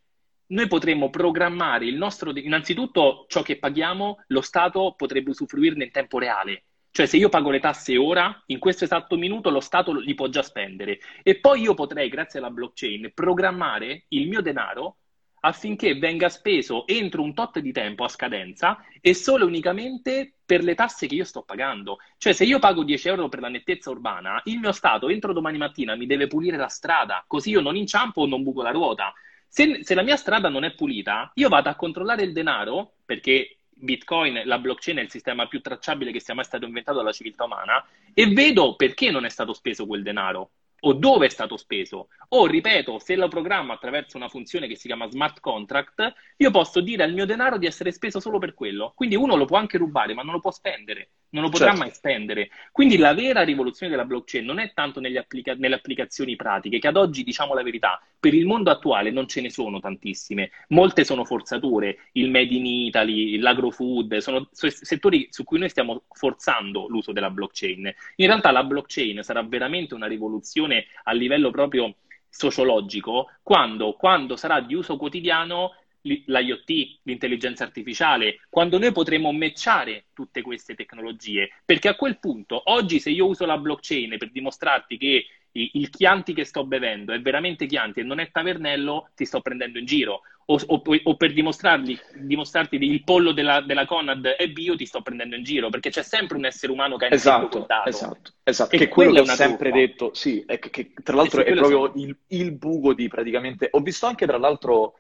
Noi 0.48 0.68
potremmo 0.68 1.10
programmare 1.10 1.86
il 1.86 1.96
nostro, 1.96 2.32
innanzitutto 2.36 3.26
ciò 3.30 3.42
che 3.42 3.58
paghiamo, 3.58 4.24
lo 4.28 4.42
Stato 4.42 4.96
potrebbe 4.98 5.30
usufruirne 5.30 5.86
in 5.86 5.92
tempo 5.92 6.20
reale. 6.20 6.64
Cioè, 6.92 7.06
se 7.06 7.16
io 7.16 7.30
pago 7.30 7.52
le 7.52 7.62
tasse 7.62 7.96
ora, 7.96 8.44
in 8.48 8.60
questo 8.60 8.84
esatto 8.84 9.16
minuto 9.16 9.50
lo 9.50 9.62
Stato 9.62 9.94
li 9.94 10.14
può 10.14 10.28
già 10.28 10.44
spendere. 10.44 11.00
E 11.24 11.40
poi 11.40 11.62
io 11.62 11.74
potrei, 11.74 12.10
grazie 12.10 12.40
alla 12.40 12.50
blockchain, 12.50 13.12
programmare 13.14 14.08
il 14.10 14.28
mio 14.28 14.42
denaro 14.42 14.98
affinché 15.42 15.96
venga 15.96 16.30
speso 16.30 16.86
entro 16.88 17.22
un 17.22 17.34
tot 17.34 17.60
di 17.60 17.72
tempo 17.72 18.04
a 18.04 18.08
scadenza 18.08 18.84
e 19.00 19.14
solo 19.14 19.44
e 19.44 19.48
unicamente 19.48 20.34
per 20.46 20.64
le 20.64 20.76
tasse 20.76 21.08
che 21.08 21.16
io 21.16 21.24
sto 21.24 21.44
pagando. 21.44 21.98
Cioè, 22.18 22.34
se 22.34 22.44
io 22.44 22.60
pago 22.60 22.84
10 22.84 23.08
euro 23.08 23.30
per 23.30 23.40
la 23.40 23.50
nettezza 23.50 23.90
urbana, 23.90 24.42
il 24.46 24.60
mio 24.60 24.72
Stato 24.72 25.10
entro 25.10 25.34
domani 25.34 25.58
mattina 25.58 25.96
mi 25.96 26.06
deve 26.06 26.28
pulire 26.28 26.58
la 26.58 26.68
strada, 26.68 27.24
così 27.28 27.52
io 27.52 27.62
non 27.62 27.76
inciampo 27.76 28.22
o 28.22 28.28
non 28.28 28.44
buco 28.44 28.62
la 28.62 28.72
ruota. 28.72 29.14
Se, 29.48 29.84
se 29.84 29.96
la 29.96 30.04
mia 30.04 30.16
strada 30.16 30.50
non 30.50 30.64
è 30.64 30.74
pulita, 30.74 31.32
io 31.36 31.50
vado 31.50 31.70
a 31.70 31.76
controllare 31.76 32.24
il 32.24 32.34
denaro, 32.34 32.94
perché 33.06 33.58
Bitcoin, 33.70 34.44
la 34.46 34.60
blockchain 34.60 34.98
è 34.98 35.02
il 35.02 35.10
sistema 35.10 35.48
più 35.48 35.60
tracciabile 35.60 36.12
che 36.12 36.22
sia 36.22 36.36
mai 36.36 36.46
stato 36.46 36.66
inventato 36.66 36.98
dalla 36.98 37.12
civiltà 37.12 37.46
umana, 37.46 37.84
e 38.14 38.28
vedo 38.28 38.76
perché 38.76 39.10
non 39.12 39.26
è 39.26 39.30
stato 39.30 39.54
speso 39.54 39.86
quel 39.86 40.04
denaro 40.04 40.52
o 40.82 40.94
dove 40.94 41.26
è 41.28 41.30
stato 41.30 41.58
speso. 41.58 42.10
O, 42.30 42.46
ripeto, 42.46 43.00
se 43.00 43.16
lo 43.16 43.28
programmo 43.28 43.74
attraverso 43.74 44.18
una 44.18 44.30
funzione 44.30 44.68
che 44.68 44.76
si 44.76 44.88
chiama 44.88 45.10
smart 45.10 45.40
contract, 45.40 46.14
io 46.38 46.52
posso 46.52 46.82
dire 46.82 47.04
al 47.04 47.14
mio 47.14 47.26
denaro 47.26 47.58
di 47.58 47.66
essere 47.66 47.92
speso 47.92 48.20
solo 48.20 48.40
per 48.40 48.54
quello. 48.54 48.94
Quindi 48.96 49.16
uno 49.16 49.36
lo 49.36 49.46
può 49.46 49.58
anche 49.58 49.78
rubare, 49.78 50.14
ma 50.14 50.24
non 50.24 50.34
lo 50.34 50.40
può 50.40 50.52
spendere, 50.52 51.12
non 51.32 51.44
lo 51.44 51.50
potrà 51.50 51.68
certo. 51.68 51.82
mai 51.82 51.92
spendere. 51.92 52.50
Quindi 52.72 52.98
la 52.98 53.14
vera 53.14 53.44
rivoluzione 53.44 53.92
della 53.92 54.06
blockchain 54.06 54.46
non 54.46 54.60
è 54.60 54.72
tanto 54.74 55.00
applica- 55.00 55.56
nelle 55.56 55.76
applicazioni 55.76 56.36
pratiche, 56.36 56.80
che 56.80 56.88
ad 56.88 56.98
oggi, 56.98 57.24
diciamo 57.24 57.54
la 57.54 57.64
verità, 57.64 58.02
per 58.20 58.34
il 58.34 58.46
mondo 58.46 58.70
attuale 58.72 59.12
non 59.12 59.28
ce 59.28 59.42
ne 59.42 59.50
sono 59.50 59.80
tantissime. 59.80 60.52
Molte 60.70 61.04
sono 61.04 61.26
forzature, 61.26 62.10
il 62.14 62.30
Made 62.30 62.54
in 62.54 62.66
Italy, 62.66 63.38
l'agrofood, 63.38 64.18
sono 64.18 64.48
settori 64.52 65.28
su 65.32 65.44
cui 65.44 65.60
noi 65.60 65.70
stiamo 65.70 66.04
forzando 66.10 66.88
l'uso 66.88 67.12
della 67.12 67.30
blockchain. 67.30 67.94
In 68.16 68.28
realtà 68.28 68.52
la 68.52 68.64
blockchain 68.64 69.24
sarà 69.24 69.42
veramente 69.44 69.94
una 69.94 70.08
rivoluzione 70.08 70.86
a 71.04 71.14
livello 71.14 71.52
proprio 71.52 71.96
sociologico 72.32 73.30
quando, 73.44 73.94
quando 73.94 74.38
sarà 74.38 74.62
di 74.62 74.74
uso 74.74 74.96
quotidiano 74.96 75.76
l'IoT, 76.02 77.00
l'intelligenza 77.04 77.64
artificiale, 77.64 78.42
quando 78.50 78.78
noi 78.78 78.92
potremo 78.92 79.32
matchare 79.32 80.06
tutte 80.14 80.42
queste 80.42 80.76
tecnologie, 80.76 81.50
perché 81.64 81.88
a 81.88 81.96
quel 81.96 82.20
punto, 82.20 82.62
oggi 82.66 83.00
se 83.00 83.10
io 83.10 83.28
uso 83.28 83.46
la 83.46 83.58
blockchain 83.58 84.18
per 84.18 84.32
dimostrarti 84.32 84.98
che 84.98 85.26
il 85.54 85.90
Chianti 85.90 86.34
che 86.34 86.46
sto 86.46 86.66
bevendo 86.66 87.12
è 87.14 87.20
veramente 87.20 87.66
Chianti 87.66 88.00
e 88.00 88.04
non 88.04 88.20
è 88.20 88.32
Tavernello, 88.32 89.10
ti 89.16 89.26
sto 89.26 89.42
prendendo 89.42 89.80
in 89.80 89.86
giro. 89.86 90.22
O, 90.46 90.60
o, 90.66 90.82
o 91.04 91.16
per 91.16 91.34
dimostrarti 91.34 91.98
che 91.98 92.76
il 92.78 93.04
pollo 93.04 93.32
della, 93.32 93.62
della, 93.62 93.86
Conad 93.86 94.26
è 94.26 94.50
bio, 94.50 94.76
ti 94.76 94.86
sto 94.86 95.02
prendendo 95.02 95.36
in 95.36 95.44
giro, 95.44 95.70
perché 95.70 95.90
c'è 95.90 96.04
sempre 96.04 96.36
un 96.36 96.46
essere 96.46 96.72
umano 96.72 96.98
che 96.98 97.06
ha 97.06 97.14
esatto, 97.14 97.68
esatto, 97.86 98.32
esatto, 98.44 98.76
che 98.76 98.90
quello 98.90 99.14
che 99.14 99.20
ho 99.22 99.26
sempre 99.26 99.70
truffa. 99.70 99.86
detto, 99.86 100.14
sì, 100.14 100.44
è 100.46 100.60
che, 100.60 100.70
che 100.70 100.94
tra 101.04 101.16
l'altro 101.16 101.44
è 101.46 101.54
proprio 101.54 101.94
il, 101.96 102.16
il, 102.28 102.52
buco 102.54 102.94
di 102.94 103.08
praticamente... 103.08 103.70
Ho 103.72 103.80
visto 103.80 104.08
anche 104.08 104.26
tra 104.26 104.38
l'altro 104.38 104.96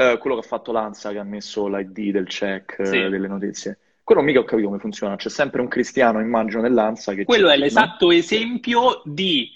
eh, 0.00 0.16
quello 0.18 0.36
che 0.36 0.44
ha 0.44 0.48
fatto 0.48 0.70
Lanza, 0.70 1.10
che 1.10 1.18
ha 1.18 1.24
messo 1.24 1.66
l'ID 1.66 2.12
del 2.12 2.28
check 2.28 2.86
sì. 2.86 3.00
eh, 3.00 3.08
delle 3.08 3.26
notizie. 3.26 3.78
Quello 4.04 4.22
mica 4.22 4.38
ho 4.38 4.44
capito 4.44 4.68
come 4.68 4.78
funziona, 4.78 5.16
c'è 5.16 5.28
sempre 5.28 5.60
un 5.60 5.66
cristiano, 5.66 6.20
immagino, 6.20 6.62
nell'Ansa 6.62 7.14
che... 7.14 7.24
Quello 7.24 7.50
è 7.50 7.56
l'esatto 7.56 8.12
esempio 8.12 9.02
di 9.04 9.52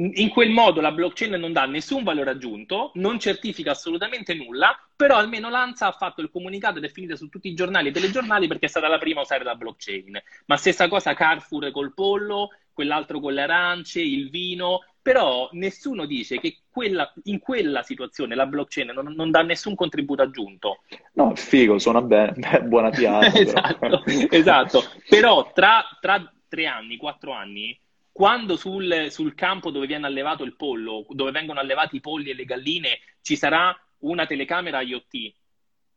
in 0.00 0.28
quel 0.28 0.50
modo 0.50 0.80
la 0.80 0.92
blockchain 0.92 1.32
non 1.32 1.52
dà 1.52 1.64
nessun 1.64 2.04
valore 2.04 2.30
aggiunto, 2.30 2.92
non 2.94 3.18
certifica 3.18 3.72
assolutamente 3.72 4.32
nulla, 4.34 4.78
però 4.94 5.16
almeno 5.16 5.50
l'ANSA 5.50 5.88
ha 5.88 5.92
fatto 5.92 6.20
il 6.20 6.30
comunicato 6.30 6.78
ed 6.78 6.84
è 6.84 6.88
finita 6.88 7.16
su 7.16 7.28
tutti 7.28 7.48
i 7.48 7.54
giornali 7.54 7.88
e 7.88 7.90
telegiornali 7.90 8.46
perché 8.46 8.66
è 8.66 8.68
stata 8.68 8.86
la 8.86 8.98
prima 8.98 9.18
a 9.18 9.24
usare 9.24 9.42
la 9.42 9.56
blockchain. 9.56 10.22
Ma 10.46 10.56
stessa 10.56 10.86
cosa 10.86 11.14
Carrefour 11.14 11.72
col 11.72 11.94
pollo, 11.94 12.50
quell'altro 12.72 13.18
con 13.18 13.32
le 13.32 13.42
arance, 13.42 14.00
il 14.00 14.30
vino, 14.30 14.84
però 15.08 15.48
nessuno 15.52 16.04
dice 16.04 16.38
che 16.38 16.58
quella, 16.68 17.10
in 17.24 17.38
quella 17.38 17.82
situazione 17.82 18.34
la 18.34 18.44
blockchain 18.44 18.90
non, 18.92 19.14
non, 19.16 19.30
dà 19.30 19.40
nessun 19.40 19.74
contributo 19.74 20.20
aggiunto. 20.20 20.82
No, 21.14 21.34
figo, 21.34 21.78
suona 21.78 22.02
bene, 22.02 22.34
buona 22.64 22.90
piazza. 22.90 23.32
esatto, 23.40 24.02
esatto, 24.04 24.82
però 25.08 25.50
tra, 25.54 25.82
tra 25.98 26.30
tre 26.46 26.66
anni, 26.66 26.98
quattro 26.98 27.32
anni 27.32 27.74
quando 28.12 28.56
sul, 28.56 29.06
sul, 29.08 29.34
campo 29.34 29.70
dove 29.70 29.86
viene 29.86 30.06
allevato 30.06 30.44
il 30.44 30.56
pollo, 30.56 31.06
dove 31.08 31.30
vengono 31.30 31.60
allevati 31.60 31.96
i 31.96 32.00
polli 32.00 32.28
e 32.28 32.34
le 32.34 32.44
galline, 32.44 32.98
ci 33.22 33.34
sarà 33.34 33.74
una 34.00 34.26
telecamera 34.26 34.82
IoT 34.82 35.32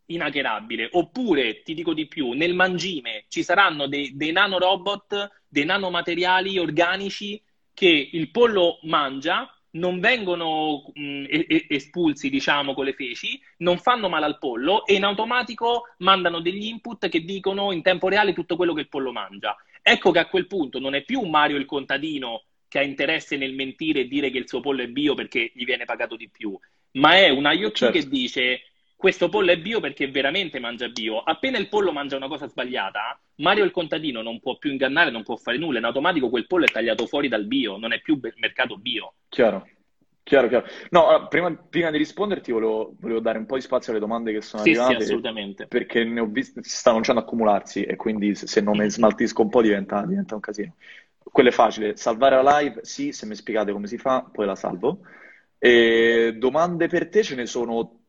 inhackerabile, 0.05 0.87
oppure, 0.93 1.63
ti 1.63 1.73
dico 1.73 1.93
di 1.93 2.07
più, 2.07 2.31
nel 2.31 2.53
mangime 2.53 3.25
ci 3.27 3.43
saranno 3.43 3.87
dei, 3.87 4.15
dei 4.15 4.31
nanorobot, 4.31 5.41
dei 5.49 5.65
nanomateriali 5.65 6.57
organici 6.57 7.41
che 7.73 8.09
il 8.11 8.31
pollo 8.31 8.79
mangia, 8.83 9.49
non 9.71 9.99
vengono 9.99 10.83
mh, 10.93 11.25
espulsi, 11.69 12.29
diciamo, 12.29 12.73
con 12.73 12.85
le 12.85 12.93
feci, 12.93 13.39
non 13.57 13.77
fanno 13.77 14.09
male 14.09 14.25
al 14.25 14.37
pollo 14.37 14.85
e 14.85 14.95
in 14.95 15.03
automatico 15.03 15.83
mandano 15.99 16.41
degli 16.41 16.65
input 16.65 17.07
che 17.07 17.23
dicono 17.23 17.71
in 17.71 17.81
tempo 17.81 18.09
reale 18.09 18.33
tutto 18.33 18.55
quello 18.55 18.73
che 18.73 18.81
il 18.81 18.89
pollo 18.89 19.11
mangia. 19.11 19.55
Ecco 19.81 20.11
che 20.11 20.19
a 20.19 20.27
quel 20.27 20.47
punto 20.47 20.79
non 20.79 20.93
è 20.93 21.03
più 21.03 21.21
Mario 21.21 21.57
il 21.57 21.65
contadino 21.65 22.43
che 22.67 22.79
ha 22.79 22.83
interesse 22.83 23.35
nel 23.37 23.53
mentire 23.53 24.01
e 24.01 24.07
dire 24.07 24.29
che 24.29 24.37
il 24.37 24.47
suo 24.47 24.61
pollo 24.61 24.81
è 24.81 24.87
bio 24.87 25.13
perché 25.13 25.51
gli 25.53 25.65
viene 25.65 25.85
pagato 25.85 26.15
di 26.15 26.29
più, 26.29 26.57
ma 26.93 27.15
è 27.17 27.29
un 27.29 27.49
IoT 27.51 27.75
certo. 27.75 27.99
che 27.99 28.07
dice 28.07 28.61
questo 29.01 29.29
pollo 29.29 29.49
è 29.49 29.57
bio 29.57 29.79
perché 29.79 30.11
veramente 30.11 30.59
mangia 30.59 30.87
bio. 30.87 31.23
Appena 31.23 31.57
il 31.57 31.69
pollo 31.69 31.91
mangia 31.91 32.17
una 32.17 32.27
cosa 32.27 32.47
sbagliata, 32.47 33.19
Mario 33.37 33.63
il 33.63 33.71
contadino 33.71 34.21
non 34.21 34.39
può 34.39 34.59
più 34.59 34.69
ingannare, 34.69 35.09
non 35.09 35.23
può 35.23 35.37
fare 35.37 35.57
nulla. 35.57 35.79
In 35.79 35.85
automatico 35.85 36.29
quel 36.29 36.45
pollo 36.45 36.65
è 36.65 36.71
tagliato 36.71 37.07
fuori 37.07 37.27
dal 37.27 37.47
bio, 37.47 37.77
non 37.77 37.93
è 37.93 37.99
più 37.99 38.19
mercato 38.35 38.77
bio. 38.77 39.15
Chiaro. 39.27 39.67
Chiaro, 40.21 40.47
chiaro. 40.49 40.67
No, 40.91 41.25
prima, 41.29 41.51
prima, 41.51 41.89
di 41.89 41.97
risponderti 41.97 42.51
volevo, 42.51 42.93
volevo, 42.99 43.19
dare 43.21 43.39
un 43.39 43.47
po' 43.47 43.55
di 43.55 43.61
spazio 43.61 43.91
alle 43.91 43.99
domande 43.99 44.33
che 44.33 44.41
sono 44.43 44.61
sì, 44.61 44.69
arrivate. 44.69 44.97
Sì, 44.97 45.01
assolutamente. 45.01 45.65
Perché 45.65 46.03
ne 46.03 46.19
ho 46.19 46.27
viste, 46.27 46.61
stanno 46.61 46.97
cominciando 46.97 47.21
ad 47.21 47.27
accumularsi 47.27 47.81
e 47.81 47.95
quindi 47.95 48.35
se, 48.35 48.45
se 48.45 48.61
non 48.61 48.77
ne 48.77 48.87
smaltisco 48.87 49.41
un 49.41 49.49
po' 49.49 49.63
diventa, 49.63 50.05
diventa, 50.05 50.35
un 50.35 50.41
casino. 50.41 50.75
Quello 51.17 51.49
è 51.49 51.51
facile. 51.51 51.97
Salvare 51.97 52.39
la 52.39 52.59
live, 52.59 52.81
sì, 52.83 53.13
se 53.13 53.25
mi 53.25 53.33
spiegate 53.33 53.71
come 53.71 53.87
si 53.87 53.97
fa, 53.97 54.29
poi 54.31 54.45
la 54.45 54.55
salvo. 54.55 54.99
E 55.57 56.35
domande 56.37 56.85
per 56.85 57.09
te 57.09 57.23
ce 57.23 57.33
ne 57.33 57.47
sono 57.47 58.00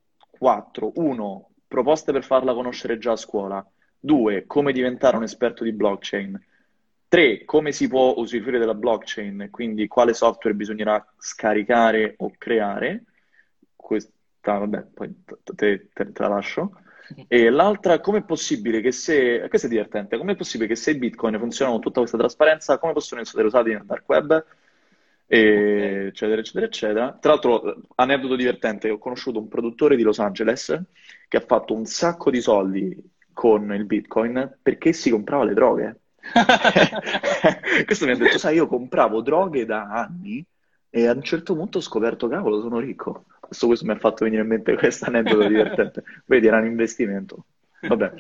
quattro. 0.43 0.91
Uno, 0.97 1.51
proposte 1.69 2.11
per 2.11 2.25
farla 2.25 2.53
conoscere 2.53 2.99
già 2.99 3.13
a 3.13 3.17
scuola. 3.17 3.65
Due, 3.97 4.45
come 4.49 4.73
diventare 4.73 5.17
un 5.17 5.23
esperto 5.23 5.63
di 5.63 5.73
blockchain. 5.73 6.47
3. 7.07 7.45
Come 7.45 7.71
si 7.71 7.87
può 7.87 8.15
usufruire 8.17 8.59
della 8.59 8.75
blockchain, 8.75 9.49
quindi 9.53 9.87
quale 9.87 10.15
software 10.15 10.57
bisognerà 10.57 11.07
scaricare 11.17 12.15
o 12.19 12.33
creare. 12.37 13.05
Questa, 13.77 14.11
vabbè, 14.59 14.83
poi 14.93 15.23
te, 15.25 15.89
te, 15.93 16.13
te 16.13 16.23
la 16.23 16.29
lascio. 16.29 16.73
E 17.29 17.49
l'altra, 17.49 18.01
com'è 18.01 18.25
possibile 18.25 18.81
che 18.81 18.91
se, 18.91 19.47
questo 19.49 19.69
è 19.69 19.71
divertente, 19.71 20.17
com'è 20.17 20.35
possibile 20.35 20.69
che 20.69 20.77
se 20.77 20.97
bitcoin 20.97 21.39
funzionano 21.39 21.77
con 21.77 21.85
tutta 21.85 22.01
questa 22.01 22.19
trasparenza, 22.19 22.79
come 22.79 22.95
possono 22.95 23.21
essere 23.21 23.45
usati 23.45 23.71
nel 23.71 23.85
dark 23.85 24.09
web, 24.09 24.45
e 25.35 26.09
eccetera, 26.09 26.43
eccetera, 26.43 26.67
eccetera. 26.67 27.17
Tra 27.19 27.31
l'altro, 27.31 27.81
aneddoto 27.95 28.37
divertente, 28.37 28.91
ho 28.91 28.99
conosciuto 28.99 29.39
un 29.39 29.49
produttore 29.49 29.97
di 29.97 30.03
Los 30.03 30.19
Angeles 30.19 30.79
che 31.27 31.37
ha 31.39 31.41
fatto 31.41 31.73
un 31.73 31.87
sacco 31.87 32.31
di 32.31 32.43
soldi 32.43 32.95
con 33.33 33.73
il 33.73 33.87
bitcoin 33.87 34.59
perché 34.61 34.93
si 34.93 35.09
comprava 35.09 35.45
le 35.45 35.55
droghe. 35.55 36.01
Questo 37.87 38.05
mi 38.05 38.11
ha 38.11 38.17
detto, 38.17 38.37
sai, 38.37 38.57
io 38.57 38.67
compravo 38.67 39.23
droghe 39.23 39.65
da 39.65 39.85
anni 39.85 40.45
e 40.91 41.07
a 41.07 41.13
un 41.13 41.23
certo 41.23 41.55
punto 41.57 41.79
ho 41.79 41.81
scoperto, 41.81 42.29
cavolo, 42.29 42.61
sono 42.61 42.79
ricco. 42.79 43.25
Questo, 43.41 43.69
questo 43.69 43.87
mi 43.87 43.93
ha 43.93 43.99
fatto 43.99 44.25
venire 44.25 44.43
in 44.43 44.49
mente 44.49 44.77
questo 44.77 45.07
aneddoto 45.07 45.49
divertente. 45.49 46.05
Vedi, 46.27 46.47
era 46.47 46.59
un 46.59 46.67
investimento. 46.67 47.47
Vabbè, 47.81 48.13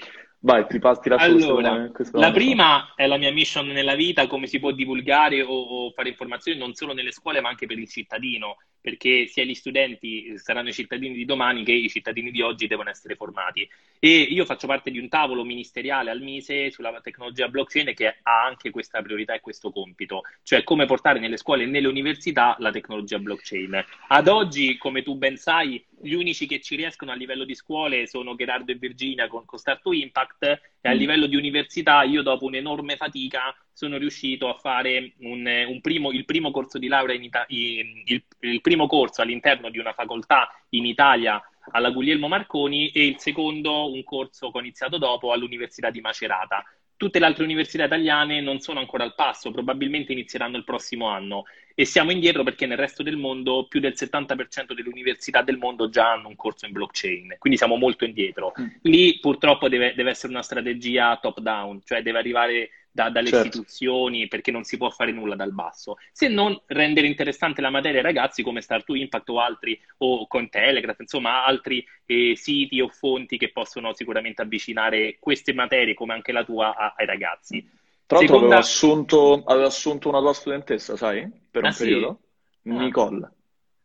vai, 0.42 0.66
ti, 0.66 0.78
passi 0.78 1.08
la 1.08 1.16
Allora, 1.16 1.90
questo, 1.90 2.18
la 2.18 2.30
prima 2.30 2.92
è 2.94 3.06
la 3.06 3.16
mia 3.16 3.32
mission 3.32 3.66
nella 3.66 3.94
vita, 3.94 4.26
come 4.26 4.46
si 4.46 4.58
può 4.58 4.70
divulgare 4.70 5.42
o, 5.42 5.52
o, 5.52 5.90
fare 5.90 6.08
informazioni 6.08 6.58
non 6.58 6.74
solo 6.74 6.92
nelle 6.92 7.12
scuole, 7.12 7.40
ma 7.40 7.48
anche 7.48 7.66
per 7.66 7.78
il 7.78 7.88
cittadino, 7.88 8.56
perché 8.80 9.26
sia 9.26 9.44
gli 9.44 9.54
studenti 9.54 10.36
saranno 10.38 10.70
i 10.70 10.72
cittadini 10.72 11.14
di 11.14 11.24
domani 11.24 11.64
che 11.64 11.72
i 11.72 11.88
cittadini 11.88 12.30
di 12.30 12.42
oggi 12.42 12.66
devono 12.66 12.90
essere 12.90 13.14
formati. 13.14 13.68
E 13.98 14.08
io 14.08 14.44
faccio 14.44 14.66
parte 14.66 14.90
di 14.90 14.98
un 14.98 15.08
tavolo 15.08 15.44
ministeriale 15.44 16.10
al 16.10 16.20
Mise 16.20 16.70
sulla 16.70 17.00
tecnologia 17.00 17.48
blockchain 17.48 17.94
che 17.94 18.08
ha 18.22 18.44
anche 18.44 18.70
questa 18.70 19.00
priorità 19.00 19.34
e 19.34 19.40
questo 19.40 19.70
compito, 19.70 20.22
cioè 20.42 20.64
come 20.64 20.86
portare 20.86 21.20
nelle 21.20 21.36
scuole 21.36 21.62
e 21.62 21.66
nelle 21.66 21.86
università 21.86 22.56
la 22.58 22.72
tecnologia 22.72 23.18
blockchain. 23.18 23.84
Ad 24.08 24.26
oggi, 24.26 24.76
come 24.76 25.02
tu 25.02 25.14
ben 25.14 25.36
sai, 25.36 25.84
gli 26.02 26.14
unici 26.14 26.46
che 26.46 26.60
ci 26.60 26.76
riescono 26.76 27.12
a 27.12 27.14
livello 27.14 27.44
di 27.44 27.54
scuole 27.54 28.06
sono 28.06 28.34
Gerardo 28.34 28.72
e 28.72 28.76
Virginia 28.76 29.28
con, 29.28 29.44
con 29.44 29.58
Start 29.58 29.82
to 29.82 29.92
Impact 29.92 30.42
e 30.80 30.88
a 30.88 30.94
mm. 30.94 30.98
livello 30.98 31.26
di 31.26 31.36
università 31.36 32.02
io 32.02 32.22
dopo 32.22 32.46
un'enorme 32.46 32.96
fatica 32.96 33.54
sono 33.72 33.96
riuscito 33.96 34.48
a 34.48 34.58
fare 34.58 35.14
un, 35.20 35.46
un 35.68 35.80
primo, 35.80 36.10
il 36.10 36.24
primo 36.24 36.50
corso 36.50 36.78
di 36.78 36.88
laurea 36.88 37.14
in 37.14 37.24
Ita- 37.24 37.44
il, 37.48 38.22
il 38.40 38.60
primo 38.60 38.86
corso 38.86 39.22
all'interno 39.22 39.70
di 39.70 39.78
una 39.78 39.92
facoltà 39.92 40.48
in 40.70 40.84
Italia 40.84 41.40
alla 41.70 41.90
Guglielmo 41.90 42.28
Marconi 42.28 42.90
e 42.90 43.06
il 43.06 43.18
secondo 43.18 43.90
un 43.90 44.02
corso 44.02 44.50
che 44.50 44.58
ho 44.58 44.60
iniziato 44.60 44.98
dopo 44.98 45.32
all'Università 45.32 45.90
di 45.90 46.00
Macerata. 46.00 46.64
Tutte 46.96 47.18
le 47.18 47.26
altre 47.26 47.44
università 47.44 47.84
italiane 47.84 48.40
non 48.40 48.60
sono 48.60 48.78
ancora 48.78 49.04
al 49.04 49.14
passo, 49.14 49.50
probabilmente 49.50 50.12
inizieranno 50.12 50.56
il 50.56 50.64
prossimo 50.64 51.08
anno 51.08 51.44
e 51.74 51.84
siamo 51.84 52.10
indietro 52.10 52.42
perché 52.42 52.66
nel 52.66 52.76
resto 52.76 53.02
del 53.02 53.16
mondo 53.16 53.66
più 53.66 53.80
del 53.80 53.94
70% 53.96 54.74
delle 54.74 54.88
università 54.88 55.42
del 55.42 55.56
mondo 55.56 55.88
già 55.88 56.12
hanno 56.12 56.28
un 56.28 56.36
corso 56.36 56.66
in 56.66 56.72
blockchain, 56.72 57.36
quindi 57.38 57.58
siamo 57.58 57.76
molto 57.76 58.04
indietro. 58.04 58.52
Mm. 58.60 58.66
Lì 58.82 59.18
purtroppo 59.18 59.68
deve, 59.68 59.94
deve 59.94 60.10
essere 60.10 60.32
una 60.32 60.42
strategia 60.42 61.18
top 61.20 61.40
down, 61.40 61.80
cioè 61.84 62.02
deve 62.02 62.18
arrivare 62.18 62.70
da, 62.92 63.08
dalle 63.08 63.28
certo. 63.28 63.46
istituzioni 63.46 64.28
perché 64.28 64.50
non 64.50 64.64
si 64.64 64.76
può 64.76 64.90
fare 64.90 65.12
nulla 65.12 65.34
dal 65.34 65.52
basso, 65.52 65.96
se 66.12 66.28
non 66.28 66.60
rendere 66.66 67.06
interessante 67.06 67.62
la 67.62 67.70
materia 67.70 67.98
ai 67.98 68.04
ragazzi 68.04 68.42
come 68.42 68.60
Start 68.60 68.84
to 68.84 68.94
Impact 68.94 69.28
o 69.30 69.40
altri, 69.40 69.80
o 69.98 70.26
con 70.26 70.50
Telegraph, 70.50 71.00
insomma 71.00 71.44
altri 71.44 71.84
eh, 72.04 72.36
siti 72.36 72.80
o 72.80 72.88
fonti 72.88 73.38
che 73.38 73.50
possono 73.50 73.94
sicuramente 73.94 74.42
avvicinare 74.42 75.16
queste 75.18 75.54
materie 75.54 75.94
come 75.94 76.12
anche 76.12 76.32
la 76.32 76.44
tua 76.44 76.76
a, 76.76 76.94
ai 76.96 77.06
ragazzi. 77.06 77.60
Tra 78.04 78.18
l'altro 78.18 78.34
Seconda... 78.36 78.56
avevo, 78.56 78.60
assunto, 78.60 79.42
avevo 79.46 79.66
assunto, 79.66 80.08
una 80.10 80.20
tua 80.20 80.34
studentessa, 80.34 80.96
sai, 80.96 81.30
per 81.50 81.62
un 81.62 81.70
ah, 81.70 81.74
periodo, 81.76 82.20
sì? 82.62 82.68
Ah. 82.68 82.78
Nicole. 82.78 83.32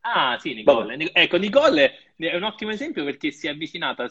Ah 0.02 0.38
sì, 0.40 0.54
Nicole. 0.54 0.98
Vabbè. 0.98 1.12
Ecco, 1.14 1.38
Nicole 1.38 2.14
è 2.18 2.36
un 2.36 2.44
ottimo 2.44 2.72
esempio 2.72 3.04
perché 3.04 3.32
si 3.32 3.48
è 3.48 3.52
avvicinata 3.52 4.10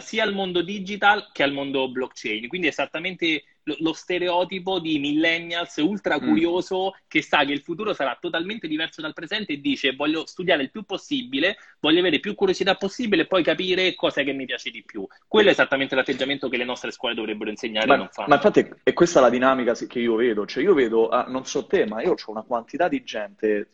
sia 0.00 0.24
al 0.24 0.34
mondo 0.34 0.62
digital 0.62 1.30
che 1.32 1.42
al 1.42 1.52
mondo 1.52 1.90
blockchain, 1.90 2.48
quindi 2.48 2.66
esattamente 2.66 3.44
lo, 3.64 3.76
lo 3.78 3.92
stereotipo 3.92 4.80
di 4.80 4.98
millennials 4.98 5.76
ultra 5.76 6.16
mm. 6.16 6.26
curioso 6.26 6.86
mm. 6.86 7.04
che 7.08 7.22
sa 7.22 7.44
che 7.44 7.52
il 7.52 7.60
futuro 7.60 7.92
sarà 7.92 8.16
totalmente 8.20 8.66
diverso 8.66 9.00
dal 9.00 9.12
presente 9.12 9.52
e 9.52 9.60
dice 9.60 9.94
voglio 9.94 10.26
studiare 10.26 10.62
il 10.62 10.70
più 10.70 10.82
possibile, 10.84 11.56
voglio 11.80 12.00
avere 12.00 12.20
più 12.20 12.34
curiosità 12.34 12.74
possibile 12.74 13.22
e 13.22 13.26
poi 13.26 13.42
capire 13.42 13.94
cosa 13.94 14.22
che 14.22 14.32
mi 14.32 14.46
piace 14.46 14.70
di 14.70 14.82
più. 14.82 15.06
Quello 15.28 15.48
è 15.48 15.52
esattamente 15.52 15.94
l'atteggiamento 15.94 16.48
che 16.48 16.56
le 16.56 16.64
nostre 16.64 16.90
scuole 16.90 17.14
dovrebbero 17.14 17.50
insegnare 17.50 17.86
ma. 17.86 18.10
Ma 18.26 18.34
infatti 18.34 18.68
è 18.82 18.92
questa 18.92 19.20
la 19.20 19.30
dinamica 19.30 19.74
che 19.74 19.98
io 19.98 20.14
vedo, 20.16 20.46
cioè 20.46 20.62
io 20.62 20.74
vedo, 20.74 21.08
ah, 21.08 21.26
non 21.28 21.44
so 21.44 21.66
te, 21.66 21.86
ma 21.86 22.02
io 22.02 22.12
ho 22.12 22.30
una 22.30 22.42
quantità 22.42 22.88
di 22.88 23.02
gente, 23.04 23.70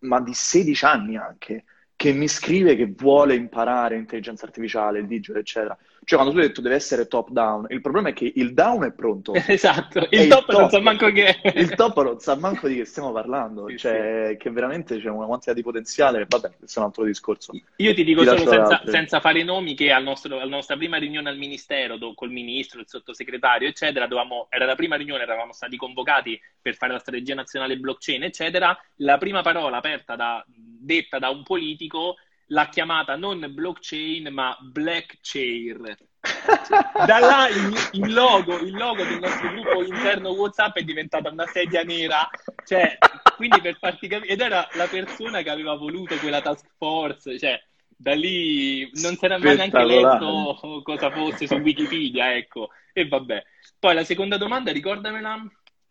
ma 0.00 0.20
di 0.20 0.34
16 0.34 0.84
anni 0.84 1.16
anche, 1.16 1.64
che 2.02 2.12
mi 2.12 2.26
scrive 2.26 2.74
che 2.74 2.92
vuole 2.96 3.36
imparare 3.36 3.94
intelligenza 3.94 4.44
artificiale, 4.44 4.98
il 4.98 5.06
digital, 5.06 5.36
eccetera. 5.36 5.78
Cioè, 6.04 6.18
quando 6.18 6.34
tu 6.34 6.40
hai 6.40 6.48
detto 6.48 6.60
deve 6.60 6.74
essere 6.74 7.06
top 7.06 7.30
down, 7.30 7.66
il 7.68 7.80
problema 7.80 8.08
è 8.08 8.12
che 8.12 8.30
il 8.34 8.54
down 8.54 8.84
è 8.84 8.92
pronto. 8.92 9.32
Esatto, 9.52 10.06
il 10.10 10.28
top, 10.28 10.48
il 10.48 10.54
top, 10.54 10.58
non 10.58 10.70
sa 10.70 10.80
manco 10.80 11.12
che 11.12 11.40
Il 11.54 11.74
top 11.74 12.02
non 12.02 12.18
sa 12.18 12.34
manco 12.36 12.66
di 12.66 12.76
che 12.76 12.84
stiamo 12.84 13.12
parlando, 13.12 13.68
sì, 13.70 13.76
cioè 13.76 14.28
sì. 14.30 14.36
che 14.38 14.50
veramente 14.50 14.98
c'è 14.98 15.08
una 15.08 15.26
quantità 15.26 15.52
di 15.52 15.62
potenziale, 15.62 16.24
vabbè, 16.26 16.52
questo 16.58 16.78
è 16.78 16.82
un 16.82 16.88
altro 16.88 17.04
discorso. 17.04 17.52
Io 17.76 17.94
ti 17.94 18.02
dico 18.02 18.22
ti 18.22 18.26
solo 18.26 18.50
senza, 18.50 18.82
senza, 18.86 19.20
fare 19.20 19.44
nomi 19.44 19.74
che 19.74 19.92
al 19.92 20.02
nostro, 20.02 20.40
alla 20.40 20.50
nostra 20.50 20.76
prima 20.76 20.96
riunione 20.96 21.28
al 21.28 21.36
ministero, 21.36 21.96
do, 21.96 22.14
col 22.14 22.30
ministro, 22.30 22.80
il 22.80 22.88
sottosegretario, 22.88 23.68
eccetera, 23.68 24.06
dovevamo, 24.06 24.46
era 24.48 24.64
la 24.64 24.74
prima 24.74 24.96
riunione, 24.96 25.22
eravamo 25.22 25.52
stati 25.52 25.76
convocati 25.76 26.40
per 26.60 26.74
fare 26.74 26.92
la 26.92 26.98
strategia 26.98 27.34
nazionale 27.34 27.76
blockchain, 27.76 28.22
eccetera, 28.22 28.76
la 28.96 29.18
prima 29.18 29.42
parola 29.42 29.76
aperta 29.76 30.16
da, 30.16 30.44
detta 30.46 31.18
da 31.18 31.28
un 31.28 31.42
politico 31.42 32.16
l'ha 32.52 32.68
chiamata 32.68 33.16
non 33.16 33.50
blockchain 33.50 34.28
ma 34.32 34.56
black 34.60 35.18
chair. 35.20 35.96
Da 37.06 37.18
là 37.18 37.48
il, 37.48 37.74
il, 37.92 38.12
logo, 38.12 38.58
il 38.58 38.74
logo 38.74 39.02
del 39.02 39.18
nostro 39.18 39.50
gruppo 39.50 39.82
interno 39.82 40.30
WhatsApp 40.30 40.76
è 40.76 40.82
diventata 40.82 41.30
una 41.30 41.46
sedia 41.46 41.82
nera. 41.82 42.28
Cioè, 42.64 42.96
quindi 43.36 43.60
per 43.60 43.76
farti 43.78 44.06
capire, 44.06 44.32
ed 44.32 44.40
era 44.40 44.68
la 44.74 44.86
persona 44.86 45.42
che 45.42 45.50
aveva 45.50 45.74
voluto 45.74 46.16
quella 46.18 46.40
task 46.40 46.66
force, 46.76 47.38
cioè 47.38 47.60
da 47.96 48.14
lì 48.14 48.88
non 48.94 49.16
si 49.16 49.24
era 49.24 49.38
mai 49.38 49.56
neanche 49.56 49.84
letto 49.84 50.82
cosa 50.84 51.10
fosse 51.10 51.46
su 51.46 51.54
Wikipedia, 51.54 52.34
ecco. 52.34 52.70
E 52.92 53.08
vabbè. 53.08 53.42
Poi 53.78 53.94
la 53.94 54.04
seconda 54.04 54.36
domanda, 54.36 54.70
ricordamela, 54.70 55.42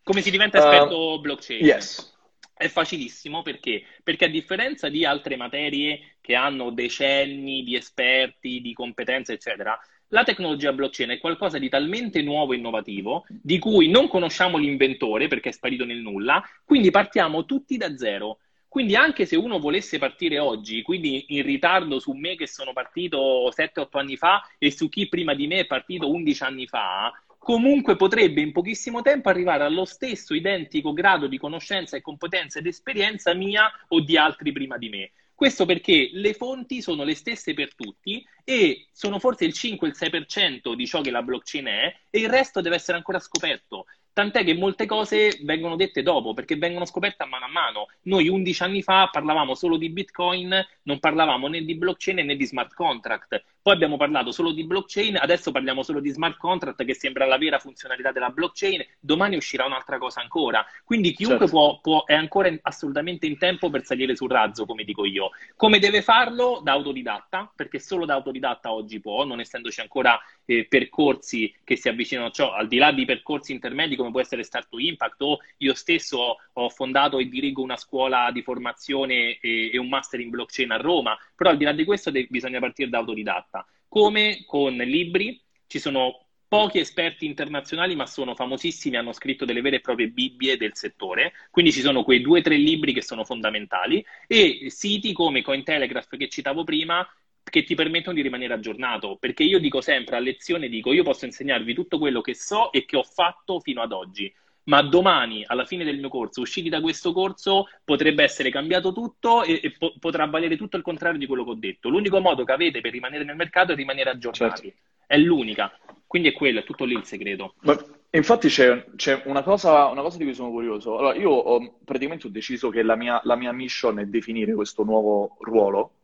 come 0.03 0.21
si 0.21 0.31
diventa 0.31 0.59
esperto 0.59 1.13
uh, 1.13 1.19
blockchain? 1.19 1.65
Yes. 1.65 2.09
È 2.53 2.67
facilissimo 2.67 3.41
perché? 3.41 3.83
Perché 4.03 4.25
a 4.25 4.29
differenza 4.29 4.87
di 4.87 5.03
altre 5.03 5.35
materie 5.35 6.17
che 6.31 6.35
hanno 6.35 6.69
decenni 6.69 7.61
di 7.61 7.75
esperti, 7.75 8.61
di 8.61 8.71
competenze, 8.71 9.33
eccetera, 9.33 9.77
la 10.07 10.23
tecnologia 10.23 10.71
blockchain 10.71 11.09
è 11.09 11.19
qualcosa 11.19 11.57
di 11.57 11.67
talmente 11.67 12.21
nuovo 12.21 12.53
e 12.53 12.55
innovativo 12.55 13.25
di 13.27 13.59
cui 13.59 13.89
non 13.89 14.07
conosciamo 14.07 14.57
l'inventore 14.57 15.27
perché 15.27 15.49
è 15.49 15.51
sparito 15.51 15.83
nel 15.83 15.97
nulla, 15.97 16.41
quindi 16.63 16.89
partiamo 16.89 17.43
tutti 17.43 17.75
da 17.75 17.97
zero. 17.97 18.39
Quindi 18.69 18.95
anche 18.95 19.25
se 19.25 19.35
uno 19.35 19.59
volesse 19.59 19.97
partire 19.97 20.39
oggi, 20.39 20.81
quindi 20.81 21.25
in 21.35 21.43
ritardo 21.43 21.99
su 21.99 22.13
me 22.13 22.35
che 22.35 22.47
sono 22.47 22.71
partito 22.71 23.49
7-8 23.49 23.97
anni 23.97 24.15
fa 24.15 24.41
e 24.57 24.71
su 24.71 24.87
chi 24.87 25.09
prima 25.09 25.33
di 25.33 25.47
me 25.47 25.59
è 25.59 25.65
partito 25.65 26.09
11 26.09 26.43
anni 26.43 26.67
fa, 26.67 27.11
comunque 27.37 27.97
potrebbe 27.97 28.39
in 28.39 28.53
pochissimo 28.53 29.01
tempo 29.01 29.27
arrivare 29.27 29.65
allo 29.65 29.83
stesso 29.83 30.33
identico 30.33 30.93
grado 30.93 31.27
di 31.27 31.37
conoscenza 31.37 31.97
e 31.97 32.01
competenza 32.01 32.59
ed 32.59 32.67
esperienza 32.67 33.33
mia 33.33 33.69
o 33.89 33.99
di 33.99 34.15
altri 34.15 34.53
prima 34.53 34.77
di 34.77 34.87
me. 34.87 35.11
Questo 35.41 35.65
perché 35.65 36.11
le 36.13 36.35
fonti 36.35 36.83
sono 36.83 37.03
le 37.03 37.15
stesse 37.15 37.55
per 37.55 37.73
tutti 37.73 38.23
e 38.43 38.89
sono 38.91 39.17
forse 39.17 39.45
il 39.45 39.53
5 39.53 39.87
il 39.87 39.95
6% 39.97 40.75
di 40.75 40.85
ciò 40.85 41.01
che 41.01 41.09
la 41.09 41.23
blockchain 41.23 41.65
è 41.65 41.99
e 42.11 42.19
il 42.19 42.29
resto 42.29 42.61
deve 42.61 42.75
essere 42.75 42.97
ancora 42.97 43.17
scoperto. 43.17 43.85
Tant'è 44.13 44.43
che 44.43 44.53
molte 44.53 44.85
cose 44.85 45.39
vengono 45.43 45.75
dette 45.75 46.03
dopo, 46.03 46.33
perché 46.33 46.57
vengono 46.57 46.85
scoperte 46.85 47.23
a 47.23 47.25
mano 47.27 47.45
a 47.45 47.49
mano. 47.49 47.87
Noi 48.03 48.27
11 48.27 48.63
anni 48.63 48.81
fa 48.81 49.07
parlavamo 49.11 49.55
solo 49.55 49.77
di 49.77 49.89
Bitcoin, 49.89 50.53
non 50.83 50.99
parlavamo 50.99 51.47
né 51.47 51.63
di 51.63 51.75
blockchain 51.75 52.25
né 52.25 52.35
di 52.35 52.45
smart 52.45 52.73
contract. 52.73 53.41
Poi 53.61 53.73
abbiamo 53.73 53.95
parlato 53.95 54.31
solo 54.31 54.51
di 54.51 54.65
blockchain, 54.65 55.17
adesso 55.17 55.51
parliamo 55.51 55.83
solo 55.83 55.99
di 55.99 56.09
smart 56.09 56.37
contract, 56.37 56.83
che 56.83 56.95
sembra 56.95 57.25
la 57.25 57.37
vera 57.37 57.59
funzionalità 57.59 58.11
della 58.11 58.29
blockchain. 58.29 58.83
Domani 58.99 59.37
uscirà 59.37 59.65
un'altra 59.65 59.97
cosa 59.97 60.19
ancora. 60.19 60.65
Quindi 60.83 61.13
chiunque 61.13 61.47
certo. 61.47 61.53
può, 61.53 61.79
può, 61.79 62.05
è 62.05 62.13
ancora 62.13 62.53
assolutamente 62.63 63.27
in 63.27 63.37
tempo 63.37 63.69
per 63.69 63.85
salire 63.85 64.15
sul 64.15 64.29
razzo, 64.29 64.65
come 64.65 64.83
dico 64.83 65.05
io. 65.05 65.29
Come 65.55 65.79
deve 65.79 66.01
farlo? 66.01 66.59
Da 66.63 66.73
autodidatta, 66.73 67.51
perché 67.55 67.79
solo 67.79 68.05
da 68.05 68.15
autodidatta 68.15 68.73
oggi 68.73 68.99
può, 68.99 69.23
non 69.23 69.39
essendoci 69.39 69.79
ancora 69.79 70.19
eh, 70.45 70.65
percorsi 70.67 71.53
che 71.63 71.77
si 71.77 71.87
avvicinano 71.87 72.27
a 72.27 72.31
ciò, 72.31 72.51
al 72.51 72.67
di 72.67 72.77
là 72.77 72.91
di 72.91 73.05
percorsi 73.05 73.51
intermedi 73.51 73.95
come 74.01 74.11
può 74.11 74.21
essere 74.21 74.43
Start 74.43 74.69
to 74.69 74.79
Impact 74.79 75.21
o 75.21 75.39
io 75.57 75.73
stesso 75.73 76.37
ho 76.53 76.69
fondato 76.69 77.17
e 77.19 77.25
dirigo 77.25 77.61
una 77.61 77.77
scuola 77.77 78.29
di 78.31 78.41
formazione 78.41 79.39
e, 79.39 79.71
e 79.71 79.77
un 79.77 79.87
master 79.87 80.19
in 80.19 80.29
blockchain 80.29 80.71
a 80.71 80.77
Roma, 80.77 81.17
però 81.35 81.51
al 81.51 81.57
di 81.57 81.63
là 81.63 81.71
di 81.71 81.85
questo 81.85 82.11
de- 82.11 82.27
bisogna 82.29 82.59
partire 82.59 82.89
da 82.89 82.99
autodidatta. 82.99 83.65
Come? 83.87 84.43
Con 84.45 84.75
libri, 84.75 85.41
ci 85.67 85.79
sono 85.79 86.25
pochi 86.51 86.79
esperti 86.79 87.25
internazionali, 87.25 87.95
ma 87.95 88.05
sono 88.05 88.35
famosissimi, 88.35 88.97
hanno 88.97 89.13
scritto 89.13 89.45
delle 89.45 89.61
vere 89.61 89.77
e 89.77 89.79
proprie 89.79 90.09
Bibbie 90.09 90.57
del 90.57 90.75
settore, 90.75 91.31
quindi 91.49 91.71
ci 91.71 91.79
sono 91.79 92.03
quei 92.03 92.19
due 92.19 92.39
o 92.39 92.41
tre 92.41 92.57
libri 92.57 92.91
che 92.91 93.01
sono 93.01 93.23
fondamentali, 93.23 94.05
e 94.27 94.65
siti 94.69 95.13
come 95.13 95.41
Cointelegraph 95.41 96.17
che 96.17 96.27
citavo 96.27 96.65
prima, 96.65 97.07
che 97.51 97.63
ti 97.63 97.75
permettono 97.75 98.15
di 98.15 98.23
rimanere 98.23 98.53
aggiornato, 98.53 99.17
perché 99.19 99.43
io 99.43 99.59
dico 99.59 99.81
sempre 99.81 100.15
a 100.15 100.19
lezione, 100.19 100.69
dico 100.69 100.93
io 100.93 101.03
posso 101.03 101.25
insegnarvi 101.25 101.75
tutto 101.75 101.99
quello 101.99 102.21
che 102.21 102.33
so 102.33 102.71
e 102.71 102.85
che 102.85 102.95
ho 102.95 103.03
fatto 103.03 103.59
fino 103.59 103.81
ad 103.81 103.91
oggi, 103.91 104.33
ma 104.63 104.81
domani, 104.81 105.43
alla 105.45 105.65
fine 105.65 105.83
del 105.83 105.99
mio 105.99 106.09
corso, 106.09 106.41
usciti 106.41 106.69
da 106.69 106.79
questo 106.81 107.11
corso, 107.11 107.67
potrebbe 107.83 108.23
essere 108.23 108.49
cambiato 108.49 108.93
tutto 108.93 109.43
e, 109.43 109.59
e 109.61 109.71
po- 109.77 109.93
potrà 109.99 110.25
valere 110.25 110.55
tutto 110.55 110.77
il 110.77 110.83
contrario 110.83 111.19
di 111.19 111.25
quello 111.25 111.43
che 111.43 111.49
ho 111.49 111.55
detto. 111.55 111.89
L'unico 111.89 112.19
modo 112.19 112.43
che 112.45 112.51
avete 112.53 112.79
per 112.79 112.91
rimanere 112.91 113.25
nel 113.25 113.35
mercato 113.35 113.73
è 113.73 113.75
rimanere 113.75 114.11
aggiornati. 114.11 114.61
Certo. 114.61 114.77
È 115.05 115.17
l'unica. 115.17 115.77
Quindi 116.07 116.29
è 116.29 116.33
quello, 116.33 116.59
è 116.59 116.63
tutto 116.63 116.85
lì 116.85 116.93
il 116.93 117.03
segreto. 117.03 117.55
Ma, 117.61 117.77
infatti 118.11 118.47
c'è, 118.47 118.85
c'è 118.95 119.23
una, 119.25 119.41
cosa, 119.41 119.87
una, 119.87 120.01
cosa, 120.01 120.17
di 120.17 120.23
cui 120.23 120.33
sono 120.33 120.51
curioso. 120.51 120.97
Allora, 120.97 121.15
io 121.15 121.31
ho, 121.31 121.79
praticamente 121.83 122.27
ho 122.27 122.29
deciso 122.29 122.69
che 122.69 122.81
la 122.81 122.95
mia, 122.95 123.19
la 123.23 123.35
mia 123.35 123.51
mission 123.51 123.99
è 123.99 124.05
definire 124.05 124.53
questo 124.53 124.83
nuovo 124.83 125.37
ruolo 125.41 125.95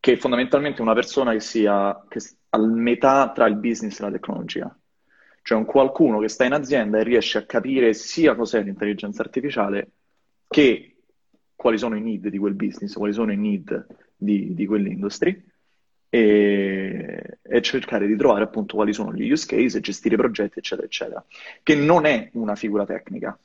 che 0.00 0.12
è 0.12 0.16
fondamentalmente 0.16 0.82
una 0.82 0.94
persona 0.94 1.32
che 1.32 1.40
sia 1.40 2.04
che 2.08 2.20
a 2.50 2.58
metà 2.58 3.32
tra 3.32 3.46
il 3.46 3.56
business 3.56 3.98
e 3.98 4.02
la 4.02 4.10
tecnologia. 4.10 4.78
Cioè 5.42 5.58
un 5.58 5.64
qualcuno 5.64 6.18
che 6.18 6.28
sta 6.28 6.44
in 6.44 6.52
azienda 6.52 6.98
e 6.98 7.04
riesce 7.04 7.38
a 7.38 7.44
capire 7.44 7.92
sia 7.94 8.34
cos'è 8.34 8.62
l'intelligenza 8.62 9.22
artificiale 9.22 9.90
che 10.48 10.96
quali 11.54 11.78
sono 11.78 11.96
i 11.96 12.00
need 12.00 12.28
di 12.28 12.38
quel 12.38 12.54
business, 12.54 12.94
quali 12.94 13.12
sono 13.12 13.32
i 13.32 13.36
need 13.36 13.86
di, 14.16 14.54
di 14.54 14.66
quell'industry 14.66 15.44
e, 16.08 17.38
e, 17.42 17.62
cercare 17.62 18.06
di 18.06 18.16
trovare 18.16 18.44
appunto 18.44 18.76
quali 18.76 18.92
sono 18.92 19.12
gli 19.12 19.30
use 19.30 19.46
case, 19.46 19.80
gestire 19.80 20.16
progetti, 20.16 20.58
eccetera, 20.58 20.86
eccetera. 20.86 21.24
Che 21.62 21.74
non 21.74 22.06
è 22.06 22.30
una 22.34 22.54
figura 22.54 22.84
tecnica, 22.84 23.38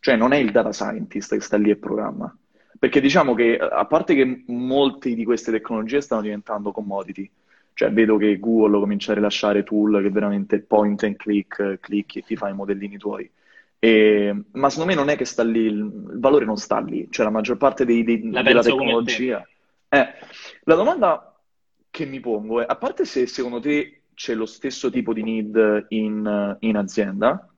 cioè 0.00 0.16
non 0.16 0.32
è 0.32 0.36
il 0.36 0.50
data 0.50 0.72
scientist 0.72 1.34
che 1.34 1.40
sta 1.40 1.56
lì 1.56 1.70
e 1.70 1.76
programma. 1.76 2.34
Perché 2.82 3.00
diciamo 3.00 3.34
che, 3.34 3.56
a 3.56 3.84
parte 3.84 4.12
che 4.16 4.42
molte 4.48 5.14
di 5.14 5.22
queste 5.22 5.52
tecnologie 5.52 6.00
stanno 6.00 6.22
diventando 6.22 6.72
commodity, 6.72 7.30
cioè 7.74 7.92
vedo 7.92 8.16
che 8.16 8.40
Google 8.40 8.80
comincia 8.80 9.12
a 9.12 9.14
rilasciare 9.14 9.62
tool 9.62 10.02
che 10.02 10.10
veramente 10.10 10.58
point 10.58 11.00
and 11.04 11.14
click, 11.14 11.78
clicchi 11.78 12.18
e 12.18 12.22
ti 12.22 12.34
fai 12.34 12.50
i 12.50 12.56
modellini 12.56 12.96
tuoi. 12.96 13.30
E, 13.78 14.36
ma 14.50 14.68
secondo 14.68 14.90
me 14.90 14.96
non 14.98 15.10
è 15.10 15.16
che 15.16 15.24
sta 15.24 15.44
lì, 15.44 15.60
il 15.60 15.88
valore 15.92 16.44
non 16.44 16.56
sta 16.56 16.80
lì, 16.80 17.06
cioè 17.08 17.24
la 17.24 17.30
maggior 17.30 17.56
parte 17.56 17.84
dei, 17.84 18.02
dei, 18.02 18.28
della 18.28 18.62
tecnologia. 18.62 19.46
Eh, 19.88 20.08
la 20.64 20.74
domanda 20.74 21.40
che 21.88 22.04
mi 22.04 22.18
pongo 22.18 22.62
è, 22.62 22.66
a 22.66 22.74
parte 22.74 23.04
se 23.04 23.28
secondo 23.28 23.60
te 23.60 24.06
c'è 24.12 24.34
lo 24.34 24.44
stesso 24.44 24.90
tipo 24.90 25.12
di 25.12 25.22
need 25.22 25.86
in, 25.90 26.56
in 26.58 26.76
azienda, 26.76 27.48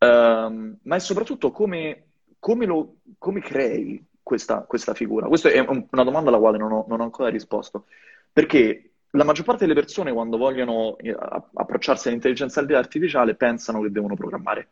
um, 0.00 0.76
ma 0.82 0.96
è 0.96 1.00
soprattutto 1.00 1.50
come, 1.50 2.08
come, 2.38 2.66
lo, 2.66 2.96
come 3.16 3.40
crei 3.40 4.12
questa, 4.24 4.62
questa, 4.62 4.94
figura? 4.94 5.28
Questa 5.28 5.50
è 5.50 5.60
una 5.60 6.02
domanda 6.02 6.30
alla 6.30 6.38
quale 6.38 6.58
non 6.58 6.72
ho, 6.72 6.84
non 6.88 7.00
ho, 7.00 7.04
ancora 7.04 7.28
risposto, 7.28 7.86
perché 8.32 8.94
la 9.10 9.22
maggior 9.22 9.44
parte 9.44 9.66
delle 9.66 9.78
persone 9.78 10.12
quando 10.12 10.36
vogliono 10.36 10.98
eh, 10.98 11.14
approcciarsi 11.54 12.08
all'intelligenza 12.08 12.60
artificiale 12.60 13.36
pensano 13.36 13.80
che 13.80 13.92
devono 13.92 14.16
programmare. 14.16 14.68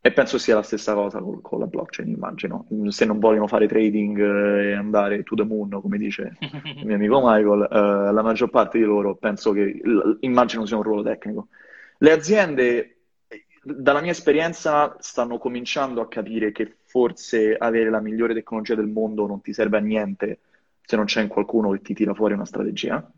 E 0.00 0.12
penso 0.12 0.38
sia 0.38 0.54
la 0.54 0.62
stessa 0.62 0.94
cosa 0.94 1.20
con, 1.20 1.58
la 1.58 1.66
blockchain, 1.66 2.08
immagino. 2.08 2.66
Se 2.88 3.04
non 3.04 3.18
vogliono 3.18 3.46
fare 3.46 3.66
trading 3.66 4.18
eh, 4.18 4.70
e 4.70 4.72
andare 4.72 5.22
to 5.22 5.34
the 5.34 5.44
moon, 5.44 5.68
come 5.68 5.98
dice 5.98 6.36
il 6.76 6.86
mio 6.86 6.94
amico 6.94 7.20
Michael, 7.22 7.68
eh, 7.70 8.12
la 8.12 8.22
maggior 8.22 8.48
parte 8.48 8.78
di 8.78 8.84
loro 8.84 9.16
penso 9.16 9.52
che, 9.52 9.80
immagino 10.20 10.64
sia 10.66 10.76
un 10.76 10.82
ruolo 10.82 11.02
tecnico. 11.02 11.48
Le 11.98 12.12
aziende, 12.12 12.97
dalla 13.76 14.00
mia 14.00 14.12
esperienza, 14.12 14.96
stanno 15.00 15.38
cominciando 15.38 16.00
a 16.00 16.08
capire 16.08 16.52
che 16.52 16.76
forse 16.84 17.56
avere 17.56 17.90
la 17.90 18.00
migliore 18.00 18.34
tecnologia 18.34 18.74
del 18.74 18.88
mondo 18.88 19.26
non 19.26 19.40
ti 19.40 19.52
serve 19.52 19.76
a 19.78 19.80
niente 19.80 20.40
se 20.80 20.96
non 20.96 21.04
c'è 21.04 21.26
qualcuno 21.26 21.70
che 21.72 21.82
ti 21.82 21.94
tira 21.94 22.14
fuori 22.14 22.34
una 22.34 22.46
strategia. 22.46 23.10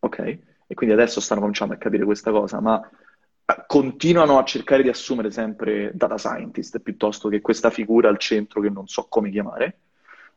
Ok? 0.00 0.38
E 0.68 0.74
quindi 0.74 0.94
adesso 0.94 1.20
stanno 1.20 1.40
cominciando 1.40 1.74
a 1.74 1.78
capire 1.78 2.04
questa 2.04 2.30
cosa, 2.30 2.60
ma 2.60 2.80
continuano 3.66 4.38
a 4.38 4.44
cercare 4.44 4.82
di 4.82 4.88
assumere 4.88 5.30
sempre 5.30 5.92
data 5.94 6.18
scientist 6.18 6.80
piuttosto 6.80 7.28
che 7.28 7.40
questa 7.40 7.70
figura 7.70 8.08
al 8.08 8.18
centro 8.18 8.60
che 8.60 8.70
non 8.70 8.86
so 8.86 9.06
come 9.08 9.30
chiamare. 9.30 9.78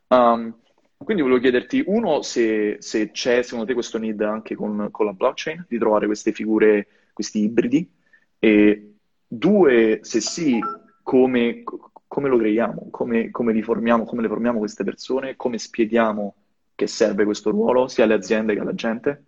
Um, 0.08 0.56
quindi 0.98 1.22
volevo 1.24 1.39
chiederti, 1.39 1.84
uno, 1.86 2.22
se, 2.22 2.78
se, 2.80 3.12
c'è 3.12 3.42
secondo 3.42 3.65
te 3.65 3.74
questo 3.74 3.98
need 3.98 4.22
anche 4.22 4.56
con, 4.56 4.89
con, 4.92 5.06
la 5.06 5.13
blockchain, 5.13 5.65
di 5.68 5.78
trovare 5.78 6.08
queste 6.08 6.34
figure, 6.34 6.88
questi 7.13 7.44
ibridi, 7.44 7.89
e 8.38 8.96
due, 9.30 10.00
se 10.02 10.20
sì, 10.20 10.60
come, 11.04 11.63
come 12.08 12.30
lo 12.30 12.38
creiamo, 12.38 12.88
come, 12.89 13.30
come, 13.30 13.54
li 13.54 13.62
formiamo, 13.62 14.04
come 14.04 14.24
le 14.24 14.28
formiamo 14.28 14.60
queste 14.60 14.84
persone, 14.84 15.36
come 15.36 15.58
spieghiamo 15.58 16.36
che 16.74 16.88
serve 16.88 17.26
questo 17.26 17.52
ruolo 17.52 17.88
sia 17.88 18.06
alle 18.06 18.15
aziende 18.15 18.56
che 18.56 18.60
alla 18.60 18.74
gente? 18.74 19.24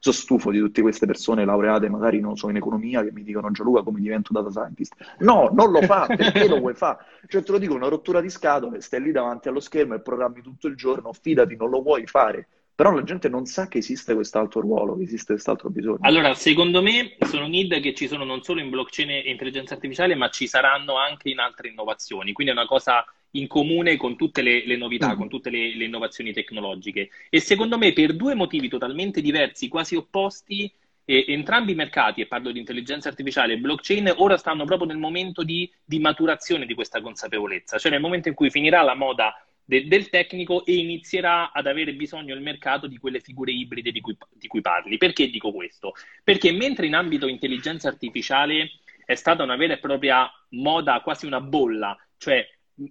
sono 0.00 0.14
stufo 0.14 0.50
di 0.50 0.58
tutte 0.58 0.80
queste 0.80 1.04
persone 1.04 1.44
laureate, 1.44 1.90
magari 1.90 2.20
non 2.20 2.34
so, 2.34 2.48
in 2.48 2.56
economia, 2.56 3.02
che 3.04 3.12
mi 3.12 3.22
dicono 3.22 3.50
Gianluca 3.50 3.82
come 3.82 4.00
divento 4.00 4.32
data 4.32 4.50
scientist. 4.50 4.94
No, 5.18 5.50
non 5.52 5.70
lo 5.70 5.82
fa, 5.82 6.06
perché 6.08 6.48
lo 6.48 6.58
vuoi 6.58 6.74
fare? 6.74 7.04
Cioè 7.28 7.42
te 7.42 7.52
lo 7.52 7.58
dico, 7.58 7.74
una 7.74 7.88
rottura 7.88 8.22
di 8.22 8.30
scatole, 8.30 8.80
stai 8.80 9.02
lì 9.02 9.12
davanti 9.12 9.48
allo 9.48 9.60
schermo 9.60 9.94
e 9.94 10.00
programmi 10.00 10.40
tutto 10.40 10.68
il 10.68 10.74
giorno, 10.74 11.12
fidati, 11.12 11.54
non 11.54 11.68
lo 11.68 11.82
vuoi 11.82 12.06
fare. 12.06 12.48
Però 12.80 12.92
la 12.92 13.02
gente 13.02 13.28
non 13.28 13.44
sa 13.44 13.68
che 13.68 13.76
esiste 13.76 14.14
quest'altro 14.14 14.62
ruolo, 14.62 14.96
che 14.96 15.02
esiste 15.02 15.34
quest'altro 15.34 15.68
bisogno. 15.68 15.98
Allora, 16.00 16.32
secondo 16.32 16.80
me 16.80 17.14
sono 17.26 17.46
need 17.46 17.78
che 17.82 17.92
ci 17.92 18.08
sono 18.08 18.24
non 18.24 18.42
solo 18.42 18.62
in 18.62 18.70
blockchain 18.70 19.10
e 19.10 19.30
intelligenza 19.30 19.74
artificiale, 19.74 20.14
ma 20.14 20.30
ci 20.30 20.46
saranno 20.46 20.96
anche 20.96 21.28
in 21.28 21.40
altre 21.40 21.68
innovazioni. 21.68 22.32
Quindi 22.32 22.54
è 22.54 22.56
una 22.56 22.64
cosa 22.64 23.04
in 23.32 23.48
comune 23.48 23.98
con 23.98 24.16
tutte 24.16 24.40
le, 24.40 24.66
le 24.66 24.78
novità, 24.78 25.12
mm. 25.12 25.18
con 25.18 25.28
tutte 25.28 25.50
le, 25.50 25.76
le, 25.76 25.84
innovazioni 25.84 26.32
tecnologiche. 26.32 27.10
E 27.28 27.38
secondo 27.40 27.76
me, 27.76 27.92
per 27.92 28.16
due 28.16 28.34
motivi 28.34 28.70
totalmente 28.70 29.20
diversi, 29.20 29.68
quasi 29.68 29.94
opposti, 29.94 30.72
eh, 31.04 31.26
entrambi 31.28 31.72
i 31.72 31.74
mercati, 31.74 32.22
e 32.22 32.26
parlo 32.26 32.50
di 32.50 32.60
intelligenza 32.60 33.10
artificiale 33.10 33.52
e 33.52 33.58
blockchain, 33.58 34.14
ora 34.16 34.38
stanno 34.38 34.64
proprio 34.64 34.88
nel 34.88 34.96
momento 34.96 35.42
di, 35.42 35.70
di 35.84 35.98
maturazione 35.98 36.64
di 36.64 36.72
questa 36.72 37.02
consapevolezza, 37.02 37.76
cioè 37.76 37.90
nel 37.90 38.00
momento 38.00 38.28
in 38.28 38.34
cui 38.34 38.48
finirà 38.48 38.80
la 38.80 38.94
moda 38.94 39.34
de, 39.70 39.86
del 39.86 40.10
tecnico 40.10 40.66
e 40.66 40.74
inizierà 40.74 41.52
ad 41.52 41.68
avere 41.68 41.94
bisogno 41.94 42.34
il 42.34 42.40
mercato 42.40 42.88
di 42.88 42.98
quelle 42.98 43.20
figure 43.20 43.52
ibride 43.52 43.92
di 43.92 44.00
cui, 44.00 44.16
di 44.32 44.48
cui 44.48 44.60
parli. 44.60 44.98
Perché 44.98 45.30
dico 45.30 45.52
questo? 45.52 45.92
Perché 46.24 46.50
mentre 46.50 46.86
in 46.86 46.94
ambito 46.94 47.28
intelligenza 47.28 47.86
artificiale 47.86 48.72
è 49.06 49.14
stata 49.14 49.44
una 49.44 49.54
vera 49.54 49.74
e 49.74 49.78
propria 49.78 50.28
moda, 50.50 51.00
quasi 51.02 51.24
una 51.24 51.40
bolla, 51.40 51.96
cioè 52.18 52.44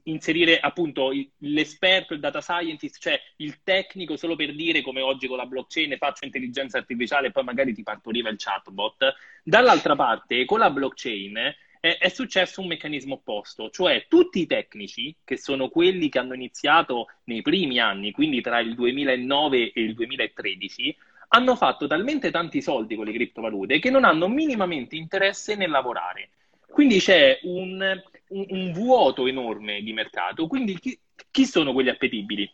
inserire 0.04 0.60
appunto 0.60 1.12
l'esperto, 1.40 2.14
il 2.14 2.20
data 2.22 2.40
scientist, 2.40 3.02
cioè 3.02 3.20
il 3.38 3.62
tecnico 3.64 4.16
solo 4.16 4.38
per 4.38 4.56
dire 4.56 4.82
come 4.82 5.02
oggi 5.02 5.28
con 5.28 5.38
la 5.38 5.48
blockchain 5.48 5.98
faccio 5.98 6.26
intelligenza 6.26 6.78
artificiale 6.78 7.28
e 7.28 7.32
poi 7.32 7.44
magari 7.44 7.74
ti 7.74 7.84
partoriva 7.84 8.30
il 8.30 8.38
chatbot. 8.38 9.16
Dall'altra 9.44 9.96
parte, 9.96 10.46
con 10.46 10.60
la 10.60 10.70
blockchain 10.70 11.54
è, 11.80 11.98
è, 12.00 12.10
successo 12.10 12.62
un 12.62 12.68
meccanismo 12.68 13.16
opposto, 13.16 13.70
cioè 13.70 14.06
tutti 14.08 14.42
i 14.42 14.46
tecnici, 14.46 15.16
che 15.24 15.38
sono 15.38 15.70
quelli 15.70 16.10
che 16.10 16.20
hanno 16.20 16.34
iniziato 16.34 17.08
nei 17.26 17.42
primi 17.42 17.80
anni, 17.80 18.12
quindi 18.12 18.42
tra 18.42 18.60
il 18.60 18.76
2009 18.76 19.72
e 19.72 19.82
il 19.82 19.94
2013, 19.94 20.96
hanno 21.30 21.56
fatto 21.56 21.88
talmente 21.88 22.32
tanti 22.32 22.62
soldi 22.62 22.96
con 22.96 23.06
le 23.06 23.14
criptovalute 23.14 23.80
che 23.80 23.90
non 23.90 24.04
hanno 24.04 24.28
minimamente 24.28 24.96
interesse 24.96 25.56
nel 25.56 25.70
lavorare. 25.70 26.30
Quindi 26.68 27.00
c'è 27.00 27.40
un, 27.44 28.02
un, 28.30 28.46
un 28.50 28.72
vuoto 28.74 29.28
enorme 29.28 29.82
di 29.82 29.94
mercato. 29.94 30.48
Quindi 30.48 30.78
chi, 30.80 31.00
chi 31.32 31.46
sono 31.46 31.74
quelli 31.74 31.90
appetibili? 31.90 32.50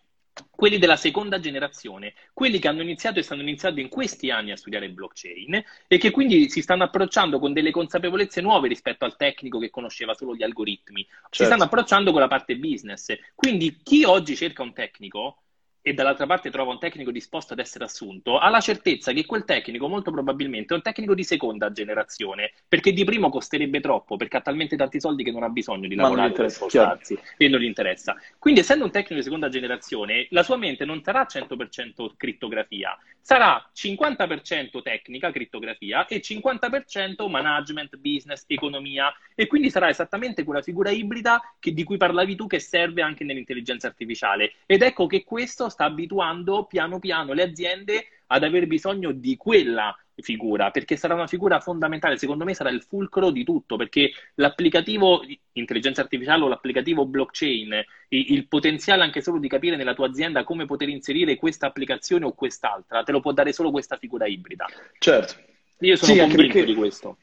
Quelli 0.49 0.77
della 0.77 0.95
seconda 0.95 1.39
generazione, 1.39 2.13
quelli 2.33 2.59
che 2.59 2.67
hanno 2.67 2.81
iniziato 2.81 3.19
e 3.19 3.23
stanno 3.23 3.41
iniziando 3.41 3.79
in 3.79 3.89
questi 3.89 4.31
anni 4.31 4.51
a 4.51 4.57
studiare 4.57 4.89
blockchain 4.89 5.63
e 5.87 5.97
che 5.97 6.11
quindi 6.11 6.49
si 6.49 6.61
stanno 6.61 6.83
approcciando 6.83 7.39
con 7.39 7.53
delle 7.53 7.71
consapevolezze 7.71 8.41
nuove 8.41 8.67
rispetto 8.67 9.05
al 9.05 9.15
tecnico 9.15 9.59
che 9.59 9.69
conosceva 9.69 10.13
solo 10.13 10.35
gli 10.35 10.43
algoritmi. 10.43 11.03
Certo. 11.05 11.27
Si 11.31 11.45
stanno 11.45 11.63
approcciando 11.63 12.11
con 12.11 12.21
la 12.21 12.27
parte 12.27 12.57
business. 12.57 13.15
Quindi 13.35 13.79
chi 13.83 14.03
oggi 14.03 14.35
cerca 14.35 14.63
un 14.63 14.73
tecnico 14.73 15.44
e 15.87 15.93
dall'altra 15.93 16.25
parte 16.25 16.49
trova 16.49 16.71
un 16.71 16.79
tecnico 16.79 17.11
disposto 17.11 17.53
ad 17.53 17.59
essere 17.59 17.83
assunto, 17.83 18.39
ha 18.39 18.49
la 18.49 18.59
certezza 18.59 19.11
che 19.11 19.23
quel 19.23 19.45
tecnico 19.45 19.87
molto 19.87 20.09
probabilmente 20.09 20.73
è 20.73 20.77
un 20.77 20.81
tecnico 20.81 21.13
di 21.13 21.23
seconda 21.23 21.71
generazione, 21.71 22.53
perché 22.67 22.91
di 22.91 23.03
primo 23.03 23.29
costerebbe 23.29 23.81
troppo, 23.81 24.17
perché 24.17 24.37
ha 24.37 24.41
talmente 24.41 24.75
tanti 24.75 24.99
soldi 24.99 25.23
che 25.23 25.29
non 25.29 25.43
ha 25.43 25.49
bisogno 25.49 25.87
di 25.87 25.93
lavorare 25.93 26.31
per 26.31 26.49
spostarsi 26.49 27.15
e 27.37 27.47
non 27.47 27.59
gli 27.59 27.65
interessa. 27.65 28.15
Quindi 28.39 28.61
essendo 28.61 28.83
un 28.83 28.89
tecnico 28.89 29.13
di 29.13 29.21
seconda 29.21 29.47
generazione, 29.47 30.25
la 30.31 30.41
sua 30.41 30.57
mente 30.57 30.85
non 30.85 31.03
sarà 31.03 31.27
100% 31.29 32.13
crittografia, 32.17 32.97
sarà 33.21 33.63
50% 33.71 34.81
tecnica, 34.81 35.29
crittografia, 35.29 36.07
e 36.07 36.19
50% 36.19 37.29
management, 37.29 37.97
business, 37.97 38.43
economia, 38.47 39.13
e 39.35 39.45
quindi 39.45 39.69
sarà 39.69 39.89
esattamente 39.89 40.43
quella 40.43 40.63
figura 40.63 40.89
ibrida 40.89 41.39
che, 41.59 41.73
di 41.73 41.83
cui 41.83 41.97
parlavi 41.97 42.35
tu 42.35 42.47
che 42.47 42.59
serve 42.59 43.03
anche 43.03 43.23
nell'intelligenza 43.23 43.85
artificiale. 43.85 44.53
Ed 44.65 44.81
ecco 44.81 45.05
che 45.05 45.23
questo 45.23 45.69
sta 45.75 45.83
abituando 45.83 46.63
piano 46.63 46.99
piano 46.99 47.33
le 47.33 47.43
aziende 47.43 48.05
ad 48.27 48.43
aver 48.43 48.65
bisogno 48.65 49.11
di 49.11 49.35
quella 49.35 49.93
figura, 50.15 50.71
perché 50.71 50.95
sarà 50.95 51.13
una 51.13 51.27
figura 51.27 51.59
fondamentale, 51.59 52.17
secondo 52.17 52.45
me 52.45 52.53
sarà 52.53 52.69
il 52.69 52.81
fulcro 52.81 53.29
di 53.29 53.43
tutto, 53.43 53.75
perché 53.75 54.11
l'applicativo 54.35 55.21
intelligenza 55.51 56.01
artificiale 56.01 56.43
o 56.43 56.47
l'applicativo 56.47 57.05
blockchain, 57.05 57.83
il 58.07 58.47
potenziale 58.47 59.03
anche 59.03 59.19
solo 59.19 59.37
di 59.37 59.49
capire 59.49 59.75
nella 59.75 59.93
tua 59.93 60.07
azienda 60.07 60.45
come 60.45 60.65
poter 60.65 60.87
inserire 60.87 61.35
questa 61.35 61.67
applicazione 61.67 62.23
o 62.23 62.31
quest'altra, 62.31 63.03
te 63.03 63.11
lo 63.11 63.19
può 63.19 63.33
dare 63.33 63.51
solo 63.51 63.71
questa 63.71 63.97
figura 63.97 64.25
ibrida. 64.25 64.65
Certo. 64.97 65.35
Io 65.79 65.97
sono 65.97 66.13
sì, 66.13 66.19
convinto 66.19 66.43
perché... 66.43 66.63
di 66.63 66.73
questo. 66.73 67.17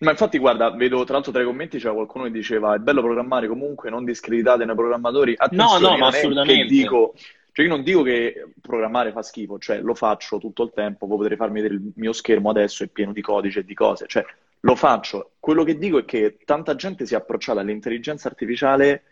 Ma 0.00 0.12
infatti, 0.12 0.38
guarda, 0.38 0.70
vedo 0.70 1.02
tra 1.04 1.14
l'altro 1.14 1.32
tra 1.32 1.42
i 1.42 1.44
commenti 1.44 1.78
c'era 1.78 1.92
qualcuno 1.92 2.24
che 2.24 2.30
diceva 2.30 2.74
è 2.74 2.78
bello 2.78 3.02
programmare 3.02 3.48
comunque, 3.48 3.90
non 3.90 4.04
discreditate 4.04 4.64
nei 4.64 4.76
programmatori. 4.76 5.34
Attenzione, 5.36 5.80
no, 5.80 5.90
no, 5.90 5.96
ma 5.98 6.06
assolutamente. 6.06 6.66
dico 6.66 7.14
cioè 7.58 7.66
io 7.66 7.74
non 7.74 7.82
dico 7.82 8.02
che 8.02 8.52
programmare 8.60 9.10
fa 9.10 9.20
schifo, 9.20 9.58
cioè 9.58 9.80
lo 9.80 9.92
faccio 9.92 10.38
tutto 10.38 10.62
il 10.62 10.70
tempo, 10.72 11.08
voi 11.08 11.16
potrete 11.16 11.40
farmi 11.40 11.60
vedere 11.60 11.74
il 11.74 11.90
mio 11.96 12.12
schermo 12.12 12.50
adesso 12.50 12.84
è 12.84 12.86
pieno 12.86 13.12
di 13.12 13.20
codice 13.20 13.60
e 13.60 13.64
di 13.64 13.74
cose, 13.74 14.06
cioè 14.06 14.24
lo 14.60 14.76
faccio. 14.76 15.32
Quello 15.40 15.64
che 15.64 15.76
dico 15.76 15.98
è 15.98 16.04
che 16.04 16.38
tanta 16.44 16.76
gente 16.76 17.04
si 17.04 17.14
è 17.14 17.16
approcciata 17.16 17.58
all'intelligenza 17.58 18.28
artificiale 18.28 19.02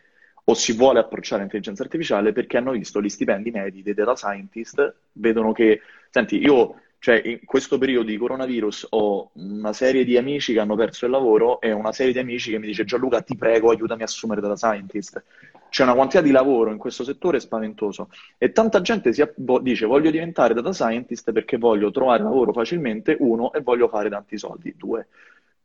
o 0.45 0.55
si 0.55 0.75
vuole 0.75 1.01
approcciare 1.01 1.39
all'intelligenza 1.39 1.83
artificiale 1.83 2.31
perché 2.31 2.57
hanno 2.57 2.71
visto 2.71 3.03
gli 3.03 3.09
stipendi 3.09 3.51
medi 3.51 3.83
dei 3.83 3.95
data 3.95 4.15
scientist, 4.15 4.95
vedono 5.15 5.51
che, 5.51 5.81
senti, 6.11 6.39
io 6.39 6.83
Cioè, 6.99 7.23
in 7.25 7.45
questo 7.45 7.79
periodo 7.79 8.07
di 8.07 8.17
coronavirus 8.17 8.89
ho 8.91 9.31
una 9.35 9.73
serie 9.73 10.05
di 10.05 10.17
amici 10.17 10.53
che 10.53 10.61
hanno 10.61 10.75
perso 10.75 11.05
il 11.05 11.13
lavoro 11.13 11.61
e 11.61 11.71
una 11.71 11.93
serie 11.93 12.13
di 12.13 12.19
amici 12.19 12.51
che 12.51 12.59
mi 12.59 12.67
dice 12.67 12.85
Gianluca, 12.85 13.21
ti 13.21 13.37
prego, 13.37 13.71
aiutami 13.71 14.03
a 14.03 14.07
assumere 14.07 14.41
data 14.41 14.57
scientist. 14.57 15.23
C'è 15.69 15.83
una 15.83 15.95
quantità 15.95 16.23
di 16.23 16.31
lavoro 16.31 16.71
in 16.71 16.79
questo 16.79 17.05
settore 17.05 17.39
spaventoso 17.39 18.09
e 18.39 18.51
tanta 18.53 18.81
gente 18.81 19.13
si, 19.13 19.23
dice 19.61 19.87
voglio 19.87 20.11
diventare 20.11 20.55
data 20.55 20.73
scientist 20.73 21.33
perché 21.33 21.59
voglio 21.59 21.91
trovare 21.91 22.23
lavoro 22.23 22.53
facilmente, 22.53 23.17
uno, 23.21 23.53
e 23.53 23.61
voglio 23.61 23.89
fare 23.89 24.09
tanti 24.09 24.39
soldi, 24.39 24.75
due. 24.77 25.07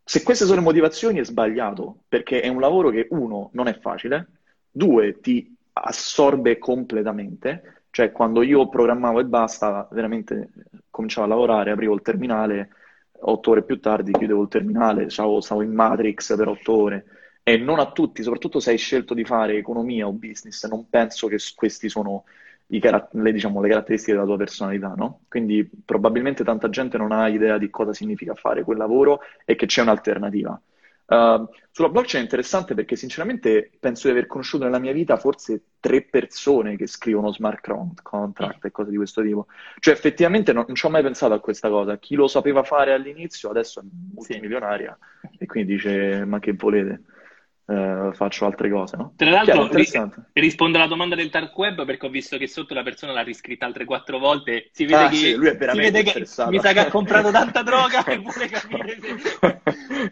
Se 0.04 0.24
queste 0.24 0.46
sono 0.46 0.58
le 0.58 0.66
motivazioni 0.66 1.20
è 1.20 1.24
sbagliato, 1.24 2.04
perché 2.08 2.42
è 2.42 2.50
un 2.50 2.60
lavoro 2.60 2.90
che, 2.90 3.08
uno, 3.12 3.50
non 3.54 3.68
è 3.68 3.80
facile, 3.80 4.28
due, 4.70 5.20
ti 5.22 5.56
assorbe 5.74 6.58
completamente, 6.58 7.81
cioè, 7.92 8.12
quando 8.12 8.42
io 8.42 8.70
programmavo 8.70 9.20
e 9.20 9.26
basta, 9.26 9.88
veramente 9.92 10.50
cominciavo 10.90 11.26
a 11.26 11.30
lavorare, 11.30 11.72
aprivo 11.72 11.94
il 11.94 12.02
terminale, 12.02 12.70
otto 13.24 13.52
ore 13.52 13.64
più 13.64 13.80
tardi 13.80 14.14
chiudevo 14.14 14.44
il 14.44 14.48
terminale, 14.48 15.10
stavo, 15.10 15.42
stavo 15.42 15.62
in 15.62 15.74
Matrix 15.74 16.36
per 16.36 16.48
otto 16.48 16.74
ore. 16.74 17.06
E 17.44 17.58
non 17.58 17.80
a 17.80 17.92
tutti, 17.92 18.24
soprattutto 18.24 18.60
se 18.60 18.72
hai 18.72 18.78
scelto 18.78 19.14
di 19.14 19.26
fare 19.26 19.58
economia 19.58 20.08
o 20.08 20.14
business, 20.14 20.66
non 20.68 20.88
penso 20.90 21.28
che 21.28 21.38
queste 21.56 21.90
sono 21.90 22.24
car- 22.80 23.10
le, 23.12 23.32
diciamo, 23.34 23.60
le, 23.62 23.68
caratteristiche 23.68 24.14
della 24.14 24.26
tua 24.26 24.38
personalità, 24.38 24.94
no? 24.96 25.22
Quindi 25.28 25.70
probabilmente 25.84 26.44
tanta 26.46 26.70
gente 26.70 26.98
non 26.98 27.12
ha 27.12 27.28
idea 27.28 27.58
di 27.58 27.70
cosa 27.70 27.94
significa 27.94 28.36
fare 28.36 28.64
quel 28.64 28.78
lavoro 28.78 29.20
e 29.44 29.56
che 29.56 29.66
c'è 29.66 29.82
un'alternativa. 29.82 30.62
Uh, 31.08 31.46
sulla 31.72 31.90
blockchain 31.90 32.22
è 32.22 32.26
interessante 32.26 32.74
perché 32.74 32.96
sinceramente 32.96 33.70
penso 33.82 34.08
di 34.08 34.14
aver 34.14 34.28
conosciuto 34.28 34.64
nella 34.64 34.80
mia 34.80 34.94
vita 34.94 35.18
forse 35.18 35.62
tre 35.82 36.04
persone 36.04 36.78
che 36.78 36.88
scrivono 36.88 37.34
smart 37.34 37.68
contract 38.02 38.64
e 38.64 38.72
cose 38.72 38.92
di 38.92 38.96
questo 38.96 39.22
tipo. 39.22 39.48
Cioè 39.80 39.94
effettivamente 39.94 40.54
non, 40.54 40.64
non 40.68 40.76
ci 40.76 40.86
ho 40.86 40.90
mai 40.90 41.02
pensato 41.02 41.34
a 41.34 41.40
questa 41.42 41.68
cosa. 41.68 41.98
Chi 41.98 42.16
lo 42.16 42.28
sapeva 42.28 42.64
fare 42.64 42.94
all'inizio 42.94 43.50
adesso 43.50 43.82
è 43.82 43.84
multimilionaria 44.14 44.98
e 45.38 45.46
quindi 45.46 45.74
dice 45.74 46.24
ma 46.24 46.40
che 46.40 46.54
volete? 46.54 47.02
Eh, 47.66 48.10
faccio 48.14 48.46
altre 48.46 48.70
cose. 48.70 48.98
No? 48.98 49.14
Tra 49.16 49.30
l'altro, 49.30 49.68
ri- 49.72 49.88
rispondo 50.34 50.78
alla 50.78 50.88
domanda 50.88 51.16
del 51.16 51.30
dark 51.30 51.58
web 51.58 51.86
perché 51.86 52.06
ho 52.06 52.10
visto 52.10 52.38
che 52.38 52.48
sotto 52.48 52.74
la 52.74 52.84
persona 52.84 53.14
l'ha 53.14 53.22
riscritta 53.22 53.66
altre 53.66 53.86
quattro 53.86 54.18
volte. 54.18 54.70
Si 54.72 54.86
vede, 54.86 55.04
ah, 55.04 55.10
che, 55.10 55.16
sì, 55.16 55.34
lui 55.34 55.48
è 55.48 55.56
veramente 55.56 56.04
che 56.04 56.20
mi 56.20 56.60
sa 56.60 56.74
che 56.74 56.80
ha 56.80 56.90
comprato 56.90 57.30
tanta 57.32 57.62
droga 57.62 58.04
e 58.06 58.18
vuole 58.18 58.48
capire 58.48 58.98
se... 59.00 59.62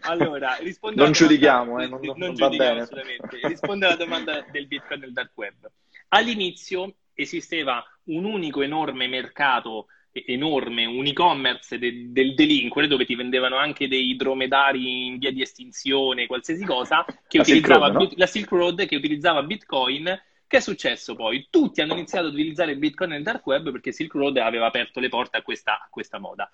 Allora, 0.02 0.56
rispondo 0.60 1.02
non 1.02 1.12
giudichiamo, 1.12 1.80
eh, 1.80 1.88
non, 1.88 2.00
non, 2.02 2.14
non 2.16 2.34
giudichiamo 2.34 2.80
assolutamente. 2.80 3.40
Rispondo 3.42 3.86
alla 3.86 3.96
domanda 3.96 4.44
del 4.50 4.66
Bitcoin 4.66 5.00
nel 5.00 5.12
dark 5.12 5.32
web. 5.34 5.70
All'inizio 6.08 6.94
esisteva 7.14 7.84
un 8.04 8.24
unico 8.24 8.62
enorme 8.62 9.06
mercato 9.08 9.86
enorme, 10.12 10.86
un 10.86 11.06
e-commerce 11.06 11.78
de- 11.78 12.10
del 12.10 12.34
delinquere 12.34 12.88
dove 12.88 13.04
ti 13.04 13.14
vendevano 13.14 13.56
anche 13.56 13.88
dei 13.88 14.16
dromedari 14.16 15.06
in 15.06 15.18
via 15.18 15.32
di 15.32 15.42
estinzione, 15.42 16.26
qualsiasi 16.26 16.64
cosa, 16.64 17.04
che 17.04 17.38
la 17.38 17.42
utilizzava 17.42 17.86
Silk 17.86 17.94
Road, 17.94 18.10
no? 18.10 18.16
la 18.16 18.26
Silk 18.26 18.50
Road 18.50 18.86
che 18.86 18.96
utilizzava 18.96 19.42
Bitcoin. 19.42 20.22
Che 20.50 20.56
è 20.56 20.60
successo 20.60 21.14
poi? 21.14 21.46
Tutti 21.48 21.80
hanno 21.80 21.92
iniziato 21.92 22.26
ad 22.26 22.32
utilizzare 22.32 22.76
Bitcoin 22.76 23.10
nel 23.10 23.22
dark 23.22 23.46
web 23.46 23.70
perché 23.70 23.92
Silk 23.92 24.12
Road 24.14 24.36
aveva 24.38 24.66
aperto 24.66 24.98
le 24.98 25.08
porte 25.08 25.36
a 25.36 25.42
questa, 25.42 25.74
a 25.74 25.86
questa 25.88 26.18
moda. 26.18 26.50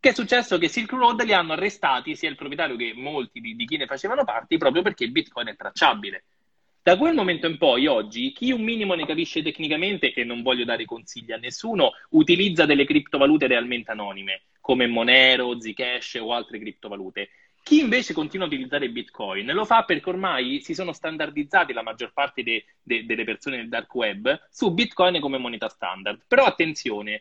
Che 0.00 0.08
è 0.08 0.12
successo? 0.12 0.58
Che 0.58 0.66
Silk 0.66 0.90
Road 0.90 1.22
li 1.22 1.32
hanno 1.32 1.52
arrestati 1.52 2.16
sia 2.16 2.28
il 2.28 2.34
proprietario 2.34 2.74
che 2.74 2.92
molti 2.94 3.40
di, 3.40 3.54
di 3.54 3.64
chi 3.64 3.76
ne 3.76 3.86
facevano 3.86 4.24
parte 4.24 4.56
proprio 4.56 4.82
perché 4.82 5.06
Bitcoin 5.08 5.46
è 5.46 5.54
tracciabile. 5.54 6.24
Da 6.86 6.96
quel 6.96 7.14
momento 7.14 7.48
in 7.48 7.58
poi, 7.58 7.88
oggi, 7.88 8.30
chi 8.30 8.52
un 8.52 8.62
minimo 8.62 8.94
ne 8.94 9.04
capisce 9.04 9.42
tecnicamente, 9.42 10.12
e 10.12 10.22
non 10.22 10.42
voglio 10.42 10.64
dare 10.64 10.84
consigli 10.84 11.32
a 11.32 11.36
nessuno, 11.36 11.94
utilizza 12.10 12.64
delle 12.64 12.84
criptovalute 12.84 13.48
realmente 13.48 13.90
anonime, 13.90 14.42
come 14.60 14.86
Monero, 14.86 15.60
Zcash 15.60 16.18
o 16.20 16.32
altre 16.32 16.60
criptovalute. 16.60 17.30
Chi 17.64 17.80
invece 17.80 18.14
continua 18.14 18.46
a 18.46 18.48
utilizzare 18.48 18.88
Bitcoin 18.88 19.46
lo 19.46 19.64
fa 19.64 19.82
perché 19.82 20.10
ormai 20.10 20.60
si 20.60 20.74
sono 20.74 20.92
standardizzati 20.92 21.72
la 21.72 21.82
maggior 21.82 22.12
parte 22.12 22.44
de, 22.44 22.64
de, 22.80 23.04
delle 23.04 23.24
persone 23.24 23.56
nel 23.56 23.68
dark 23.68 23.92
web 23.92 24.46
su 24.48 24.72
Bitcoin 24.72 25.18
come 25.18 25.38
moneta 25.38 25.68
standard. 25.68 26.22
Però 26.28 26.44
attenzione, 26.44 27.20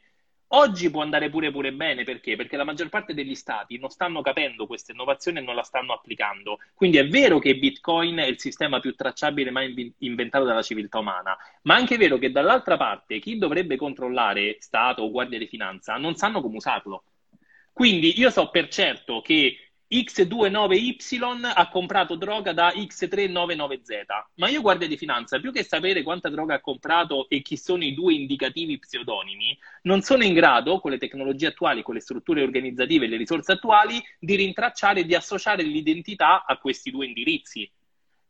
Oggi 0.49 0.91
può 0.91 1.01
andare 1.01 1.29
pure 1.29 1.51
pure 1.51 1.73
bene 1.73 2.03
perché? 2.03 2.36
Perché 2.36 2.55
la 2.55 2.63
maggior 2.63 2.89
parte 2.89 3.15
degli 3.15 3.34
stati 3.34 3.79
non 3.79 3.89
stanno 3.89 4.21
capendo 4.21 4.67
questa 4.67 4.91
innovazione 4.91 5.39
e 5.39 5.43
non 5.43 5.55
la 5.55 5.63
stanno 5.63 5.91
applicando. 5.91 6.60
Quindi 6.75 6.97
è 6.97 7.08
vero 7.08 7.39
che 7.39 7.58
Bitcoin 7.58 8.17
è 8.17 8.25
il 8.25 8.39
sistema 8.39 8.79
più 8.79 8.93
tracciabile 8.93 9.49
mai 9.49 9.93
inventato 9.99 10.45
dalla 10.45 10.62
civiltà 10.62 10.99
umana, 10.99 11.36
ma 11.63 11.75
è 11.75 11.79
anche 11.79 11.97
vero 11.97 12.17
che 12.17 12.31
dall'altra 12.31 12.77
parte 12.77 13.19
chi 13.19 13.38
dovrebbe 13.38 13.75
controllare 13.75 14.58
Stato 14.60 15.01
o 15.01 15.10
Guardia 15.10 15.39
di 15.39 15.47
Finanza 15.47 15.97
non 15.97 16.15
sanno 16.15 16.41
come 16.41 16.58
usarlo. 16.58 17.03
Quindi 17.73 18.17
io 18.17 18.29
so 18.29 18.49
per 18.49 18.69
certo 18.69 19.21
che 19.21 19.64
X29Y 19.89 21.52
ha 21.54 21.69
comprato 21.69 22.15
droga 22.15 22.54
da 22.54 22.74
X399Z. 22.74 24.06
Ma 24.36 24.50
io, 24.50 24.62
guardia 24.62 24.88
di 24.88 24.98
finanza, 24.98 25.39
più 25.39 25.52
che 25.52 25.63
sapere 25.63 26.02
quanta 26.02 26.30
droga 26.30 26.56
ha 26.56 26.62
comprato 26.62 27.30
e 27.30 27.41
chi 27.41 27.58
sono 27.58 27.84
i 27.84 27.93
due 27.93 28.13
indicativi 28.13 28.80
pseudonimi, 28.80 29.58
non 29.84 30.02
sono 30.02 30.24
in 30.24 30.34
grado, 30.34 30.80
con 30.80 30.91
le 30.91 30.98
tecnologie 30.98 31.48
attuali, 31.48 31.84
con 31.84 31.93
le 31.93 32.02
strutture 32.02 32.41
organizzative 32.41 33.06
e 33.06 33.10
le 33.10 33.17
risorse 33.17 33.52
attuali, 33.52 34.04
di 34.19 34.36
rintracciare 34.36 35.02
e 35.02 35.06
di 35.06 35.15
associare 35.15 35.63
l'identità 35.63 36.45
a 36.45 36.58
questi 36.58 36.89
due 36.89 37.06
indirizzi. 37.06 37.69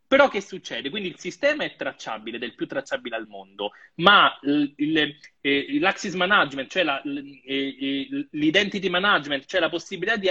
Però 0.07 0.27
che 0.27 0.39
succede? 0.39 0.91
Quindi 0.91 1.09
il 1.09 1.17
sistema 1.17 1.63
è 1.63 1.75
tracciabile, 1.75 2.37
del 2.37 2.53
più 2.53 2.67
tracciabile 2.67 3.15
al 3.15 3.27
mondo, 3.27 3.71
ma 3.95 4.37
eh, 4.39 5.79
l'access 5.79 6.13
management, 6.13 6.69
cioè 6.69 6.83
la, 6.83 7.01
eh, 7.01 8.27
l'identity 8.31 8.87
management, 8.87 9.45
cioè 9.45 9.59
la 9.59 9.69
possibilità 9.69 10.15
di 10.15 10.29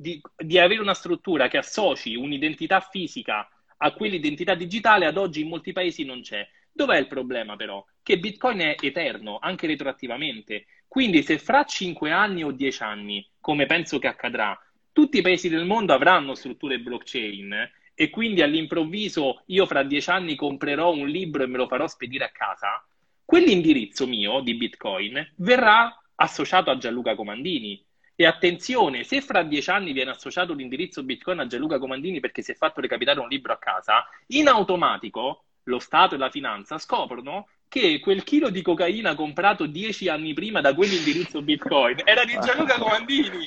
di, 0.00 0.20
di 0.36 0.58
avere 0.58 0.80
una 0.80 0.94
struttura 0.94 1.48
che 1.48 1.58
associ 1.58 2.14
un'identità 2.14 2.78
fisica 2.80 3.48
a 3.78 3.92
quell'identità 3.92 4.54
digitale, 4.54 5.06
ad 5.06 5.16
oggi 5.16 5.40
in 5.40 5.48
molti 5.48 5.72
paesi 5.72 6.04
non 6.04 6.20
c'è. 6.20 6.48
Dov'è 6.70 6.96
il 6.96 7.08
problema 7.08 7.56
però? 7.56 7.84
Che 8.00 8.18
Bitcoin 8.18 8.60
è 8.60 8.76
eterno, 8.80 9.38
anche 9.40 9.66
retroattivamente. 9.66 10.66
Quindi 10.86 11.22
se 11.22 11.38
fra 11.38 11.64
5 11.64 12.12
anni 12.12 12.44
o 12.44 12.52
10 12.52 12.82
anni, 12.82 13.28
come 13.40 13.66
penso 13.66 13.98
che 13.98 14.06
accadrà, 14.06 14.56
tutti 14.92 15.18
i 15.18 15.22
paesi 15.22 15.48
del 15.48 15.64
mondo 15.64 15.92
avranno 15.92 16.34
strutture 16.34 16.78
blockchain 16.78 17.70
e 17.94 18.10
quindi 18.10 18.42
all'improvviso 18.42 19.42
io 19.46 19.66
fra 19.66 19.82
10 19.82 20.10
anni 20.10 20.34
comprerò 20.36 20.92
un 20.92 21.08
libro 21.08 21.42
e 21.42 21.46
me 21.46 21.56
lo 21.56 21.66
farò 21.66 21.88
spedire 21.88 22.24
a 22.24 22.30
casa, 22.30 22.86
quell'indirizzo 23.24 24.06
mio 24.06 24.40
di 24.40 24.54
Bitcoin 24.54 25.34
verrà 25.38 25.92
associato 26.14 26.70
a 26.70 26.78
Gianluca 26.78 27.14
Comandini, 27.14 27.84
e 28.20 28.26
attenzione, 28.26 29.04
se 29.04 29.20
fra 29.20 29.44
dieci 29.44 29.70
anni 29.70 29.92
viene 29.92 30.10
associato 30.10 30.52
l'indirizzo 30.52 31.04
Bitcoin 31.04 31.38
a 31.38 31.46
Gianluca 31.46 31.78
Comandini 31.78 32.18
perché 32.18 32.42
si 32.42 32.50
è 32.50 32.56
fatto 32.56 32.80
recapitare 32.80 33.20
un 33.20 33.28
libro 33.28 33.52
a 33.52 33.58
casa, 33.58 34.04
in 34.28 34.48
automatico 34.48 35.44
lo 35.62 35.78
Stato 35.78 36.16
e 36.16 36.18
la 36.18 36.28
finanza 36.28 36.78
scoprono 36.78 37.46
che 37.68 38.00
quel 38.00 38.24
chilo 38.24 38.50
di 38.50 38.60
cocaina 38.60 39.14
comprato 39.14 39.66
dieci 39.66 40.08
anni 40.08 40.34
prima 40.34 40.60
da 40.60 40.74
quell'indirizzo 40.74 41.42
Bitcoin 41.42 42.00
era 42.02 42.24
di 42.24 42.36
Gianluca 42.40 42.76
Comandini. 42.76 43.46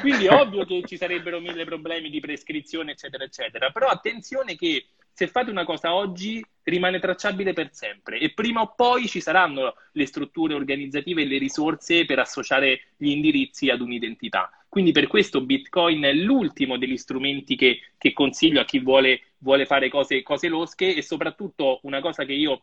Quindi 0.00 0.26
è 0.26 0.32
ovvio 0.32 0.64
che 0.64 0.82
ci 0.86 0.96
sarebbero 0.96 1.38
mille 1.38 1.64
problemi 1.64 2.10
di 2.10 2.18
prescrizione, 2.18 2.92
eccetera, 2.92 3.22
eccetera. 3.22 3.70
Però 3.70 3.86
attenzione 3.86 4.56
che 4.56 4.86
se 5.20 5.26
fate 5.26 5.50
una 5.50 5.64
cosa 5.64 5.94
oggi 5.94 6.42
rimane 6.62 6.98
tracciabile 6.98 7.52
per 7.52 7.74
sempre. 7.74 8.18
E 8.18 8.32
prima 8.32 8.62
o 8.62 8.72
poi 8.74 9.06
ci 9.06 9.20
saranno 9.20 9.74
le 9.92 10.06
strutture 10.06 10.54
organizzative 10.54 11.20
e 11.20 11.26
le 11.26 11.36
risorse 11.36 12.06
per 12.06 12.20
associare 12.20 12.92
gli 12.96 13.10
indirizzi 13.10 13.68
ad 13.68 13.82
un'identità. 13.82 14.50
Quindi 14.66 14.92
per 14.92 15.08
questo 15.08 15.42
Bitcoin 15.42 16.04
è 16.04 16.14
l'ultimo 16.14 16.78
degli 16.78 16.96
strumenti 16.96 17.54
che, 17.54 17.80
che 17.98 18.14
consiglio 18.14 18.62
a 18.62 18.64
chi 18.64 18.78
vuole, 18.78 19.34
vuole 19.40 19.66
fare 19.66 19.90
cose, 19.90 20.22
cose, 20.22 20.48
losche. 20.48 20.94
E 20.96 21.02
soprattutto 21.02 21.80
una 21.82 22.00
cosa 22.00 22.24
che 22.24 22.32
io 22.32 22.62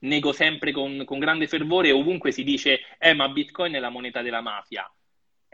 nego 0.00 0.30
sempre 0.30 0.70
con, 0.70 1.02
con 1.04 1.18
grande 1.18 1.48
fervore, 1.48 1.90
ovunque 1.90 2.30
si 2.30 2.44
dice, 2.44 2.78
eh 2.96 3.12
ma 3.12 3.28
Bitcoin 3.28 3.72
è 3.72 3.80
la 3.80 3.90
moneta 3.90 4.22
della 4.22 4.40
mafia 4.40 4.88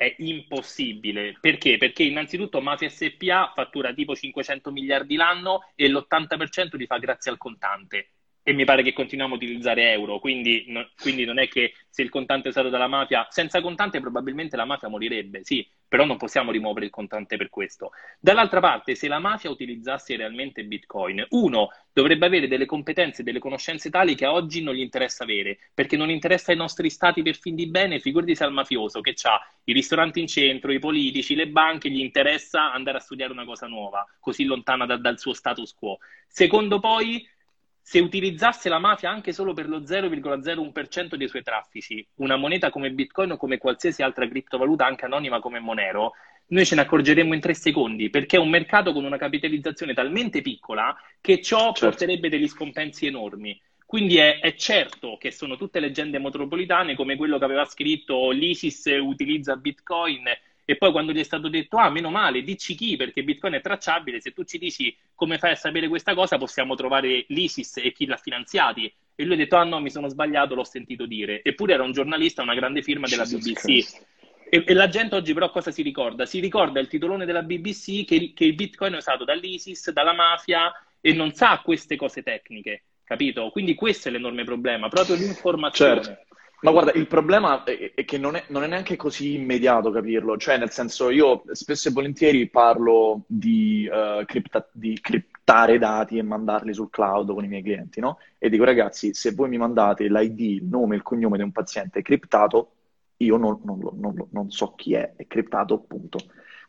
è 0.02 0.14
impossibile. 0.18 1.36
Perché? 1.40 1.76
Perché 1.78 2.02
innanzitutto 2.02 2.60
Mafia 2.60 2.88
SPA 2.88 3.52
fattura 3.54 3.92
tipo 3.92 4.14
500 4.14 4.70
miliardi 4.72 5.14
l'anno 5.16 5.70
e 5.74 5.88
l'80% 5.88 6.76
li 6.76 6.86
fa 6.86 6.98
grazie 6.98 7.30
al 7.30 7.38
contante. 7.38 8.10
E 8.44 8.52
mi 8.52 8.64
pare 8.64 8.82
che 8.82 8.92
continuiamo 8.92 9.34
a 9.34 9.36
utilizzare 9.36 9.92
euro, 9.92 10.18
quindi, 10.18 10.64
no, 10.66 10.88
quindi 11.00 11.24
non 11.24 11.38
è 11.38 11.46
che 11.46 11.74
se 11.88 12.02
il 12.02 12.08
contante 12.08 12.48
è 12.48 12.50
usato 12.50 12.70
dalla 12.70 12.88
mafia, 12.88 13.24
senza 13.30 13.60
contante 13.60 14.00
probabilmente 14.00 14.56
la 14.56 14.64
mafia 14.64 14.88
morirebbe, 14.88 15.44
sì, 15.44 15.64
però 15.86 16.04
non 16.04 16.16
possiamo 16.16 16.50
rimuovere 16.50 16.86
il 16.86 16.90
contante 16.90 17.36
per 17.36 17.50
questo. 17.50 17.92
Dall'altra 18.18 18.58
parte, 18.58 18.96
se 18.96 19.06
la 19.06 19.20
mafia 19.20 19.48
utilizzasse 19.48 20.16
realmente 20.16 20.64
Bitcoin, 20.64 21.24
uno 21.30 21.68
dovrebbe 21.92 22.26
avere 22.26 22.48
delle 22.48 22.66
competenze 22.66 23.22
delle 23.22 23.38
conoscenze 23.38 23.90
tali 23.90 24.16
che 24.16 24.26
oggi 24.26 24.60
non 24.62 24.74
gli 24.74 24.80
interessa 24.80 25.22
avere, 25.22 25.58
perché 25.72 25.96
non 25.96 26.10
interessa 26.10 26.50
ai 26.50 26.56
nostri 26.56 26.90
stati 26.90 27.22
per 27.22 27.36
fin 27.36 27.54
di 27.54 27.68
bene, 27.68 28.00
figurati 28.00 28.34
se 28.34 28.42
al 28.42 28.52
mafioso 28.52 29.00
che 29.02 29.14
ha 29.22 29.38
i 29.64 29.72
ristoranti 29.72 30.18
in 30.18 30.26
centro, 30.26 30.72
i 30.72 30.80
politici, 30.80 31.36
le 31.36 31.46
banche, 31.46 31.90
gli 31.90 32.00
interessa 32.00 32.72
andare 32.72 32.96
a 32.96 33.00
studiare 33.00 33.30
una 33.30 33.44
cosa 33.44 33.68
nuova, 33.68 34.04
così 34.18 34.44
lontana 34.44 34.84
da, 34.84 34.96
dal 34.96 35.20
suo 35.20 35.32
status 35.32 35.74
quo. 35.74 35.98
Secondo 36.26 36.80
poi 36.80 37.24
se 37.82 37.98
utilizzasse 37.98 38.68
la 38.68 38.78
mafia 38.78 39.10
anche 39.10 39.32
solo 39.32 39.52
per 39.52 39.68
lo 39.68 39.80
0,01% 39.80 41.16
dei 41.16 41.28
suoi 41.28 41.42
traffici, 41.42 42.06
una 42.16 42.36
moneta 42.36 42.70
come 42.70 42.92
Bitcoin 42.92 43.32
o 43.32 43.36
come 43.36 43.58
qualsiasi 43.58 44.02
altra 44.02 44.26
criptovaluta, 44.28 44.86
anche 44.86 45.04
anonima 45.04 45.40
come 45.40 45.58
Monero, 45.58 46.12
noi 46.48 46.64
ce 46.64 46.76
ne 46.76 46.82
accorgeremmo 46.82 47.34
in 47.34 47.40
tre 47.40 47.54
secondi, 47.54 48.08
perché 48.08 48.36
è 48.36 48.40
un 48.40 48.50
mercato 48.50 48.92
con 48.92 49.04
una 49.04 49.16
capitalizzazione 49.16 49.94
talmente 49.94 50.42
piccola 50.42 50.94
che 51.20 51.40
ciò 51.42 51.72
certo. 51.72 51.86
porterebbe 51.86 52.28
degli 52.28 52.48
scompensi 52.48 53.06
enormi. 53.06 53.60
Quindi 53.84 54.16
è, 54.16 54.38
è, 54.40 54.54
certo 54.54 55.16
che 55.18 55.30
sono 55.30 55.56
tutte 55.56 55.80
leggende 55.80 56.18
metropolitane 56.18 56.94
come 56.94 57.16
quello 57.16 57.38
che 57.38 57.44
aveva 57.44 57.64
scritto 57.64 58.30
l'ISIS 58.30 58.84
utilizza 59.00 59.56
Bitcoin 59.56 60.22
e 60.64 60.76
poi 60.76 60.92
quando 60.92 61.12
gli 61.12 61.18
è 61.18 61.24
stato 61.24 61.48
detto 61.48 61.76
ah 61.76 61.90
meno 61.90 62.10
male 62.10 62.42
dici 62.42 62.74
chi 62.74 62.96
perché 62.96 63.22
Bitcoin 63.22 63.54
è 63.54 63.60
tracciabile 63.60 64.20
se 64.20 64.32
tu 64.32 64.44
ci 64.44 64.58
dici 64.58 64.96
come 65.14 65.38
fai 65.38 65.52
a 65.52 65.56
sapere 65.56 65.88
questa 65.88 66.14
cosa 66.14 66.38
possiamo 66.38 66.74
trovare 66.74 67.24
l'ISIS 67.28 67.78
e 67.78 67.92
chi 67.92 68.06
l'ha 68.06 68.16
finanziati 68.16 68.92
e 69.14 69.24
lui 69.24 69.34
ha 69.34 69.38
detto 69.38 69.56
ah 69.56 69.64
no 69.64 69.80
mi 69.80 69.90
sono 69.90 70.08
sbagliato 70.08 70.54
l'ho 70.54 70.64
sentito 70.64 71.06
dire 71.06 71.42
eppure 71.42 71.74
era 71.74 71.82
un 71.82 71.92
giornalista 71.92 72.42
una 72.42 72.54
grande 72.54 72.82
firma 72.82 73.06
della 73.06 73.24
BBC 73.24 74.00
e, 74.48 74.64
e, 74.66 74.74
la 74.74 74.88
gente 74.88 75.14
oggi 75.14 75.32
però 75.32 75.48
cosa 75.48 75.70
si 75.70 75.80
ricorda? 75.80 76.26
Si 76.26 76.38
ricorda 76.38 76.78
il 76.78 76.86
titolone 76.86 77.24
della 77.24 77.42
BBC 77.42 78.04
che, 78.04 78.32
che 78.34 78.44
il 78.44 78.54
Bitcoin 78.54 78.92
è 78.92 78.96
usato 78.98 79.24
dall'ISIS, 79.24 79.92
dalla 79.92 80.12
mafia 80.12 80.70
e 81.00 81.14
non 81.14 81.32
sa 81.32 81.62
queste 81.64 81.96
cose 81.96 82.22
tecniche 82.22 82.82
capito? 83.12 83.50
Quindi 83.50 83.74
questo 83.74 84.08
è 84.08 84.10
l'enorme 84.10 84.44
problema, 84.44 84.88
proprio 84.88 85.16
l'informazione. 85.16 86.02
Certo. 86.02 86.31
Ma 86.62 86.70
guarda, 86.70 86.92
il 86.92 87.08
problema 87.08 87.64
è, 87.64 88.04
che 88.04 88.18
non 88.18 88.36
è, 88.36 88.44
non 88.48 88.62
è, 88.62 88.68
neanche 88.68 88.94
così 88.94 89.34
immediato 89.34 89.90
capirlo, 89.90 90.36
cioè 90.36 90.58
nel 90.58 90.70
senso 90.70 91.10
io 91.10 91.42
spesso 91.50 91.88
e 91.88 91.92
volentieri 91.92 92.48
parlo 92.48 93.22
di, 93.26 93.88
uh, 93.90 94.24
cripta, 94.24 94.68
di 94.70 94.96
criptare 95.00 95.78
dati 95.78 96.18
e 96.18 96.22
mandarli 96.22 96.72
sul 96.72 96.88
cloud 96.88 97.32
con 97.32 97.44
i 97.44 97.48
miei 97.48 97.64
clienti, 97.64 97.98
no? 97.98 98.18
E 98.38 98.48
dico 98.48 98.62
ragazzi, 98.62 99.12
se 99.12 99.32
voi 99.32 99.48
mi 99.48 99.58
mandate 99.58 100.08
l'ID, 100.08 100.40
il 100.40 100.64
nome 100.64 100.94
e 100.94 100.98
il 100.98 101.02
cognome 101.02 101.36
di 101.36 101.42
un 101.42 101.50
paziente 101.50 102.00
criptato, 102.00 102.74
io 103.16 103.36
non, 103.36 103.60
non, 103.64 104.28
non, 104.30 104.50
so 104.50 104.74
chi 104.76 104.94
è, 104.94 105.14
è 105.16 105.26
criptato, 105.26 105.80
punto 105.80 106.18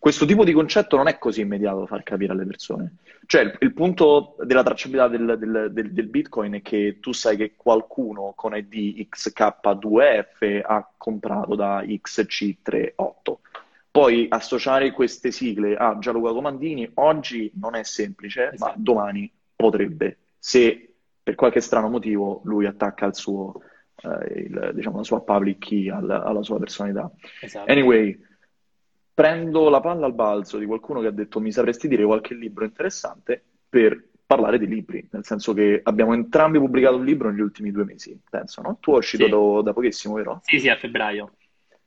questo 0.03 0.25
tipo 0.25 0.43
di 0.43 0.51
concetto 0.51 0.97
non 0.97 1.07
è 1.07 1.17
così 1.17 1.39
immediato 1.39 1.79
da 1.79 1.85
far 1.85 2.03
capire 2.03 2.33
alle 2.33 2.45
persone. 2.45 2.95
Cioè, 3.25 3.43
il, 3.43 3.55
il 3.61 3.73
punto 3.73 4.35
della 4.43 4.61
tracciabilità 4.61 5.07
del, 5.07 5.37
del, 5.39 5.69
del, 5.71 5.93
del, 5.93 6.07
Bitcoin 6.07 6.55
è 6.55 6.61
che 6.61 6.97
tu 6.99 7.13
sai 7.13 7.37
che 7.37 7.53
qualcuno 7.55 8.33
con 8.35 8.53
ID 8.53 9.07
XK2F 9.09 10.61
ha 10.61 10.91
comprato 10.97 11.55
da 11.55 11.83
XC38. 11.83 13.33
Poi 13.91 14.25
associare 14.27 14.91
queste 14.91 15.31
sigle 15.31 15.77
a 15.77 15.97
Gianluca 15.97 16.33
Comandini 16.33 16.91
oggi 16.95 17.49
non 17.55 17.73
è 17.75 17.83
semplice, 17.83 18.51
esatto. 18.51 18.71
ma 18.71 18.73
domani 18.75 19.31
potrebbe, 19.55 20.17
se 20.37 20.95
per 21.23 21.35
qualche 21.35 21.61
strano 21.61 21.87
motivo 21.87 22.41
lui 22.43 22.65
attacca 22.65 23.05
il 23.05 23.15
suo, 23.15 23.61
eh, 24.01 24.39
il, 24.41 24.71
diciamo, 24.73 24.97
la 24.97 25.03
sua 25.05 25.21
public 25.21 25.59
key 25.59 25.89
alla, 25.89 26.23
alla 26.23 26.43
sua 26.43 26.59
personalità. 26.59 27.09
Esatto. 27.39 27.71
Anyway, 27.71 28.31
prendo 29.13 29.69
la 29.69 29.79
palla 29.79 30.05
al 30.05 30.13
balzo 30.13 30.57
di 30.57 30.65
qualcuno 30.65 30.99
che 31.01 31.07
ha 31.07 31.11
detto 31.11 31.39
mi 31.39 31.51
sapresti 31.51 31.87
dire 31.87 32.03
qualche 32.03 32.33
libro 32.33 32.65
interessante 32.65 33.43
per 33.69 34.09
parlare 34.25 34.57
di 34.57 34.67
libri, 34.67 35.07
nel 35.11 35.25
senso 35.25 35.53
che 35.53 35.81
abbiamo 35.83 36.13
entrambi 36.13 36.57
pubblicato 36.57 36.95
un 36.95 37.05
libro 37.05 37.29
negli 37.29 37.41
ultimi 37.41 37.71
due 37.71 37.83
mesi, 37.83 38.19
penso, 38.29 38.61
no? 38.61 38.77
Tu 38.79 38.93
è 38.93 38.97
uscito 38.97 39.25
sì. 39.25 39.29
da, 39.29 39.61
da, 39.61 39.73
pochissimo, 39.73 40.15
vero? 40.15 40.41
Sì, 40.43 40.59
sì, 40.59 40.69
a 40.69 40.75
febbraio. 40.75 41.33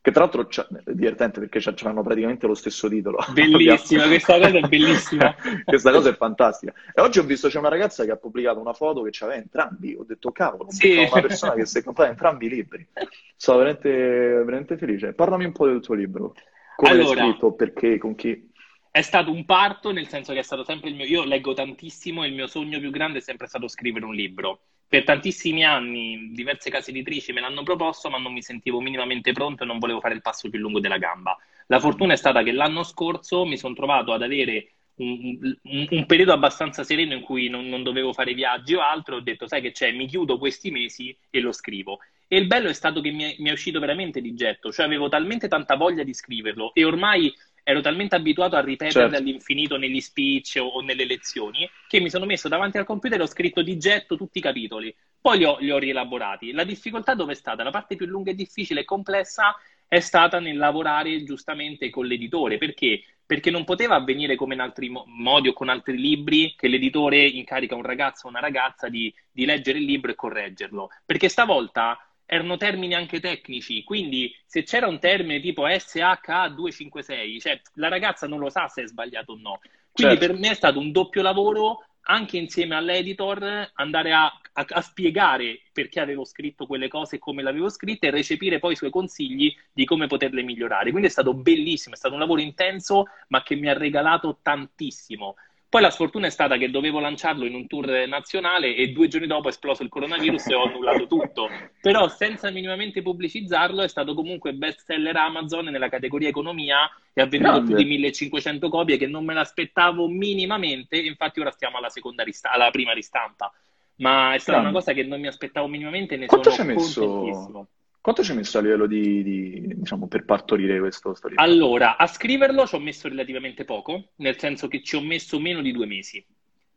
Che 0.01 0.13
tra 0.13 0.21
l'altro 0.21 0.49
è 0.49 0.93
divertente 0.93 1.41
perché 1.41 1.61
hanno 1.83 2.03
praticamente 2.03 2.47
lo 2.47 2.55
stesso 2.55 2.89
titolo. 2.89 3.19
Bellissima, 3.35 4.07
questa 4.07 4.39
cosa 4.39 4.57
è 4.57 4.61
bellissima. 4.61 5.35
questa 5.65 5.91
cosa 5.91 6.11
è 6.11 6.15
fantastica. 6.15 6.73
E 6.95 7.01
oggi 7.01 7.19
ho 7.19 7.25
visto 7.25 7.49
c'è 7.49 7.59
una 7.59 7.71
ragazza 7.71 8.05
che 8.05 8.13
ha 8.13 8.17
pubblicato 8.17 8.61
una 8.61 8.73
foto 8.73 9.03
che 9.03 9.11
aveva 9.25 9.41
entrambi. 9.41 9.97
Ho 9.99 10.05
detto, 10.05 10.31
cavolo, 10.31 10.71
sì. 10.71 11.09
una 11.11 11.21
persona 11.21 11.55
che 11.55 11.67
si 11.67 11.79
è 11.79 11.83
comprata 11.83 12.11
entrambi 12.11 12.47
i 12.47 12.51
libri. 12.51 12.87
Sono 13.35 13.59
veramente, 13.59 13.91
veramente 13.91 14.77
felice. 14.77 15.13
Parlami 15.13 15.47
un 15.47 15.53
po' 15.53 15.67
del 15.67 15.81
tuo 15.81 15.97
libro. 15.97 16.35
Come 16.77 16.91
allora, 16.91 17.25
scritto? 17.25 17.53
Perché? 17.55 17.99
Con 17.99 18.15
chi? 18.15 18.51
È 18.91 19.03
stato 19.03 19.31
un 19.31 19.45
parto, 19.45 19.93
nel 19.93 20.09
senso 20.09 20.33
che 20.33 20.41
è 20.41 20.43
stato 20.43 20.63
sempre 20.65 20.91
il 20.91 20.97
mio... 20.97 21.07
Io 21.07 21.25
leggo 21.25 21.55
tantissimo 21.55 22.23
e 22.23 22.29
il 22.29 22.35
mio 22.35 22.47
sogno 22.47 22.79
più 22.79 22.91
grande 22.91 23.19
è 23.19 23.23
sempre 23.23 23.47
stato 23.47 23.67
scrivere 23.67 24.05
un 24.05 24.15
libro. 24.15 24.61
Per 24.89 25.03
tantissimi 25.03 25.65
anni 25.65 26.31
diverse 26.33 26.71
case 26.71 26.91
editrici 26.91 27.33
me 27.33 27.41
l'hanno 27.41 27.63
proposto, 27.63 28.09
ma 28.09 28.19
non 28.19 28.33
mi 28.33 28.43
sentivo 28.43 28.81
minimamente 28.81 29.33
pronto 29.33 29.65
e 29.65 29.67
non 29.67 29.79
volevo 29.79 30.01
fare 30.01 30.15
il 30.15 30.23
passo 30.23 30.49
più 30.49 30.61
lungo 30.61 30.79
della 30.79 30.99
gamba. 30.99 31.37
La 31.67 31.81
fortuna 31.81 32.13
è 32.13 32.17
stata 32.17 32.43
che 32.43 32.53
l'anno 32.53 32.85
scorso 32.85 33.45
mi 33.45 33.57
sono 33.57 33.75
trovato 33.75 34.13
ad 34.13 34.23
avere 34.23 34.71
un, 34.97 35.57
un, 35.63 35.87
un, 35.91 36.07
periodo 36.07 36.33
abbastanza 36.33 36.85
sereno 36.85 37.15
in 37.15 37.21
cui 37.21 37.49
non, 37.49 37.67
non, 37.69 37.83
dovevo 37.83 38.13
fare 38.13 38.33
viaggi 38.33 38.75
o 38.75 38.81
altro, 38.81 39.17
ho 39.17 39.21
detto, 39.21 39.47
sai 39.47 39.61
che 39.61 39.73
c'è, 39.73 39.93
mi 39.93 40.07
chiudo 40.07 40.39
questi 40.39 40.71
mesi 40.71 41.17
e 41.29 41.41
lo 41.41 41.53
scrivo. 41.53 41.99
E 42.29 42.37
il 42.37 42.47
bello 42.47 42.69
è 42.69 42.73
stato 42.73 43.01
che 43.01 43.11
mi 43.11 43.23
è, 43.23 43.37
mi 43.39 43.51
è 43.51 43.53
uscito 43.53 43.79
veramente 43.79 44.21
di 44.21 44.35
getto, 44.35 44.73
cioè 44.73 44.87
avevo 44.87 45.09
talmente 45.09 45.49
tanta 45.49 45.77
voglia 45.77 46.03
di 46.03 46.13
scriverlo 46.13 46.75
e 46.75 46.85
ormai 46.85 47.33
ero 47.69 47.81
talmente 47.81 48.15
abituato 48.15 48.55
a 48.55 48.61
ripeterle 48.61 49.01
certo. 49.01 49.17
all'infinito 49.17 49.77
negli 49.77 50.01
speech 50.01 50.59
o, 50.61 50.67
o, 50.67 50.81
nelle 50.83 51.05
lezioni 51.05 51.69
che 51.89 51.99
mi 51.99 52.09
sono 52.09 52.25
messo 52.25 52.49
davanti 52.49 52.79
al 52.79 52.85
computer 52.85 53.19
e 53.19 53.23
ho 53.25 53.27
scritto 53.27 53.61
di 53.61 53.77
getto 53.77 54.17
tutti 54.17 54.39
i 54.39 54.41
capitoli. 54.41 54.95
Poi 55.21 55.39
li 55.39 55.45
ho, 55.45 55.57
li 55.59 55.73
ho 55.73 55.79
rielaborati. 55.79 56.53
La 56.53 56.63
difficoltà 56.63 57.15
dove 57.15 57.33
è 57.33 57.35
stata? 57.35 57.65
La 57.65 57.73
parte 57.73 57.97
più 57.97 58.07
lunga 58.07 58.31
e 58.31 58.37
difficile 58.37 58.83
e 58.83 58.85
complessa 58.85 59.57
è 59.89 59.99
stata 59.99 60.39
nel 60.39 60.57
lavorare 60.57 61.25
giustamente 61.25 61.91
con 61.91 62.07
l'editore. 62.07 62.57
Perché? 62.57 63.03
Perché 63.27 63.51
non 63.51 63.65
poteva 63.65 63.97
avvenire 63.97 64.37
come 64.37 64.55
in 64.55 64.61
altri 64.61 64.89
modi 64.89 65.49
o 65.49 65.53
con 65.53 65.69
altri 65.69 65.99
libri 65.99 66.55
che 66.57 66.69
l'editore 66.69 67.27
incarica 67.27 67.75
un 67.75 67.83
ragazzo 67.83 68.29
o 68.29 68.31
una 68.31 68.39
ragazza 68.39 68.89
di, 68.89 69.13
di 69.33 69.45
leggere 69.45 69.79
il 69.79 69.85
libro 69.87 70.13
e 70.13 70.15
correggerlo. 70.15 70.91
Perché 71.05 71.29
stavolta 71.29 71.99
erano 72.27 72.57
termini 72.57 72.95
anche 72.95 73.21
tecnici, 73.21 73.85
quindi 73.85 74.35
se 74.45 74.65
c'era 74.65 74.89
un 74.89 74.99
termine 74.99 75.41
tipo 75.41 75.67
SHA256, 75.67 77.41
cioè 77.41 77.61
la 77.75 77.89
ragazza 77.89 78.27
non 78.27 78.41
lo 78.41 78.51
sa 78.51 78.69
se 78.69 78.83
è 78.83 78.87
sbagliato 78.87 79.33
o 79.33 79.39
no. 79.39 79.61
Quindi 79.93 80.19
certo. 80.19 80.33
per 80.33 80.37
me 80.43 80.51
è 80.51 80.55
stato 80.55 80.79
un 80.79 80.91
doppio 80.93 81.23
lavoro 81.23 81.87
anche 82.09 82.37
insieme 82.37 82.75
all'editor 82.75 83.71
andare 83.75 84.13
a, 84.13 84.25
a, 84.25 84.65
a, 84.69 84.81
spiegare 84.81 85.63
perché 85.73 86.01
avevo 86.01 86.25
scritto 86.25 86.67
quelle 86.67 86.89
cose 86.89 87.17
e 87.17 87.19
come 87.19 87.43
le 87.43 87.49
avevo 87.49 87.69
scritte 87.69 88.09
e 88.09 88.11
recepire 88.11 88.59
poi 88.59 88.73
i 88.73 88.77
suoi 88.77 88.91
consigli 88.91 89.55
di 89.73 89.85
come 89.85 90.07
poterle 90.07 90.43
migliorare. 90.43 90.91
Quindi 90.91 91.09
è 91.09 91.11
stato 91.11 91.35
bellissimo, 91.35 91.95
è 91.95 91.99
stato 91.99 92.15
un 92.15 92.21
lavoro 92.21 92.41
intenso 92.41 93.07
ma 93.29 93.43
che 93.43 93.55
mi 93.55 93.69
ha 93.69 93.73
regalato 93.73 94.39
tantissimo. 94.43 95.37
Poi 95.69 95.83
la 95.83 95.91
sfortuna 95.91 96.29
è 96.29 96.31
stata 96.31 96.57
che 96.57 96.71
dovevo 96.71 97.01
lanciarlo 97.01 97.45
in 97.45 97.55
un 97.55 97.67
tour 97.67 98.07
nazionale 98.07 98.75
e 98.77 98.93
due 98.93 99.09
giorni 99.09 99.27
dopo 99.27 99.49
è 99.49 99.51
esploso 99.51 99.83
il 99.83 99.89
coronavirus 99.89 100.47
e 100.47 100.55
ho 100.55 100.65
annullato 100.65 101.07
tutto. 101.09 101.49
Però 101.81 102.09
senza 102.09 102.51
minimamente 102.51 103.03
pubblicizzarlo 103.03 103.83
è 103.83 103.89
stato 103.89 104.15
comunque 104.15 104.55
best 104.55 104.85
seller 104.85 105.17
Amazon 105.17 105.67
nella 105.67 105.89
categoria 105.89 106.29
economia 106.29 106.89
e 107.13 107.21
ha 107.21 107.27
venduto 107.27 107.55
Grande. 107.55 107.75
più 107.75 107.83
di 107.83 107.89
1500 107.91 108.69
copie 108.69 108.97
che 108.97 109.09
non 109.09 109.25
me 109.25 109.35
l'aspettavo 109.35 110.07
minimamente. 110.07 110.99
Infatti 110.99 111.41
ora 111.41 111.51
stiamo 111.51 111.79
alla, 111.79 111.91
rista- 112.23 112.51
alla 112.51 112.71
prima 112.71 112.93
ristampa. 112.93 113.53
Ma 113.97 114.35
è 114.35 114.39
stata 114.39 114.61
Grande. 114.61 114.69
una 114.69 114.79
cosa 114.79 114.93
che 114.93 115.03
non 115.03 115.21
mi 115.21 115.27
aspettavo 115.27 115.67
minimamente 115.67 116.15
e 116.15 116.19
ne 116.19 116.27
Quanto 116.27 116.51
sono 116.51 116.75
contentissimo. 116.75 117.69
Quanto 118.01 118.23
ci 118.23 118.31
hai 118.31 118.37
messo 118.37 118.59
a 118.59 118.61
livello 118.61 118.87
di, 118.87 119.25
di 119.25 119.66
diciamo, 119.79 120.07
per 120.09 120.25
partorire 120.25 120.79
questo 120.79 121.15
storia? 121.15 121.41
Allora, 121.41 121.97
a 121.97 122.07
scriverlo 122.07 122.67
ci 122.67 122.75
ho 122.75 122.81
messo 122.81 123.09
relativamente 123.09 123.65
poco, 123.65 124.09
nel 124.17 124.39
senso 124.39 124.69
che 124.69 124.83
ci 124.83 124.97
ho 124.97 125.01
messo 125.01 125.39
meno 125.39 125.61
di 125.61 125.73
due 125.73 125.87
mesi. 125.87 126.25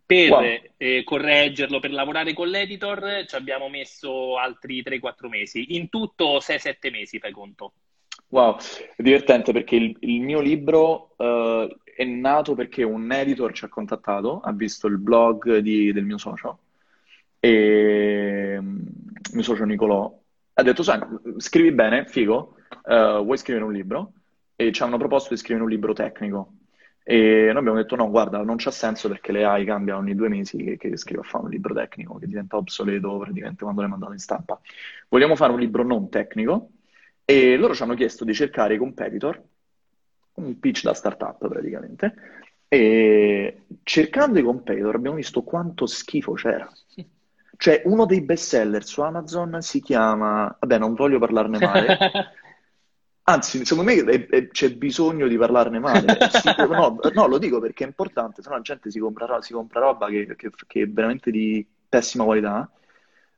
Per 0.06 0.30
wow. 0.30 0.60
eh, 0.78 1.04
correggerlo, 1.04 1.80
per 1.80 1.91
lavorare 1.91 2.34
con 2.34 2.47
l'editor, 2.47 3.26
ci 3.28 3.36
abbiamo 3.36 3.70
messo 3.70 4.38
altri 4.38 4.82
3-4 4.84 5.28
mesi. 5.28 5.76
In 5.76 5.89
tutto 5.89 6.38
6-7 6.38 6.91
mesi, 6.91 7.20
fai 7.20 7.32
conto. 7.32 7.74
Wow, 8.30 8.58
è 8.95 9.02
divertente 9.02 9.52
perché 9.52 9.76
il, 9.76 9.95
il 10.02 10.22
mio 10.22 10.39
libro 10.39 11.16
uh, 11.18 11.68
è 11.84 12.04
nato 12.04 12.54
perché 12.54 12.84
un 12.84 13.12
editor 13.12 13.54
ci 13.54 13.66
ha 13.66 13.70
contattato, 13.70 14.39
ha 14.39 14.52
visto 14.52 14.88
il 14.88 14.97
blog 14.97 15.58
di, 15.58 15.91
del 15.91 16.06
mio 16.06 16.18
socio, 16.18 16.60
e, 17.39 18.58
mm, 18.60 18.78
il 18.78 19.34
mio 19.34 19.43
socio 19.43 19.64
Nicolò, 19.66 20.16
ha 20.54 20.64
detto, 20.64 20.84
sai, 20.84 21.00
scrivi 21.38 21.72
bene, 21.72 22.06
figo, 22.06 22.56
uh, 22.84 23.24
vuoi 23.24 23.38
scrivere 23.38 23.65
un 23.65 23.74
libro? 23.74 24.13
E 24.55 24.72
ci 24.72 24.84
hanno 24.84 24.97
proposto 24.97 25.34
di 25.34 25.39
scrivere 25.39 25.63
un 25.63 25.70
libro 25.70 25.93
tecnico. 25.93 26.53
E 27.03 27.47
noi 27.47 27.57
abbiamo 27.57 27.78
detto 27.78 27.95
no, 27.95 28.09
guarda, 28.09 28.43
non 28.43 28.57
c'ha 28.57 28.72
senso 28.72 29.07
perché 29.07 29.32
le 29.32 29.43
AI 29.43 29.65
cambia 29.65 29.97
ogni 29.97 30.13
due 30.13 30.28
mesi 30.28 30.57
che, 30.57 30.78
che 30.78 30.95
scrive 30.95 31.22
a 31.22 31.24
fare 31.24 31.45
un 31.45 31.49
libro 31.49 31.74
tecnico, 31.74 32.17
che 32.20 32.28
diventa 32.28 32.57
obsoleto 32.57 33.17
praticamente 33.17 33.63
quando 33.63 33.82
le 33.82 33.88
mandate 33.88 34.13
in 34.13 34.20
stampa. 34.20 34.59
Vogliamo 35.07 35.36
fare 35.36 35.51
un 35.51 35.59
libro 35.59 35.84
non 35.84 36.09
tecnico 36.09 36.70
e 37.26 37.57
loro 37.57 37.74
ci 37.74 37.82
hanno 37.82 37.95
chiesto 37.95 38.26
di 38.26 38.34
cercare 38.34 38.76
i 38.76 38.78
competitor, 38.78 39.41
un 40.36 40.59
pitch 40.59 40.84
da 40.84 40.93
startup 40.93 41.47
praticamente, 41.47 42.13
e 42.67 43.63
cercando 43.82 44.38
i 44.38 44.43
competitor 44.43 44.93
abbiamo 44.93 45.15
visto 45.15 45.41
quanto 45.41 45.88
schifo 45.88 46.34
c'era. 46.34 46.72
Cioè, 47.57 47.82
uno 47.86 48.05
dei 48.05 48.22
best 48.22 48.47
seller 48.49 48.86
su 48.86 49.01
Amazon 49.01 49.61
si 49.61 49.82
chiama... 49.82 50.55
Vabbè, 50.59 50.78
non 50.78 50.93
voglio 50.93 51.20
parlarne 51.20 51.59
male. 51.59 51.97
Anzi, 53.30 53.64
secondo 53.64 53.92
me 53.92 54.04
è, 54.04 54.28
è, 54.28 54.48
c'è 54.48 54.72
bisogno 54.74 55.28
di 55.28 55.38
parlarne 55.38 55.78
male. 55.78 56.18
No, 56.70 56.98
no, 57.14 57.28
lo 57.28 57.38
dico 57.38 57.60
perché 57.60 57.84
è 57.84 57.88
importante, 57.88 58.42
se 58.42 58.50
no 58.50 58.56
la 58.56 58.62
gente 58.62 58.90
si 58.90 59.00
compra, 59.00 59.42
si 59.42 59.54
compra 59.54 59.80
roba 59.80 60.08
che, 60.08 60.36
che, 60.36 60.50
che, 60.66 60.82
è 60.82 60.88
veramente 60.88 61.30
di 61.30 61.66
pessima 61.88 62.24
qualità. 62.24 62.70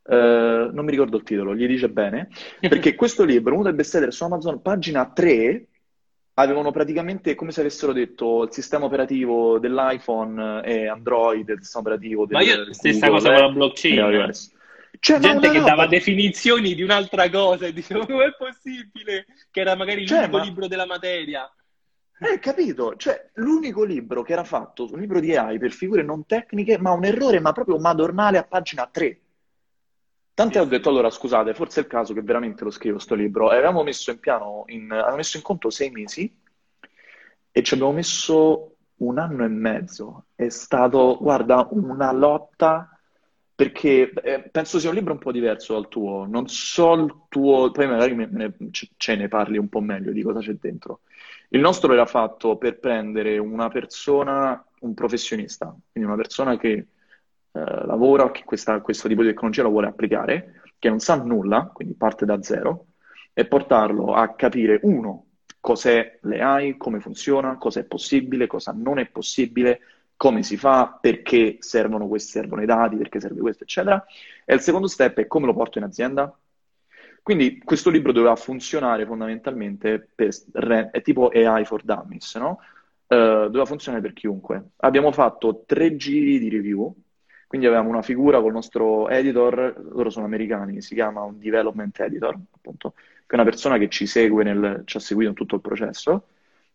Uh, 0.03 0.71
non 0.71 0.83
mi 0.85 0.91
ricordo 0.91 1.17
il 1.17 1.23
titolo, 1.23 1.55
gli 1.55 1.67
dice 1.67 1.89
bene, 1.89 2.29
perché 2.59 2.95
questo 2.95 3.23
libro, 3.23 3.53
uno 3.53 3.63
dei 3.63 3.73
bestseller 3.73 4.13
su 4.13 4.23
Amazon, 4.23 4.61
pagina 4.61 5.09
3, 5.11 5.67
avevano 6.35 6.71
praticamente 6.71 7.35
come 7.35 7.51
se 7.51 7.59
avessero 7.59 7.91
detto 7.91 8.43
il 8.43 8.51
sistema 8.51 8.85
operativo 8.85 9.59
dell'iPhone 9.59 10.63
e 10.63 10.87
Android, 10.87 11.47
il 11.49 11.59
sistema 11.59 11.87
operativo 11.87 12.25
del 12.25 12.37
Ma 12.37 12.43
io 12.43 12.73
stessa 12.73 13.07
Google, 13.07 13.21
cosa 13.21 13.33
con 13.33 13.41
la 13.41 13.51
blockchain. 13.51 14.31
Cioè, 15.03 15.17
gente 15.17 15.49
che 15.49 15.57
roba... 15.57 15.69
dava 15.71 15.87
definizioni 15.87 16.75
di 16.75 16.83
un'altra 16.83 17.27
cosa 17.31 17.65
e 17.65 17.73
diceva 17.73 18.05
come 18.05 18.25
è 18.25 18.35
possibile 18.35 19.25
che 19.49 19.59
era 19.59 19.75
magari 19.75 20.05
cioè, 20.05 20.19
l'unico 20.19 20.37
ma... 20.37 20.43
libro 20.43 20.67
della 20.67 20.85
materia. 20.85 21.51
Eh, 22.19 22.37
capito? 22.37 22.95
Cioè, 22.95 23.31
l'unico 23.33 23.83
libro 23.83 24.21
che 24.21 24.33
era 24.33 24.43
fatto, 24.43 24.87
un 24.91 24.99
libro 24.99 25.19
di 25.19 25.35
AI 25.35 25.57
per 25.57 25.71
figure 25.71 26.03
non 26.03 26.27
tecniche, 26.27 26.77
ma 26.77 26.91
un 26.91 27.03
errore, 27.03 27.39
ma 27.39 27.51
proprio 27.51 27.79
madornale 27.79 28.37
a 28.37 28.43
pagina 28.43 28.85
3. 28.85 29.19
Tant'è 30.35 30.61
ho 30.61 30.65
detto, 30.65 30.89
allora, 30.89 31.09
scusate, 31.09 31.55
forse 31.55 31.79
è 31.79 31.83
il 31.83 31.89
caso 31.89 32.13
che 32.13 32.21
veramente 32.21 32.63
lo 32.63 32.69
scrivo 32.69 32.99
sto 32.99 33.15
libro. 33.15 33.51
E 33.51 33.55
avevamo 33.55 33.81
messo 33.81 34.11
in 34.11 34.19
piano, 34.19 34.65
in, 34.67 34.91
avevamo 34.91 35.15
messo 35.15 35.37
in 35.37 35.43
conto 35.43 35.71
sei 35.71 35.89
mesi 35.89 36.31
e 37.51 37.63
ci 37.63 37.73
abbiamo 37.73 37.93
messo 37.93 38.75
un 38.97 39.17
anno 39.17 39.43
e 39.43 39.47
mezzo. 39.47 40.25
È 40.35 40.49
stato, 40.49 41.17
guarda, 41.19 41.67
una 41.71 42.11
lotta 42.11 43.00
perché 43.61 44.11
eh, 44.23 44.41
penso 44.49 44.79
sia 44.79 44.89
un 44.89 44.95
libro 44.95 45.13
un 45.13 45.19
po' 45.19 45.31
diverso 45.31 45.73
dal 45.73 45.87
tuo. 45.87 46.25
Non 46.25 46.47
so 46.47 46.93
il 46.93 47.25
tuo, 47.29 47.69
poi 47.69 47.85
magari 47.85 48.15
me 48.15 48.27
ne, 48.31 48.55
ce 48.97 49.15
ne 49.15 49.27
parli 49.27 49.59
un 49.59 49.69
po' 49.69 49.81
meglio 49.81 50.11
di 50.11 50.23
cosa 50.23 50.39
c'è 50.39 50.53
dentro. 50.53 51.01
Il 51.49 51.59
nostro 51.59 51.93
era 51.93 52.07
fatto 52.07 52.57
per 52.57 52.79
prendere 52.79 53.37
una 53.37 53.69
persona, 53.69 54.65
un 54.79 54.95
professionista, 54.95 55.67
quindi 55.91 56.09
una 56.09 56.19
persona 56.19 56.57
che 56.57 56.71
eh, 56.71 56.87
lavora, 57.51 58.31
che 58.31 58.43
questa, 58.45 58.81
questo 58.81 59.07
tipo 59.07 59.21
di 59.21 59.27
tecnologia 59.27 59.61
la 59.61 59.69
vuole 59.69 59.89
applicare, 59.89 60.63
che 60.79 60.89
non 60.89 60.99
sa 60.99 61.21
nulla, 61.21 61.69
quindi 61.71 61.93
parte 61.93 62.25
da 62.25 62.41
zero, 62.41 62.87
e 63.31 63.45
portarlo 63.45 64.15
a 64.15 64.33
capire, 64.33 64.79
uno, 64.81 65.25
cos'è 65.59 66.17
l'AI, 66.21 66.77
come 66.77 66.99
funziona, 66.99 67.59
cosa 67.59 67.79
è 67.79 67.83
possibile, 67.83 68.47
cosa 68.47 68.71
non 68.75 68.97
è 68.97 69.05
possibile, 69.05 69.81
come 70.21 70.43
si 70.43 70.55
fa, 70.55 70.99
perché 71.01 71.57
servono, 71.61 72.07
questi, 72.07 72.29
servono 72.29 72.61
i 72.61 72.67
dati, 72.67 72.95
perché 72.95 73.19
serve 73.19 73.41
questo, 73.41 73.63
eccetera. 73.63 74.05
E 74.45 74.53
il 74.53 74.59
secondo 74.59 74.85
step 74.85 75.17
è 75.17 75.25
come 75.25 75.47
lo 75.47 75.53
porto 75.55 75.79
in 75.79 75.83
azienda, 75.83 76.31
quindi 77.23 77.57
questo 77.57 77.89
libro 77.89 78.11
doveva 78.11 78.35
funzionare 78.35 79.03
fondamentalmente 79.07 80.09
per, 80.13 80.29
è 80.91 81.01
tipo 81.01 81.29
AI 81.29 81.65
for 81.65 81.81
Dummies, 81.81 82.35
no? 82.35 82.59
Uh, 83.07 83.47
doveva 83.47 83.65
funzionare 83.65 84.03
per 84.03 84.13
chiunque. 84.13 84.73
Abbiamo 84.81 85.11
fatto 85.11 85.63
tre 85.65 85.95
giri 85.95 86.37
di 86.37 86.49
review, 86.49 86.93
quindi 87.47 87.65
avevamo 87.65 87.89
una 87.89 88.03
figura 88.03 88.39
col 88.41 88.53
nostro 88.53 89.09
editor, 89.09 89.73
loro 89.91 90.11
sono 90.11 90.25
americani, 90.25 90.83
si 90.83 90.93
chiama 90.93 91.23
un 91.23 91.39
development 91.39 91.99
editor, 91.99 92.37
appunto, 92.51 92.91
che 92.91 93.25
è 93.25 93.33
una 93.33 93.43
persona 93.43 93.79
che 93.79 93.89
ci 93.89 94.05
segue, 94.05 94.43
nel, 94.43 94.83
ci 94.85 94.97
ha 94.97 94.99
seguito 94.99 95.31
in 95.31 95.35
tutto 95.35 95.55
il 95.55 95.61
processo, 95.61 96.27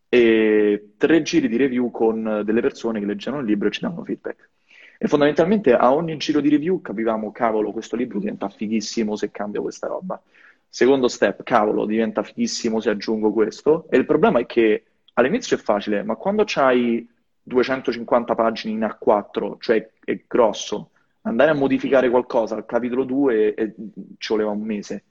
e 0.09 0.93
tre 0.97 1.23
giri 1.23 1.49
di 1.49 1.57
review 1.57 1.91
con 1.91 2.43
delle 2.45 2.61
persone 2.61 3.01
che 3.01 3.07
leggevano 3.07 3.43
il 3.43 3.49
libro 3.49 3.69
e 3.69 3.71
ci 3.71 3.81
davano 3.81 4.05
feedback. 4.05 4.51
E 4.99 5.09
fondamentalmente 5.09 5.75
a 5.75 5.93
ogni 5.93 6.17
giro 6.17 6.41
di 6.41 6.49
review 6.49 6.81
capivamo, 6.81 7.33
cavolo, 7.33 7.73
questo 7.73 7.97
libro 7.97 8.19
diventa 8.19 8.49
fighissimo 8.49 9.15
se 9.17 9.31
cambio 9.31 9.63
questa 9.63 9.87
roba. 9.87 10.21
Secondo 10.69 11.09
step, 11.09 11.43
cavolo, 11.43 11.87
diventa 11.87 12.23
fighissimo 12.23 12.81
se 12.81 12.91
aggiungo 12.91 13.33
questo. 13.33 13.87
E 13.91 13.99
il 13.99 14.07
problema 14.07 14.41
è 14.41 14.47
che 14.47 14.85
all'inizio 15.15 15.57
è 15.57 15.61
facile, 15.61 16.03
ma 16.03 16.17
quando 16.17 16.45
c'hai 16.47 17.07
250 17.43 18.35
pagine 18.35 18.73
in 18.73 18.81
A4, 18.81 19.57
cioè 19.59 19.89
è 20.05 20.21
grosso, 20.27 20.91
andare 21.23 21.51
a 21.51 21.55
modificare 21.55 22.09
qualcosa 22.11 22.57
al 22.57 22.67
capitolo 22.67 23.05
2 23.05 23.55
e, 23.55 23.75
ci 24.19 24.33
voleva 24.33 24.51
un 24.51 24.63
mese. 24.63 25.05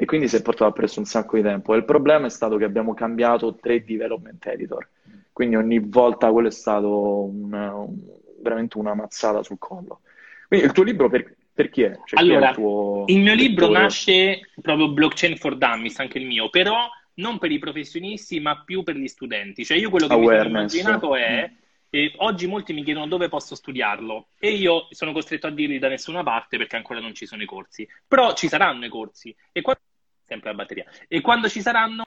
E 0.00 0.06
quindi 0.06 0.28
si 0.28 0.36
è 0.36 0.40
portato 0.40 0.70
appresso 0.70 0.98
un 0.98 1.04
sacco 1.04 1.36
di 1.36 1.42
tempo. 1.42 1.74
E 1.74 1.76
il 1.76 1.84
problema 1.84 2.24
è 2.26 2.30
stato 2.30 2.56
che 2.56 2.64
abbiamo 2.64 2.94
cambiato 2.94 3.54
tre 3.56 3.84
development 3.84 4.46
editor. 4.46 4.88
Quindi 5.30 5.56
ogni 5.56 5.78
volta 5.78 6.30
quello 6.30 6.48
è 6.48 6.50
stato 6.50 7.24
un, 7.24 7.52
un 7.52 7.98
veramente 8.40 8.78
una 8.78 8.94
mazzata 8.94 9.42
sul 9.42 9.58
collo. 9.58 10.00
Quindi 10.48 10.64
il 10.64 10.72
tuo 10.72 10.84
libro 10.84 11.10
per, 11.10 11.36
per 11.52 11.68
chi 11.68 11.82
è? 11.82 11.98
Cioè, 12.02 12.18
allora, 12.18 12.46
è 12.46 12.48
il, 12.48 12.54
tuo, 12.54 13.04
il, 13.08 13.20
mio 13.20 13.34
libro 13.34 13.66
tuo... 13.66 13.74
nasce 13.74 14.40
proprio 14.62 14.88
blockchain 14.88 15.36
for 15.36 15.58
dummies, 15.58 15.98
anche 15.98 16.16
il 16.16 16.24
mio, 16.24 16.48
però 16.48 16.88
non 17.16 17.36
per 17.38 17.50
i 17.50 17.58
professionisti, 17.58 18.40
ma 18.40 18.62
più 18.64 18.82
per 18.82 18.96
gli 18.96 19.06
studenti. 19.06 19.66
Cioè 19.66 19.76
io 19.76 19.90
quello 19.90 20.06
che 20.06 20.14
Awareness. 20.14 20.72
mi 20.72 20.80
sono 20.80 20.88
immaginato 20.88 21.14
è... 21.14 21.50
Mm. 21.50 21.58
E 21.92 22.12
oggi 22.18 22.46
molti 22.46 22.72
mi 22.72 22.84
chiedono 22.84 23.08
dove 23.08 23.28
posso 23.28 23.56
studiarlo 23.56 24.28
e 24.38 24.52
io 24.52 24.86
sono 24.90 25.10
costretto 25.10 25.48
a 25.48 25.50
dirgli 25.50 25.80
da 25.80 25.88
nessuna 25.88 26.22
parte 26.22 26.56
perché 26.56 26.76
ancora 26.76 27.00
non 27.00 27.14
ci 27.14 27.26
sono 27.26 27.42
i 27.42 27.46
corsi. 27.46 27.86
Però 28.06 28.32
ci 28.32 28.46
saranno 28.46 28.84
i 28.84 28.88
corsi 28.88 29.34
e 29.50 29.60
quando... 29.60 29.82
sempre 30.30 30.50
la 30.50 30.56
batteria. 30.56 30.86
E 31.08 31.20
quando 31.20 31.48
ci 31.48 31.60
saranno 31.60 32.04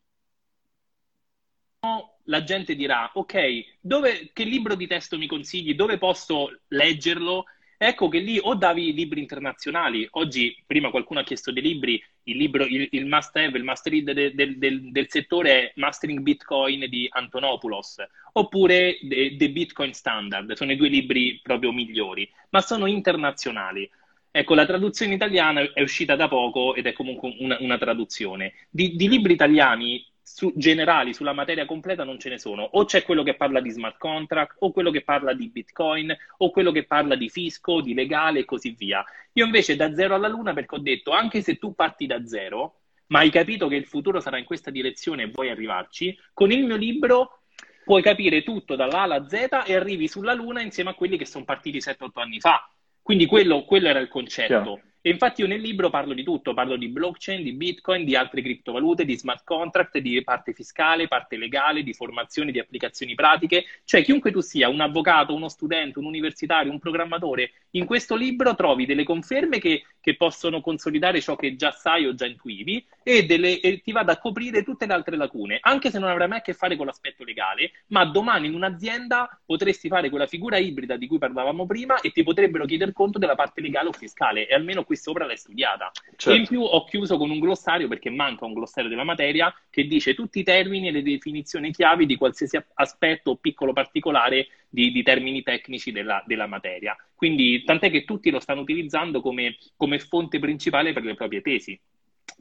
la 2.25 2.43
gente 2.43 2.75
dirà, 2.75 3.11
ok, 3.13 3.77
dove, 3.81 4.29
che 4.31 4.45
libro 4.45 4.75
di 4.75 4.87
testo 4.87 5.17
mi 5.17 5.27
consigli? 5.27 5.75
Dove 5.75 5.97
posso 5.97 6.59
leggerlo? 6.69 7.45
Ecco 7.77 8.07
che 8.07 8.19
lì 8.19 8.39
o 8.41 8.55
davi 8.55 8.93
libri 8.93 9.19
internazionali, 9.19 10.07
oggi 10.11 10.55
prima 10.65 10.89
qualcuno 10.89 11.19
ha 11.19 11.23
chiesto 11.23 11.51
dei 11.51 11.61
libri, 11.61 12.01
il 12.23 12.37
libro, 12.37 12.63
il, 12.63 12.87
il 12.91 13.05
must 13.05 13.35
have, 13.35 13.57
il 13.57 13.65
must 13.65 13.85
read 13.87 14.09
del, 14.13 14.33
del, 14.33 14.57
del, 14.57 14.91
del, 14.91 15.09
settore 15.09 15.51
è 15.51 15.71
Mastering 15.75 16.19
Bitcoin 16.19 16.87
di 16.87 17.09
Antonopoulos, 17.11 17.97
oppure 18.33 18.99
The 19.01 19.49
Bitcoin 19.49 19.91
Standard, 19.91 20.53
sono 20.53 20.71
i 20.71 20.77
due 20.77 20.87
libri 20.87 21.41
proprio 21.43 21.73
migliori, 21.73 22.31
ma 22.51 22.61
sono 22.61 22.85
internazionali. 22.85 23.89
Ecco, 24.35 24.55
la 24.55 24.65
traduzione 24.65 25.13
italiana 25.13 25.61
è 25.73 25.81
uscita 25.83 26.15
da 26.15 26.27
poco 26.27 26.73
ed 26.73 26.87
è 26.87 26.93
comunque 26.93 27.35
una, 27.37 27.55
una 27.59 27.77
traduzione. 27.77 28.53
Di, 28.67 28.95
di 28.95 29.07
libri 29.07 29.33
italiani 29.33 30.03
su, 30.23 30.51
generali 30.55 31.13
sulla 31.13 31.33
materia 31.33 31.67
completa 31.67 32.03
non 32.03 32.17
ce 32.17 32.29
ne 32.29 32.39
sono. 32.39 32.63
O 32.63 32.85
c'è 32.85 33.03
quello 33.03 33.21
che 33.21 33.35
parla 33.35 33.61
di 33.61 33.69
smart 33.69 33.99
contract, 33.99 34.55
o 34.61 34.71
quello 34.71 34.89
che 34.89 35.03
parla 35.03 35.33
di 35.33 35.49
bitcoin, 35.49 36.17
o 36.37 36.49
quello 36.49 36.71
che 36.71 36.85
parla 36.85 37.13
di 37.13 37.29
fisco, 37.29 37.79
di 37.81 37.93
legale 37.93 38.39
e 38.39 38.45
così 38.45 38.71
via. 38.71 39.05
Io 39.33 39.45
invece 39.45 39.75
da 39.75 39.93
zero 39.93 40.15
alla 40.15 40.27
luna 40.27 40.51
perché 40.53 40.75
ho 40.75 40.79
detto, 40.79 41.11
anche 41.11 41.43
se 41.43 41.59
tu 41.59 41.75
parti 41.75 42.07
da 42.07 42.25
zero, 42.25 42.79
ma 43.09 43.19
hai 43.19 43.29
capito 43.29 43.67
che 43.67 43.75
il 43.75 43.85
futuro 43.85 44.19
sarà 44.19 44.39
in 44.39 44.45
questa 44.45 44.71
direzione 44.71 45.21
e 45.21 45.27
vuoi 45.27 45.51
arrivarci, 45.51 46.17
con 46.33 46.51
il 46.51 46.65
mio 46.65 46.75
libro 46.75 47.41
puoi 47.85 48.01
capire 48.01 48.41
tutto 48.41 48.75
dalla 48.75 49.01
A 49.01 49.03
alla 49.03 49.27
Z 49.27 49.33
e 49.67 49.75
arrivi 49.75 50.07
sulla 50.07 50.33
luna 50.33 50.61
insieme 50.61 50.89
a 50.89 50.95
quelli 50.95 51.17
che 51.19 51.25
sono 51.25 51.45
partiti 51.45 51.77
7-8 51.77 52.09
anni 52.15 52.39
fa. 52.39 52.67
Quindi 53.03 53.27
quello, 53.27 53.65
quello 53.65 53.87
era 53.87 53.99
il 53.99 54.07
concetto. 54.07 54.47
Chiaro. 54.47 54.81
E 55.05 55.09
infatti 55.09 55.41
io 55.41 55.47
nel 55.47 55.59
libro 55.59 55.89
parlo 55.89 56.13
di 56.13 56.23
tutto, 56.23 56.53
parlo 56.53 56.77
di 56.77 56.87
blockchain, 56.87 57.43
di 57.43 57.51
bitcoin, 57.51 58.05
di 58.05 58.15
altre 58.15 58.41
criptovalute, 58.41 59.03
di 59.03 59.17
smart 59.17 59.43
contract, 59.43 59.97
di 59.97 60.23
parte 60.23 60.53
fiscale, 60.53 61.09
parte 61.09 61.35
legale, 61.35 61.83
di 61.83 61.93
formazione, 61.93 62.53
di 62.53 62.59
applicazioni 62.59 63.13
pratiche. 63.13 63.65
Cioè 63.83 64.01
chiunque 64.01 64.31
tu 64.31 64.39
sia, 64.39 64.69
un 64.69 64.79
avvocato, 64.79 65.35
uno 65.35 65.49
studente, 65.49 65.99
un 65.99 66.05
universitario, 66.05 66.71
un 66.71 66.79
programmatore, 66.79 67.51
in 67.71 67.85
questo 67.85 68.15
libro 68.15 68.55
trovi 68.55 68.85
delle 68.85 69.03
conferme 69.03 69.59
che, 69.59 69.83
che 69.99 70.15
possono 70.15 70.61
consolidare 70.61 71.19
ciò 71.19 71.35
che 71.35 71.57
già 71.57 71.71
sai 71.71 72.05
o 72.05 72.13
già 72.13 72.25
intuivi 72.25 72.85
e, 73.03 73.25
delle, 73.25 73.59
e 73.59 73.81
ti 73.81 73.91
vado 73.91 74.13
a 74.13 74.17
coprire 74.17 74.63
tutte 74.63 74.85
le 74.85 74.93
altre 74.93 75.17
lacune, 75.17 75.57
anche 75.59 75.91
se 75.91 75.99
non 75.99 76.09
avrai 76.09 76.29
mai 76.29 76.37
a 76.37 76.41
che 76.41 76.53
fare 76.53 76.77
con 76.77 76.85
l'aspetto 76.85 77.25
legale, 77.25 77.71
ma 77.87 78.05
domani 78.05 78.47
in 78.47 78.53
un'azienda 78.53 79.41
potresti 79.45 79.89
fare 79.89 80.09
quella 80.09 80.27
figura 80.27 80.57
ibrida 80.57 80.95
di 80.95 81.07
cui 81.07 81.17
parlavamo 81.17 81.65
prima 81.65 81.99
e 81.99 82.11
ti 82.11 82.23
potrebbero 82.23 82.63
chiedere 82.63 82.93
conto 82.93 83.19
della 83.19 83.35
parte 83.35 83.59
legale 83.59 83.89
o 83.89 83.91
fiscale 83.91 84.47
e 84.47 84.53
almeno 84.53 84.85
qui 84.93 84.95
sopra 84.95 85.25
l'hai 85.25 85.37
studiata. 85.37 85.91
Certo. 86.15 86.31
E 86.31 86.35
in 86.35 86.47
più 86.47 86.61
ho 86.61 86.83
chiuso 86.85 87.17
con 87.17 87.29
un 87.29 87.39
glossario 87.39 87.87
perché 87.87 88.09
manca 88.09 88.45
un 88.45 88.53
glossario 88.53 88.89
della 88.89 89.03
materia 89.03 89.53
che 89.69 89.85
dice 89.85 90.13
tutti 90.13 90.39
i 90.39 90.43
termini 90.43 90.87
e 90.87 90.91
le 90.91 91.01
definizioni 91.01 91.71
chiavi 91.71 92.05
di 92.05 92.15
qualsiasi 92.15 92.61
aspetto 92.75 93.31
o 93.31 93.35
piccolo 93.37 93.73
particolare 93.73 94.47
di, 94.69 94.91
di 94.91 95.03
termini 95.03 95.43
tecnici 95.43 95.91
della, 95.91 96.23
della, 96.25 96.47
materia. 96.47 96.95
Quindi 97.15 97.63
tant'è 97.63 97.89
che 97.89 98.05
tutti 98.05 98.29
lo 98.29 98.39
stanno 98.39 98.61
utilizzando 98.61 99.21
come, 99.21 99.57
come 99.75 99.99
fonte 99.99 100.39
principale 100.39 100.93
per 100.93 101.03
le 101.03 101.15
proprie 101.15 101.41
tesi 101.41 101.79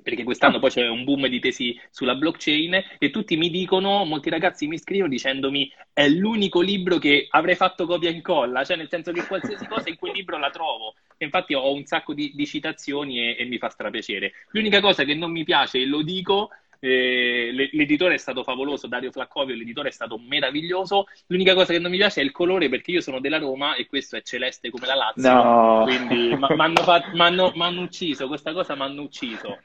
perché 0.03 0.25
quest'anno 0.25 0.59
poi 0.59 0.71
c'è 0.71 0.89
un 0.89 1.05
boom 1.05 1.29
di 1.29 1.39
tesi 1.41 1.79
sulla 1.91 2.15
blockchain 2.15 2.83
e 2.99 3.11
tutti 3.11 3.37
mi 3.37 3.51
dicono, 3.51 4.05
molti 4.05 4.31
ragazzi 4.31 4.67
mi 4.67 4.79
scrivono 4.79 5.09
dicendomi 5.09 5.71
è 5.93 6.09
l'unico 6.09 6.61
libro 6.61 6.99
che 6.99 7.27
avrei 7.31 7.55
fatto 7.55 7.87
copia 7.87 8.11
e 8.11 8.13
incolla, 8.13 8.65
cioè 8.65 8.77
nel 8.77 8.89
senso 8.89 9.13
che 9.13 9.27
qualsiasi 9.27 9.67
cosa 9.67 9.89
in 9.89 9.97
quel 9.97 10.13
libro 10.13 10.39
la 10.39 10.51
trovo. 10.51 10.95
E 11.17 11.25
infatti 11.25 11.55
ho 11.55 11.73
un 11.73 11.85
sacco 11.85 12.15
di, 12.15 12.33
di 12.35 12.47
citazioni 12.47 13.21
e, 13.21 13.37
e, 13.39 13.45
mi 13.45 13.59
fa 13.59 13.69
strapiacere. 13.69 14.33
L'unica 14.51 14.81
cosa 14.81 15.05
che 15.05 15.15
non 15.15 15.31
mi 15.31 15.45
piace, 15.45 15.79
e 15.79 15.87
lo 15.87 16.03
dico, 16.03 16.51
eh, 16.81 17.71
l'editore 17.73 18.15
è 18.15 18.19
stato 18.19 18.43
favoloso, 18.43 18.89
Dario 18.89 19.13
Flaccovio, 19.13 19.55
l'editore 19.55 19.91
è 19.91 19.93
stato 19.93 20.19
meraviglioso. 20.19 21.07
L'unica 21.29 21.55
cosa 21.55 21.73
che 21.73 21.79
non 21.79 21.93
mi 21.93 21.97
piace 21.97 22.21
è 22.21 22.25
il 22.25 22.33
colore 22.33 22.69
perché 22.69 22.91
io 22.91 23.01
sono 23.01 23.21
della 23.21 23.39
Roma 23.39 23.77
e 23.77 23.87
questo 23.87 24.17
è 24.17 24.23
celeste 24.23 24.71
come 24.71 24.87
la 24.87 24.95
Lazio. 24.97 25.33
No. 25.33 25.83
Quindi 25.85 26.37
mi 26.37 27.63
hanno 27.63 27.83
ucciso, 27.83 28.27
questa 28.27 28.53
cosa 28.53 28.75
mi 28.75 28.83
hanno 28.83 29.03
ucciso. 29.03 29.61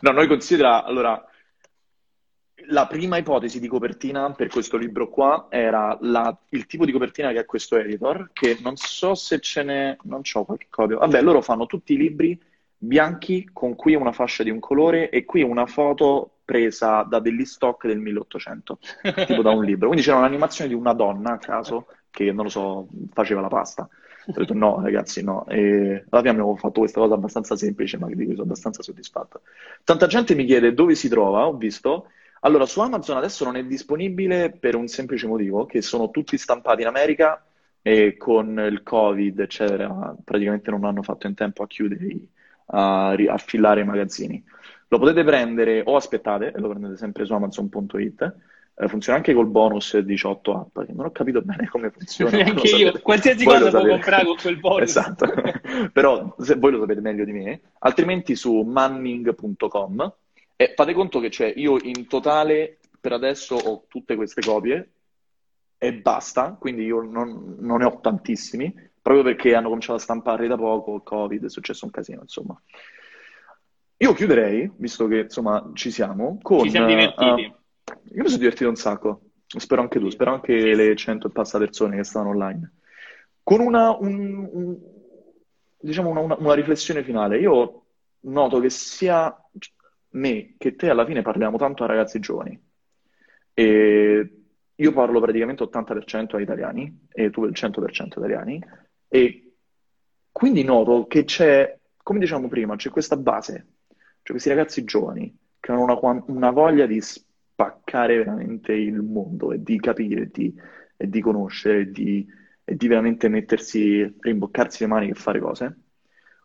No, 0.00 0.10
noi 0.12 0.26
considera, 0.26 0.84
allora, 0.84 1.22
la 2.70 2.86
prima 2.86 3.16
ipotesi 3.16 3.60
di 3.60 3.68
copertina 3.68 4.32
per 4.32 4.48
questo 4.48 4.76
libro 4.76 5.08
qua 5.08 5.46
era 5.48 5.96
la, 6.02 6.36
il 6.50 6.66
tipo 6.66 6.84
di 6.84 6.92
copertina 6.92 7.32
che 7.32 7.40
è 7.40 7.44
questo 7.44 7.76
editor, 7.76 8.30
che 8.32 8.58
non 8.62 8.76
so 8.76 9.14
se 9.14 9.40
ce 9.40 9.62
n'è, 9.62 9.96
non 10.02 10.22
c'ho 10.22 10.44
qualche 10.44 10.66
copia. 10.68 10.98
Vabbè, 10.98 11.22
loro 11.22 11.40
fanno 11.40 11.66
tutti 11.66 11.94
i 11.94 11.96
libri 11.96 12.38
bianchi 12.80 13.48
con 13.52 13.74
qui 13.74 13.94
una 13.94 14.12
fascia 14.12 14.44
di 14.44 14.50
un 14.50 14.60
colore 14.60 15.10
e 15.10 15.24
qui 15.24 15.42
una 15.42 15.66
foto 15.66 16.30
presa 16.44 17.02
da 17.02 17.18
degli 17.18 17.44
stock 17.44 17.86
del 17.86 17.98
1800, 17.98 18.78
tipo 19.26 19.42
da 19.42 19.50
un 19.50 19.64
libro. 19.64 19.88
Quindi 19.88 20.04
c'era 20.04 20.18
un'animazione 20.18 20.70
di 20.70 20.76
una 20.76 20.92
donna 20.92 21.32
a 21.32 21.38
caso 21.38 21.86
che, 22.10 22.32
non 22.32 22.44
lo 22.44 22.50
so, 22.50 22.88
faceva 23.12 23.40
la 23.40 23.48
pasta. 23.48 23.88
Ho 24.28 24.40
detto 24.40 24.52
no, 24.52 24.80
ragazzi, 24.82 25.22
no. 25.22 25.46
E 25.46 26.04
alla 26.08 26.20
fine 26.20 26.30
abbiamo 26.30 26.54
fatto 26.56 26.80
questa 26.80 27.00
cosa 27.00 27.14
abbastanza 27.14 27.56
semplice, 27.56 27.96
ma 27.96 28.08
di 28.08 28.14
cui 28.14 28.32
sono 28.32 28.42
abbastanza 28.42 28.82
soddisfatto. 28.82 29.40
Tanta 29.84 30.06
gente 30.06 30.34
mi 30.34 30.44
chiede 30.44 30.74
dove 30.74 30.94
si 30.94 31.08
trova, 31.08 31.46
ho 31.46 31.56
visto. 31.56 32.10
Allora, 32.40 32.66
su 32.66 32.80
Amazon 32.80 33.16
adesso 33.16 33.44
non 33.44 33.56
è 33.56 33.64
disponibile 33.64 34.50
per 34.50 34.74
un 34.74 34.86
semplice 34.86 35.26
motivo, 35.26 35.64
che 35.64 35.80
sono 35.80 36.10
tutti 36.10 36.36
stampati 36.36 36.82
in 36.82 36.88
America 36.88 37.42
e 37.80 38.16
con 38.18 38.58
il 38.70 38.82
Covid, 38.82 39.40
eccetera, 39.40 40.14
praticamente 40.22 40.70
non 40.70 40.84
hanno 40.84 41.02
fatto 41.02 41.26
in 41.26 41.34
tempo 41.34 41.62
a 41.62 41.66
chiudere, 41.66 42.18
a, 42.66 43.08
a 43.08 43.14
i 43.16 43.84
magazzini. 43.84 44.44
Lo 44.88 44.98
potete 44.98 45.24
prendere 45.24 45.82
o 45.84 45.96
aspettate, 45.96 46.52
lo 46.56 46.68
prendete 46.68 46.96
sempre 46.96 47.24
su 47.24 47.32
Amazon.it, 47.32 48.36
funziona 48.86 49.18
anche 49.18 49.34
col 49.34 49.48
bonus 49.48 49.98
18 49.98 50.54
app, 50.54 50.84
che 50.86 50.92
non 50.92 51.06
ho 51.06 51.10
capito 51.10 51.42
bene 51.42 51.68
come 51.68 51.90
funziona. 51.90 52.30
Neanche 52.38 52.68
io, 52.68 53.00
qualsiasi 53.00 53.44
voi 53.44 53.58
cosa 53.58 53.80
può 53.80 53.88
comprare 53.88 54.24
con 54.24 54.36
quel 54.36 54.58
bonus. 54.58 54.82
esatto, 54.82 55.26
però 55.92 56.34
se 56.38 56.54
voi 56.54 56.72
lo 56.72 56.80
sapete 56.80 57.00
meglio 57.00 57.24
di 57.24 57.32
me, 57.32 57.60
altrimenti 57.80 58.36
su 58.36 58.60
manning.com 58.60 60.14
e 60.54 60.72
fate 60.76 60.92
conto 60.92 61.18
che 61.18 61.30
cioè, 61.30 61.52
io 61.56 61.78
in 61.82 62.06
totale 62.06 62.78
per 63.00 63.12
adesso 63.12 63.56
ho 63.56 63.84
tutte 63.88 64.14
queste 64.14 64.42
copie 64.42 64.90
e 65.78 65.94
basta, 65.94 66.56
quindi 66.58 66.84
io 66.84 67.00
non, 67.00 67.56
non 67.58 67.78
ne 67.78 67.84
ho 67.84 67.98
tantissimi, 68.00 68.72
proprio 69.00 69.24
perché 69.24 69.54
hanno 69.54 69.68
cominciato 69.68 69.98
a 69.98 70.02
stampare 70.02 70.46
da 70.46 70.56
poco, 70.56 71.00
Covid, 71.00 71.44
è 71.44 71.50
successo 71.50 71.84
un 71.84 71.90
casino, 71.90 72.22
insomma. 72.22 72.60
Io 74.00 74.12
chiuderei, 74.12 74.70
visto 74.76 75.08
che 75.08 75.20
insomma 75.20 75.70
ci 75.74 75.90
siamo, 75.90 76.38
con... 76.42 76.62
Ci 76.62 76.70
siamo 76.70 76.86
divertiti. 76.86 77.44
Uh, 77.44 77.57
io 78.12 78.22
mi 78.22 78.28
sono 78.28 78.38
divertito 78.38 78.68
un 78.68 78.76
sacco, 78.76 79.22
spero 79.46 79.82
anche 79.82 79.98
tu, 79.98 80.08
spero 80.10 80.32
anche 80.32 80.74
le 80.74 80.96
cento 80.96 81.28
e 81.28 81.30
passa 81.30 81.58
persone 81.58 81.96
che 81.96 82.04
stanno 82.04 82.30
online. 82.30 82.72
Con 83.42 83.60
una, 83.60 83.96
un, 83.96 84.48
un, 84.52 84.78
diciamo 85.78 86.10
una, 86.10 86.36
una, 86.38 86.54
riflessione 86.54 87.02
finale, 87.02 87.38
io 87.38 87.84
noto 88.20 88.60
che 88.60 88.70
sia 88.70 89.34
me 90.10 90.54
che 90.58 90.76
te 90.76 90.90
alla 90.90 91.06
fine 91.06 91.22
parliamo 91.22 91.56
tanto 91.56 91.84
a 91.84 91.86
ragazzi 91.86 92.18
giovani. 92.20 92.60
E 93.54 94.32
io 94.74 94.92
parlo 94.92 95.20
praticamente 95.20 95.64
80% 95.64 96.36
a 96.36 96.40
italiani 96.40 97.06
e 97.10 97.30
tu 97.30 97.44
il 97.44 97.52
100% 97.52 98.18
italiani. 98.18 98.62
E 99.08 99.52
quindi 100.30 100.62
noto 100.62 101.06
che 101.06 101.24
c'è, 101.24 101.78
come 102.02 102.18
diciamo 102.18 102.48
prima, 102.48 102.76
c'è 102.76 102.90
questa 102.90 103.16
base, 103.16 103.66
cioè 103.88 104.32
questi 104.32 104.50
ragazzi 104.50 104.84
giovani 104.84 105.36
che 105.58 105.72
hanno 105.72 105.82
una, 105.82 106.24
una 106.26 106.50
voglia 106.50 106.86
di 106.86 107.00
spaccare 107.58 108.18
veramente 108.18 108.72
il 108.72 109.02
mondo 109.02 109.52
e 109.52 109.60
di 109.60 109.80
capire 109.80 110.30
di, 110.30 110.54
e 110.96 111.08
di 111.08 111.20
conoscere 111.20 111.90
di, 111.90 112.24
e 112.62 112.76
di 112.76 112.86
veramente 112.86 113.28
mettersi, 113.28 114.16
rimboccarsi 114.20 114.84
le 114.84 114.88
mani 114.88 115.08
e 115.08 115.14
fare 115.14 115.40
cose. 115.40 115.80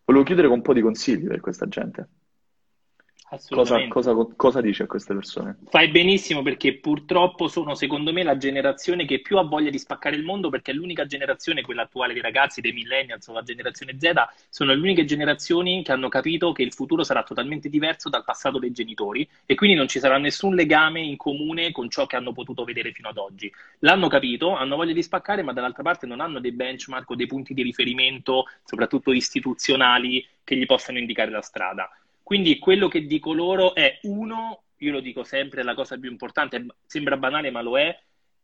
Volevo 0.05 0.25
chiudere 0.25 0.47
con 0.47 0.57
un 0.57 0.63
po' 0.63 0.73
di 0.73 0.81
consigli 0.81 1.27
per 1.27 1.39
questa 1.39 1.67
gente. 1.67 2.09
Cosa, 3.49 3.87
cosa, 3.87 4.13
cosa, 4.35 4.61
dici 4.61 4.83
a 4.83 4.85
queste 4.85 5.13
persone? 5.13 5.57
Fai 5.69 5.89
benissimo 5.89 6.43
perché 6.43 6.75
purtroppo 6.75 7.47
sono 7.47 7.73
secondo 7.73 8.13
me 8.13 8.21
la 8.21 8.37
generazione 8.37 9.05
che 9.05 9.21
più 9.21 9.37
ha 9.37 9.43
voglia 9.43 9.71
di 9.71 9.79
spaccare 9.79 10.15
il 10.15 10.23
mondo 10.23 10.49
perché 10.49 10.71
è 10.71 10.73
l'unica 10.73 11.05
generazione, 11.05 11.63
quella 11.63 11.83
attuale 11.83 12.13
dei 12.13 12.21
ragazzi, 12.21 12.61
dei 12.61 12.73
millennials 12.73 13.27
o 13.27 13.33
la 13.33 13.41
generazione 13.41 13.97
Z, 13.99 14.11
sono 14.49 14.73
le 14.73 14.79
uniche 14.79 15.05
generazioni 15.05 15.81
che 15.83 15.91
hanno 15.91 16.09
capito 16.09 16.51
che 16.51 16.61
il 16.61 16.73
futuro 16.73 17.03
sarà 17.03 17.23
totalmente 17.23 17.69
diverso 17.69 18.09
dal 18.09 18.23
passato 18.23 18.59
dei 18.59 18.71
genitori 18.71 19.27
e 19.45 19.55
quindi 19.55 19.75
non 19.75 19.87
ci 19.87 19.99
sarà 19.99 20.17
nessun 20.19 20.53
legame 20.53 21.01
in 21.01 21.17
comune 21.17 21.71
con 21.71 21.89
ciò 21.89 22.05
che 22.05 22.15
hanno 22.15 22.33
potuto 22.33 22.63
vedere 22.63 22.91
fino 22.91 23.09
ad 23.09 23.17
oggi. 23.17 23.51
L'hanno 23.79 24.09
capito, 24.09 24.55
hanno 24.55 24.75
voglia 24.75 24.93
di 24.93 25.01
spaccare 25.01 25.41
ma 25.41 25.53
dall'altra 25.53 25.81
parte 25.81 26.05
non 26.05 26.19
hanno 26.19 26.39
dei 26.39 26.51
benchmark 26.51 27.09
o 27.09 27.15
dei 27.15 27.27
punti 27.27 27.55
di 27.55 27.63
riferimento, 27.63 28.45
soprattutto 28.63 29.11
istituzionali, 29.11 30.23
che 30.43 30.55
gli 30.55 30.65
possano 30.65 30.97
indicare 30.97 31.31
la 31.31 31.41
strada. 31.41 31.89
Quindi 32.23 32.57
quello 32.57 32.87
che 32.87 33.05
dico 33.05 33.33
loro 33.33 33.75
è 33.75 33.99
uno, 34.03 34.63
io 34.77 34.91
lo 34.93 35.01
dico 35.01 35.23
sempre, 35.23 35.61
la 35.61 35.75
cosa 35.75 35.97
più 35.97 36.09
importante, 36.09 36.65
sembra 36.85 37.17
banale 37.17 37.51
ma 37.51 37.61
lo 37.61 37.77
è, 37.77 37.95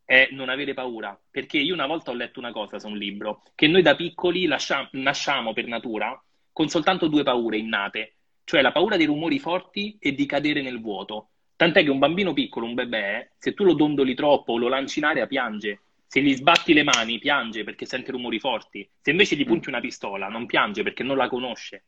è 0.04 0.28
non 0.32 0.50
avere 0.50 0.74
paura. 0.74 1.18
Perché 1.32 1.58
io 1.58 1.74
una 1.74 1.88
volta 1.88 2.12
ho 2.12 2.14
letto 2.14 2.40
una 2.40 2.52
cosa 2.52 2.78
su 2.78 2.88
un 2.88 2.98
libro, 2.98 3.44
che 3.56 3.68
noi 3.68 3.82
da 3.82 3.96
piccoli 3.96 4.46
lasciamo, 4.46 4.90
nasciamo 4.92 5.54
per 5.54 5.66
natura 5.66 6.22
con 6.52 6.68
soltanto 6.68 7.08
due 7.08 7.24
paure 7.24 7.58
innate, 7.58 8.16
cioè 8.44 8.62
la 8.62 8.74
paura 8.74 8.98
dei 8.98 9.06
rumori 9.06 9.40
forti 9.40 9.98
e 10.00 10.14
di 10.14 10.26
cadere 10.26 10.62
nel 10.62 10.82
vuoto. 10.82 11.30
Tant'è 11.56 11.84
che 11.84 11.90
un 11.90 12.00
bambino 12.00 12.34
piccolo, 12.34 12.66
un 12.66 12.74
bebè, 12.74 13.32
se 13.38 13.54
tu 13.54 13.64
lo 13.64 13.74
dondoli 13.74 14.14
troppo 14.14 14.54
o 14.54 14.58
lo 14.58 14.68
lanci 14.68 15.00
in 15.00 15.06
aria, 15.06 15.28
piange. 15.28 15.82
Se 16.08 16.22
gli 16.22 16.34
sbatti 16.34 16.74
le 16.74 16.84
mani, 16.84 17.20
piange 17.20 17.64
perché 17.64 17.86
sente 17.86 18.12
rumori 18.12 18.40
forti. 18.40 18.90
Se 19.00 19.12
invece 19.12 19.36
gli 19.36 19.46
punti 19.46 19.70
una 19.70 19.80
pistola, 19.80 20.28
non 20.28 20.48
piange 20.48 20.84
perché 20.84 21.04
non 21.04 21.18
la 21.18 21.30
conosce. 21.30 21.84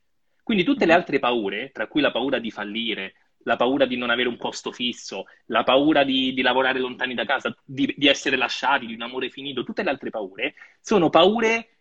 Quindi 0.52 0.68
tutte 0.70 0.84
le 0.84 0.92
altre 0.92 1.18
paure, 1.18 1.70
tra 1.72 1.86
cui 1.86 2.02
la 2.02 2.10
paura 2.10 2.38
di 2.38 2.50
fallire, 2.50 3.14
la 3.44 3.56
paura 3.56 3.86
di 3.86 3.96
non 3.96 4.10
avere 4.10 4.28
un 4.28 4.36
posto 4.36 4.70
fisso, 4.70 5.24
la 5.46 5.62
paura 5.62 6.04
di, 6.04 6.34
di 6.34 6.42
lavorare 6.42 6.78
lontani 6.78 7.14
da 7.14 7.24
casa, 7.24 7.56
di, 7.64 7.94
di, 7.96 8.06
essere 8.06 8.36
lasciati, 8.36 8.84
di 8.84 8.92
un 8.92 9.00
amore 9.00 9.30
finito, 9.30 9.64
tutte 9.64 9.82
le 9.82 9.88
altre 9.88 10.10
paure 10.10 10.52
sono 10.78 11.08
paure 11.08 11.71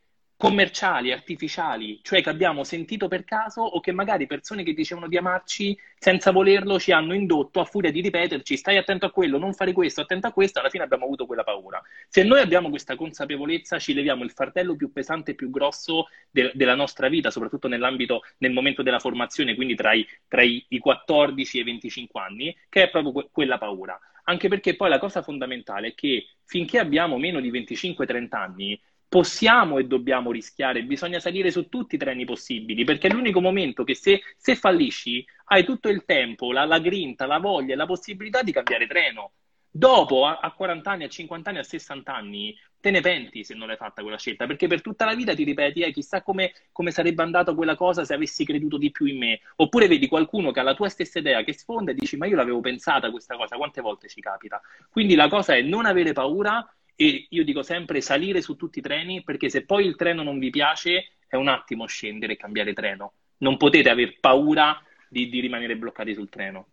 commerciali, 0.41 1.11
artificiali, 1.11 1.99
cioè 2.01 2.23
che 2.23 2.29
abbiamo 2.31 2.63
sentito 2.63 3.07
per 3.07 3.23
caso 3.23 3.61
o 3.61 3.79
che 3.79 3.91
magari 3.91 4.25
persone 4.25 4.63
che 4.63 4.73
dicevano 4.73 5.07
di 5.07 5.15
amarci 5.15 5.77
senza 5.99 6.31
volerlo 6.31 6.79
ci 6.79 6.91
hanno 6.91 7.13
indotto 7.13 7.59
a 7.59 7.63
furia 7.63 7.91
di 7.91 8.01
ripeterci 8.01 8.57
stai 8.57 8.77
attento 8.77 9.05
a 9.05 9.11
quello, 9.11 9.37
non 9.37 9.53
fare 9.53 9.71
questo, 9.71 10.01
attento 10.01 10.25
a 10.25 10.31
questo, 10.31 10.59
alla 10.59 10.71
fine 10.71 10.83
abbiamo 10.83 11.05
avuto 11.05 11.27
quella 11.27 11.43
paura. 11.43 11.79
Se 12.09 12.23
noi 12.23 12.39
abbiamo 12.39 12.69
questa 12.69 12.95
consapevolezza 12.95 13.77
ci 13.77 13.93
leviamo 13.93 14.23
il 14.23 14.31
fardello 14.31 14.75
più 14.75 14.91
pesante 14.91 15.31
e 15.31 15.35
più 15.35 15.51
grosso 15.51 16.07
de- 16.31 16.51
della 16.55 16.73
nostra 16.73 17.07
vita, 17.07 17.29
soprattutto 17.29 17.67
nell'ambito, 17.67 18.21
nel 18.39 18.51
momento 18.51 18.81
della 18.81 18.97
formazione, 18.97 19.53
quindi 19.53 19.75
tra 19.75 19.93
i, 19.93 20.03
tra 20.27 20.41
i, 20.41 20.65
i 20.69 20.79
14 20.79 21.57
e 21.57 21.61
i 21.61 21.65
25 21.65 22.19
anni, 22.19 22.57
che 22.67 22.81
è 22.81 22.89
proprio 22.89 23.11
que- 23.11 23.29
quella 23.31 23.59
paura. 23.59 23.99
Anche 24.23 24.47
perché 24.47 24.75
poi 24.75 24.89
la 24.89 24.99
cosa 24.99 25.21
fondamentale 25.21 25.89
è 25.89 25.93
che 25.93 26.25
finché 26.45 26.79
abbiamo 26.79 27.17
meno 27.17 27.39
di 27.39 27.51
25-30 27.51 28.27
anni, 28.31 28.81
possiamo 29.11 29.77
e 29.77 29.83
dobbiamo 29.83 30.31
rischiare, 30.31 30.85
bisogna 30.85 31.19
salire 31.19 31.51
su 31.51 31.67
tutti 31.67 31.95
i 31.95 31.97
treni 31.97 32.23
possibili, 32.23 32.85
perché 32.85 33.09
è 33.09 33.11
l'unico 33.11 33.41
momento 33.41 33.83
che 33.83 33.93
se, 33.93 34.21
se 34.37 34.55
fallisci 34.55 35.25
hai 35.47 35.65
tutto 35.65 35.89
il 35.89 36.05
tempo, 36.05 36.53
la, 36.53 36.63
la, 36.63 36.79
grinta, 36.79 37.25
la 37.25 37.39
voglia 37.39 37.73
e 37.73 37.75
la 37.75 37.85
possibilità 37.85 38.41
di 38.41 38.53
cambiare 38.53 38.87
treno. 38.87 39.33
Dopo, 39.69 40.25
a, 40.25 40.39
a 40.41 40.53
40 40.53 40.89
anni, 40.89 41.03
a 41.03 41.09
50 41.09 41.49
anni, 41.49 41.59
a 41.59 41.63
60 41.63 42.15
anni, 42.15 42.57
te 42.79 42.89
ne 42.89 43.01
penti 43.01 43.43
se 43.43 43.53
non 43.53 43.67
l'hai 43.67 43.75
fatta 43.75 44.01
quella 44.01 44.17
scelta, 44.17 44.45
perché 44.45 44.67
per 44.67 44.79
tutta 44.79 45.03
la 45.03 45.13
vita 45.13 45.35
ti 45.35 45.43
ripeti, 45.43 45.81
eh, 45.81 45.91
chissà 45.91 46.21
come, 46.21 46.53
come 46.71 46.91
sarebbe 46.91 47.21
andata 47.21 47.53
quella 47.53 47.75
cosa 47.75 48.05
se 48.05 48.13
avessi 48.13 48.45
creduto 48.45 48.77
di 48.77 48.91
più 48.91 49.07
in 49.07 49.17
me. 49.17 49.41
Oppure 49.57 49.89
vedi 49.89 50.07
qualcuno 50.07 50.51
che 50.51 50.61
ha 50.61 50.63
la 50.63 50.73
tua 50.73 50.87
stessa 50.87 51.19
idea, 51.19 51.43
che 51.43 51.51
sfonda 51.51 51.91
e 51.91 51.95
dici, 51.95 52.15
ma 52.15 52.27
io 52.27 52.37
l'avevo 52.37 52.61
pensata 52.61 53.11
questa 53.11 53.35
cosa, 53.35 53.57
quante 53.57 53.81
volte 53.81 54.07
ci 54.07 54.21
capita? 54.21 54.61
Quindi 54.89 55.15
la 55.15 55.27
cosa 55.27 55.53
è 55.53 55.61
non 55.61 55.85
avere 55.85 56.13
paura 56.13 56.65
e 56.95 57.27
io 57.29 57.43
dico 57.43 57.63
sempre 57.63 58.01
salire 58.01 58.41
su 58.41 58.55
tutti 58.55 58.79
i 58.79 58.81
treni 58.81 59.23
perché 59.23 59.49
se 59.49 59.65
poi 59.65 59.85
il 59.85 59.95
treno 59.95 60.23
non 60.23 60.39
vi 60.39 60.49
piace 60.49 61.13
è 61.27 61.35
un 61.35 61.47
attimo 61.47 61.85
scendere 61.85 62.33
e 62.33 62.37
cambiare 62.37 62.73
treno. 62.73 63.13
Non 63.37 63.57
potete 63.57 63.89
aver 63.89 64.19
paura 64.19 64.81
di, 65.09 65.29
di 65.29 65.39
rimanere 65.39 65.75
bloccati 65.77 66.13
sul 66.13 66.29
treno. 66.29 66.67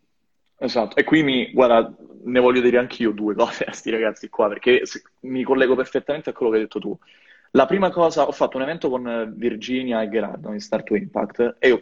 Esatto, 0.61 0.97
e 0.97 1.05
qui 1.05 1.23
mi, 1.23 1.53
guarda, 1.53 1.95
ne 2.25 2.41
voglio 2.41 2.61
dire 2.61 2.79
anch'io 2.79 3.13
due 3.13 3.35
cose 3.35 3.63
a 3.63 3.67
questi 3.67 3.91
ragazzi 3.91 4.29
qua, 4.29 4.49
perché 4.49 4.83
mi 5.21 5.45
collego 5.45 5.77
perfettamente 5.77 6.31
a 6.31 6.33
quello 6.33 6.51
che 6.51 6.59
hai 6.59 6.63
detto 6.65 6.81
tu. 6.81 6.99
La 7.53 7.65
prima 7.65 7.91
cosa, 7.91 8.27
ho 8.27 8.33
fatto 8.33 8.57
un 8.57 8.65
evento 8.65 8.91
con 8.91 9.33
Virginia 9.37 10.03
e 10.03 10.09
Gerardo 10.11 10.53
in 10.53 10.61
Start 10.61 10.85
to 10.85 10.97
Impact 10.97 11.57
e 11.59 11.71
ho, 11.71 11.81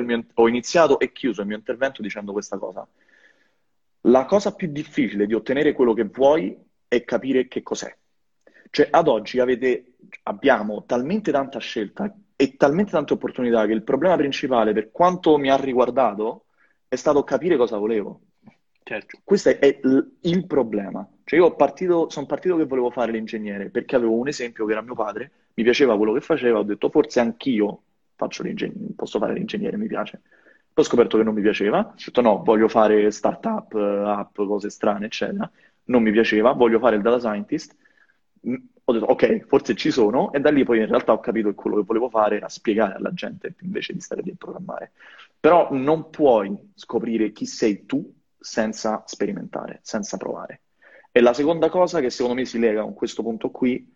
mio, 0.00 0.26
ho 0.34 0.48
iniziato 0.48 1.00
e 1.00 1.10
chiuso 1.10 1.40
il 1.40 1.46
mio 1.48 1.56
intervento 1.56 2.02
dicendo 2.02 2.32
questa 2.32 2.58
cosa. 2.58 2.86
La 4.02 4.26
cosa 4.26 4.54
più 4.54 4.68
difficile 4.68 5.26
di 5.26 5.34
ottenere 5.34 5.72
quello 5.72 5.92
che 5.92 6.04
vuoi 6.04 6.56
e 6.88 7.04
capire 7.04 7.46
che 7.46 7.62
cos'è. 7.62 7.94
Cioè, 8.70 8.88
ad 8.90 9.08
oggi 9.08 9.38
avete, 9.38 9.96
abbiamo 10.24 10.84
talmente 10.84 11.30
tanta 11.30 11.58
scelta 11.58 12.14
e 12.36 12.56
talmente 12.56 12.92
tante 12.92 13.12
opportunità 13.12 13.66
che 13.66 13.72
il 13.72 13.82
problema 13.82 14.16
principale, 14.16 14.72
per 14.72 14.90
quanto 14.90 15.36
mi 15.38 15.50
ha 15.50 15.56
riguardato, 15.56 16.46
è 16.88 16.96
stato 16.96 17.22
capire 17.24 17.56
cosa 17.56 17.78
volevo. 17.78 18.20
Certo. 18.82 19.18
Questo 19.22 19.50
è 19.50 19.80
il 20.22 20.46
problema. 20.46 21.06
Cioè, 21.24 21.38
io 21.38 21.54
partito, 21.54 22.08
sono 22.08 22.26
partito 22.26 22.56
che 22.56 22.64
volevo 22.64 22.90
fare 22.90 23.12
l'ingegnere 23.12 23.68
perché 23.68 23.96
avevo 23.96 24.14
un 24.14 24.28
esempio 24.28 24.64
che 24.64 24.72
era 24.72 24.80
mio 24.80 24.94
padre, 24.94 25.30
mi 25.54 25.62
piaceva 25.62 25.96
quello 25.96 26.14
che 26.14 26.20
faceva, 26.20 26.58
ho 26.58 26.62
detto 26.62 26.88
forse 26.88 27.20
anch'io 27.20 27.82
faccio 28.14 28.42
posso 28.96 29.18
fare 29.18 29.34
l'ingegnere, 29.34 29.76
mi 29.76 29.86
piace. 29.86 30.20
ho 30.72 30.82
scoperto 30.82 31.18
che 31.18 31.22
non 31.22 31.34
mi 31.34 31.42
piaceva, 31.42 31.80
ho 31.80 31.94
detto 32.02 32.20
no, 32.20 32.42
voglio 32.42 32.68
fare 32.68 33.10
startup, 33.10 33.74
app, 33.74 34.34
cose 34.36 34.70
strane, 34.70 35.06
eccetera. 35.06 35.48
Non 35.88 36.02
mi 36.02 36.10
piaceva, 36.10 36.52
voglio 36.52 36.78
fare 36.78 36.96
il 36.96 37.02
data 37.02 37.18
scientist. 37.18 37.76
Mm, 38.46 38.54
ho 38.84 38.92
detto 38.92 39.04
ok, 39.06 39.46
forse 39.46 39.74
ci 39.74 39.90
sono, 39.90 40.32
e 40.32 40.40
da 40.40 40.50
lì 40.50 40.64
poi 40.64 40.78
in 40.78 40.86
realtà 40.86 41.12
ho 41.12 41.20
capito 41.20 41.50
che 41.50 41.54
quello 41.54 41.76
che 41.76 41.84
volevo 41.84 42.08
fare 42.08 42.36
era 42.36 42.48
spiegare 42.48 42.94
alla 42.94 43.12
gente 43.12 43.54
invece 43.60 43.92
di 43.92 44.00
stare 44.00 44.22
lì 44.22 44.30
a 44.30 44.36
programmare. 44.36 44.92
Però 45.38 45.68
non 45.72 46.10
puoi 46.10 46.56
scoprire 46.74 47.32
chi 47.32 47.46
sei 47.46 47.84
tu 47.86 48.14
senza 48.38 49.02
sperimentare, 49.06 49.80
senza 49.82 50.16
provare. 50.16 50.62
E 51.10 51.20
la 51.20 51.32
seconda 51.32 51.68
cosa 51.68 52.00
che 52.00 52.10
secondo 52.10 52.38
me 52.38 52.44
si 52.44 52.58
lega 52.58 52.82
con 52.82 52.94
questo 52.94 53.22
punto 53.22 53.50
qui, 53.50 53.94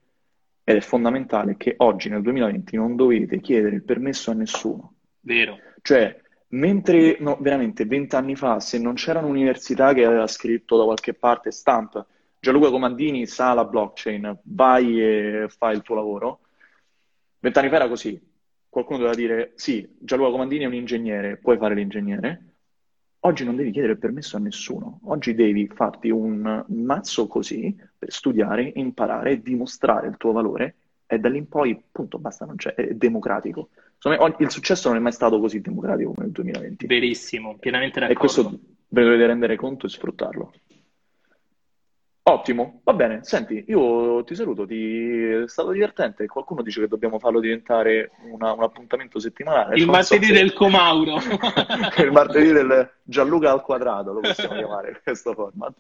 ed 0.65 0.77
è 0.77 0.81
fondamentale, 0.81 1.53
è 1.53 1.57
che 1.57 1.75
oggi 1.79 2.09
nel 2.09 2.23
2020 2.23 2.77
non 2.77 2.97
dovete 2.97 3.41
chiedere 3.41 3.77
il 3.77 3.83
permesso 3.83 4.31
a 4.31 4.35
nessuno. 4.35 4.95
Vero. 5.21 5.59
Cioè, 5.81 6.22
mentre 6.53 7.17
no, 7.21 7.37
veramente 7.41 7.85
vent'anni 7.85 8.37
fa, 8.37 8.61
se 8.61 8.79
non 8.79 8.95
c'era 8.95 9.21
un'università 9.21 9.93
che 9.93 10.05
aveva 10.05 10.27
scritto 10.27 10.77
da 10.77 10.85
qualche 10.85 11.15
parte 11.15 11.51
stamp, 11.51 12.05
Gianluca 12.39 12.71
Comandini 12.71 13.27
sa 13.27 13.55
la 13.55 13.65
blockchain, 13.65 14.41
vai 14.45 15.01
e 15.01 15.47
fai 15.49 15.77
il 15.77 15.83
tuo 15.83 15.95
lavoro. 15.95 16.41
Vent'anni 17.39 17.69
fa 17.69 17.77
era 17.77 17.89
così. 17.89 18.21
Qualcuno 18.69 18.99
doveva 18.99 19.17
dire, 19.17 19.53
sì, 19.55 19.97
Gianluca 19.99 20.31
Comandini 20.31 20.65
è 20.65 20.67
un 20.67 20.75
ingegnere, 20.75 21.37
puoi 21.37 21.57
fare 21.59 21.75
l'ingegnere. 21.75 22.55
Oggi 23.21 23.45
non 23.45 23.55
devi 23.55 23.71
chiedere 23.71 23.97
permesso 23.97 24.37
a 24.37 24.41
nessuno. 24.41 25.01
Oggi 25.05 25.35
devi 25.35 25.69
farti 25.69 26.11
un 26.11 26.65
mazzo 26.69 27.29
così 27.29 27.75
per 27.97 28.11
studiare, 28.11 28.73
imparare, 28.75 29.41
dimostrare 29.41 30.09
il 30.09 30.17
tuo 30.17 30.33
valore 30.33 30.75
e 31.07 31.19
da 31.21 31.29
lì 31.29 31.39
in 31.39 31.49
poi, 31.49 31.71
appunto, 31.71 32.19
basta, 32.19 32.45
non 32.45 32.57
c'è, 32.57 32.75
è 32.75 32.95
democratico. 32.95 33.69
Me, 34.05 34.35
il 34.39 34.51
successo 34.51 34.89
non 34.89 34.97
è 34.97 35.01
mai 35.01 35.13
stato 35.13 35.39
così 35.39 35.61
democratico 35.61 36.13
come 36.13 36.25
nel 36.25 36.33
2020. 36.33 36.87
Verissimo, 36.87 37.57
pienamente 37.59 38.01
d'accordo. 38.01 38.19
E 38.19 38.19
questo 38.19 38.59
ve 38.89 39.01
lo 39.01 39.07
dovete 39.07 39.27
rendere 39.27 39.57
conto 39.57 39.87
e 39.87 39.89
sfruttarlo. 39.89 40.53
Ottimo, 42.25 42.83
va 42.85 42.93
bene. 42.93 43.25
Senti, 43.25 43.65
io 43.67 44.23
ti 44.23 44.37
saluto, 44.37 44.65
ti... 44.65 45.25
è 45.25 45.49
stato 45.49 45.73
divertente. 45.73 46.27
Qualcuno 46.27 46.63
dice 46.63 46.81
che 46.81 46.87
dobbiamo 46.87 47.19
farlo 47.19 47.41
diventare 47.41 48.13
una, 48.31 48.53
un 48.53 48.63
appuntamento 48.63 49.19
settimanale. 49.19 49.75
Il 49.75 49.87
martedì 49.87 50.27
so 50.27 50.33
se... 50.33 50.39
del 50.39 50.53
Comauro. 50.53 51.17
il 51.99 52.13
martedì 52.13 52.53
del 52.53 52.93
Gianluca 53.03 53.51
al 53.51 53.63
quadrato, 53.63 54.13
lo 54.13 54.21
possiamo 54.21 54.55
chiamare 54.55 55.01
questo 55.03 55.35
format. 55.35 55.75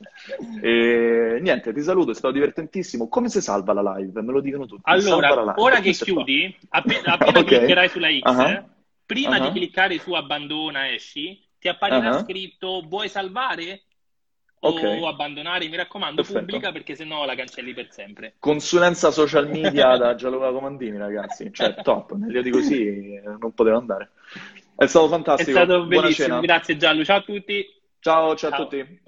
E 0.61 1.38
niente, 1.40 1.72
ti 1.72 1.80
saluto, 1.80 2.11
è 2.11 2.14
stato 2.14 2.34
divertentissimo. 2.34 3.07
Come 3.07 3.28
si 3.28 3.40
salva 3.40 3.72
la 3.72 3.95
live? 3.99 4.20
Me 4.20 4.32
lo 4.32 4.40
dicono 4.40 4.66
tutti. 4.66 4.82
Allora, 4.84 5.55
ora 5.57 5.78
che 5.78 5.93
chiudi, 5.93 6.59
appena, 6.70 7.12
appena 7.12 7.38
okay. 7.38 7.59
cliccherai 7.59 7.88
sulla 7.88 8.09
X, 8.09 8.22
uh-huh. 8.24 8.64
prima 9.07 9.38
uh-huh. 9.38 9.45
di 9.45 9.53
cliccare 9.53 9.99
su 10.01 10.12
abbandona 10.12 10.93
esci, 10.93 11.40
ti 11.61 11.68
apparirà 11.68 12.16
uh-huh. 12.16 12.24
scritto 12.24 12.84
vuoi 12.84 13.09
salvare? 13.09 13.82
Okay. 14.69 15.01
o 15.01 15.09
abbandonare, 15.09 15.69
mi 15.69 15.77
raccomando, 15.77 16.23
Perfetto. 16.23 16.41
pubblica 16.41 16.73
perché 16.73 16.95
sennò 16.95 17.25
la 17.25 17.35
cancelli 17.35 17.75
per 17.75 17.89
sempre. 17.91 18.35
Consulenza 18.39 19.11
social 19.11 19.49
media 19.49 19.97
da 19.99 20.15
Gianluca 20.15 20.51
Comandini, 20.51 20.97
ragazzi, 20.97 21.53
cioè 21.53 21.75
top, 21.83 22.13
meglio 22.15 22.43
di 22.43 22.51
così 22.51 23.21
non 23.23 23.53
poteva 23.55 23.77
andare. 23.77 24.11
È 24.77 24.87
stato 24.87 25.09
fantastico. 25.09 25.51
È 25.51 25.65
stato 25.65 25.85
bellissimo, 25.87 26.41
grazie 26.41 26.77
Gianlu, 26.77 27.05
ciao 27.05 27.19
a 27.19 27.23
tutti. 27.23 27.81
Ciao, 27.99 28.35
ciao, 28.35 28.51
ciao. 28.51 28.61
a 28.61 28.63
tutti. 28.65 29.01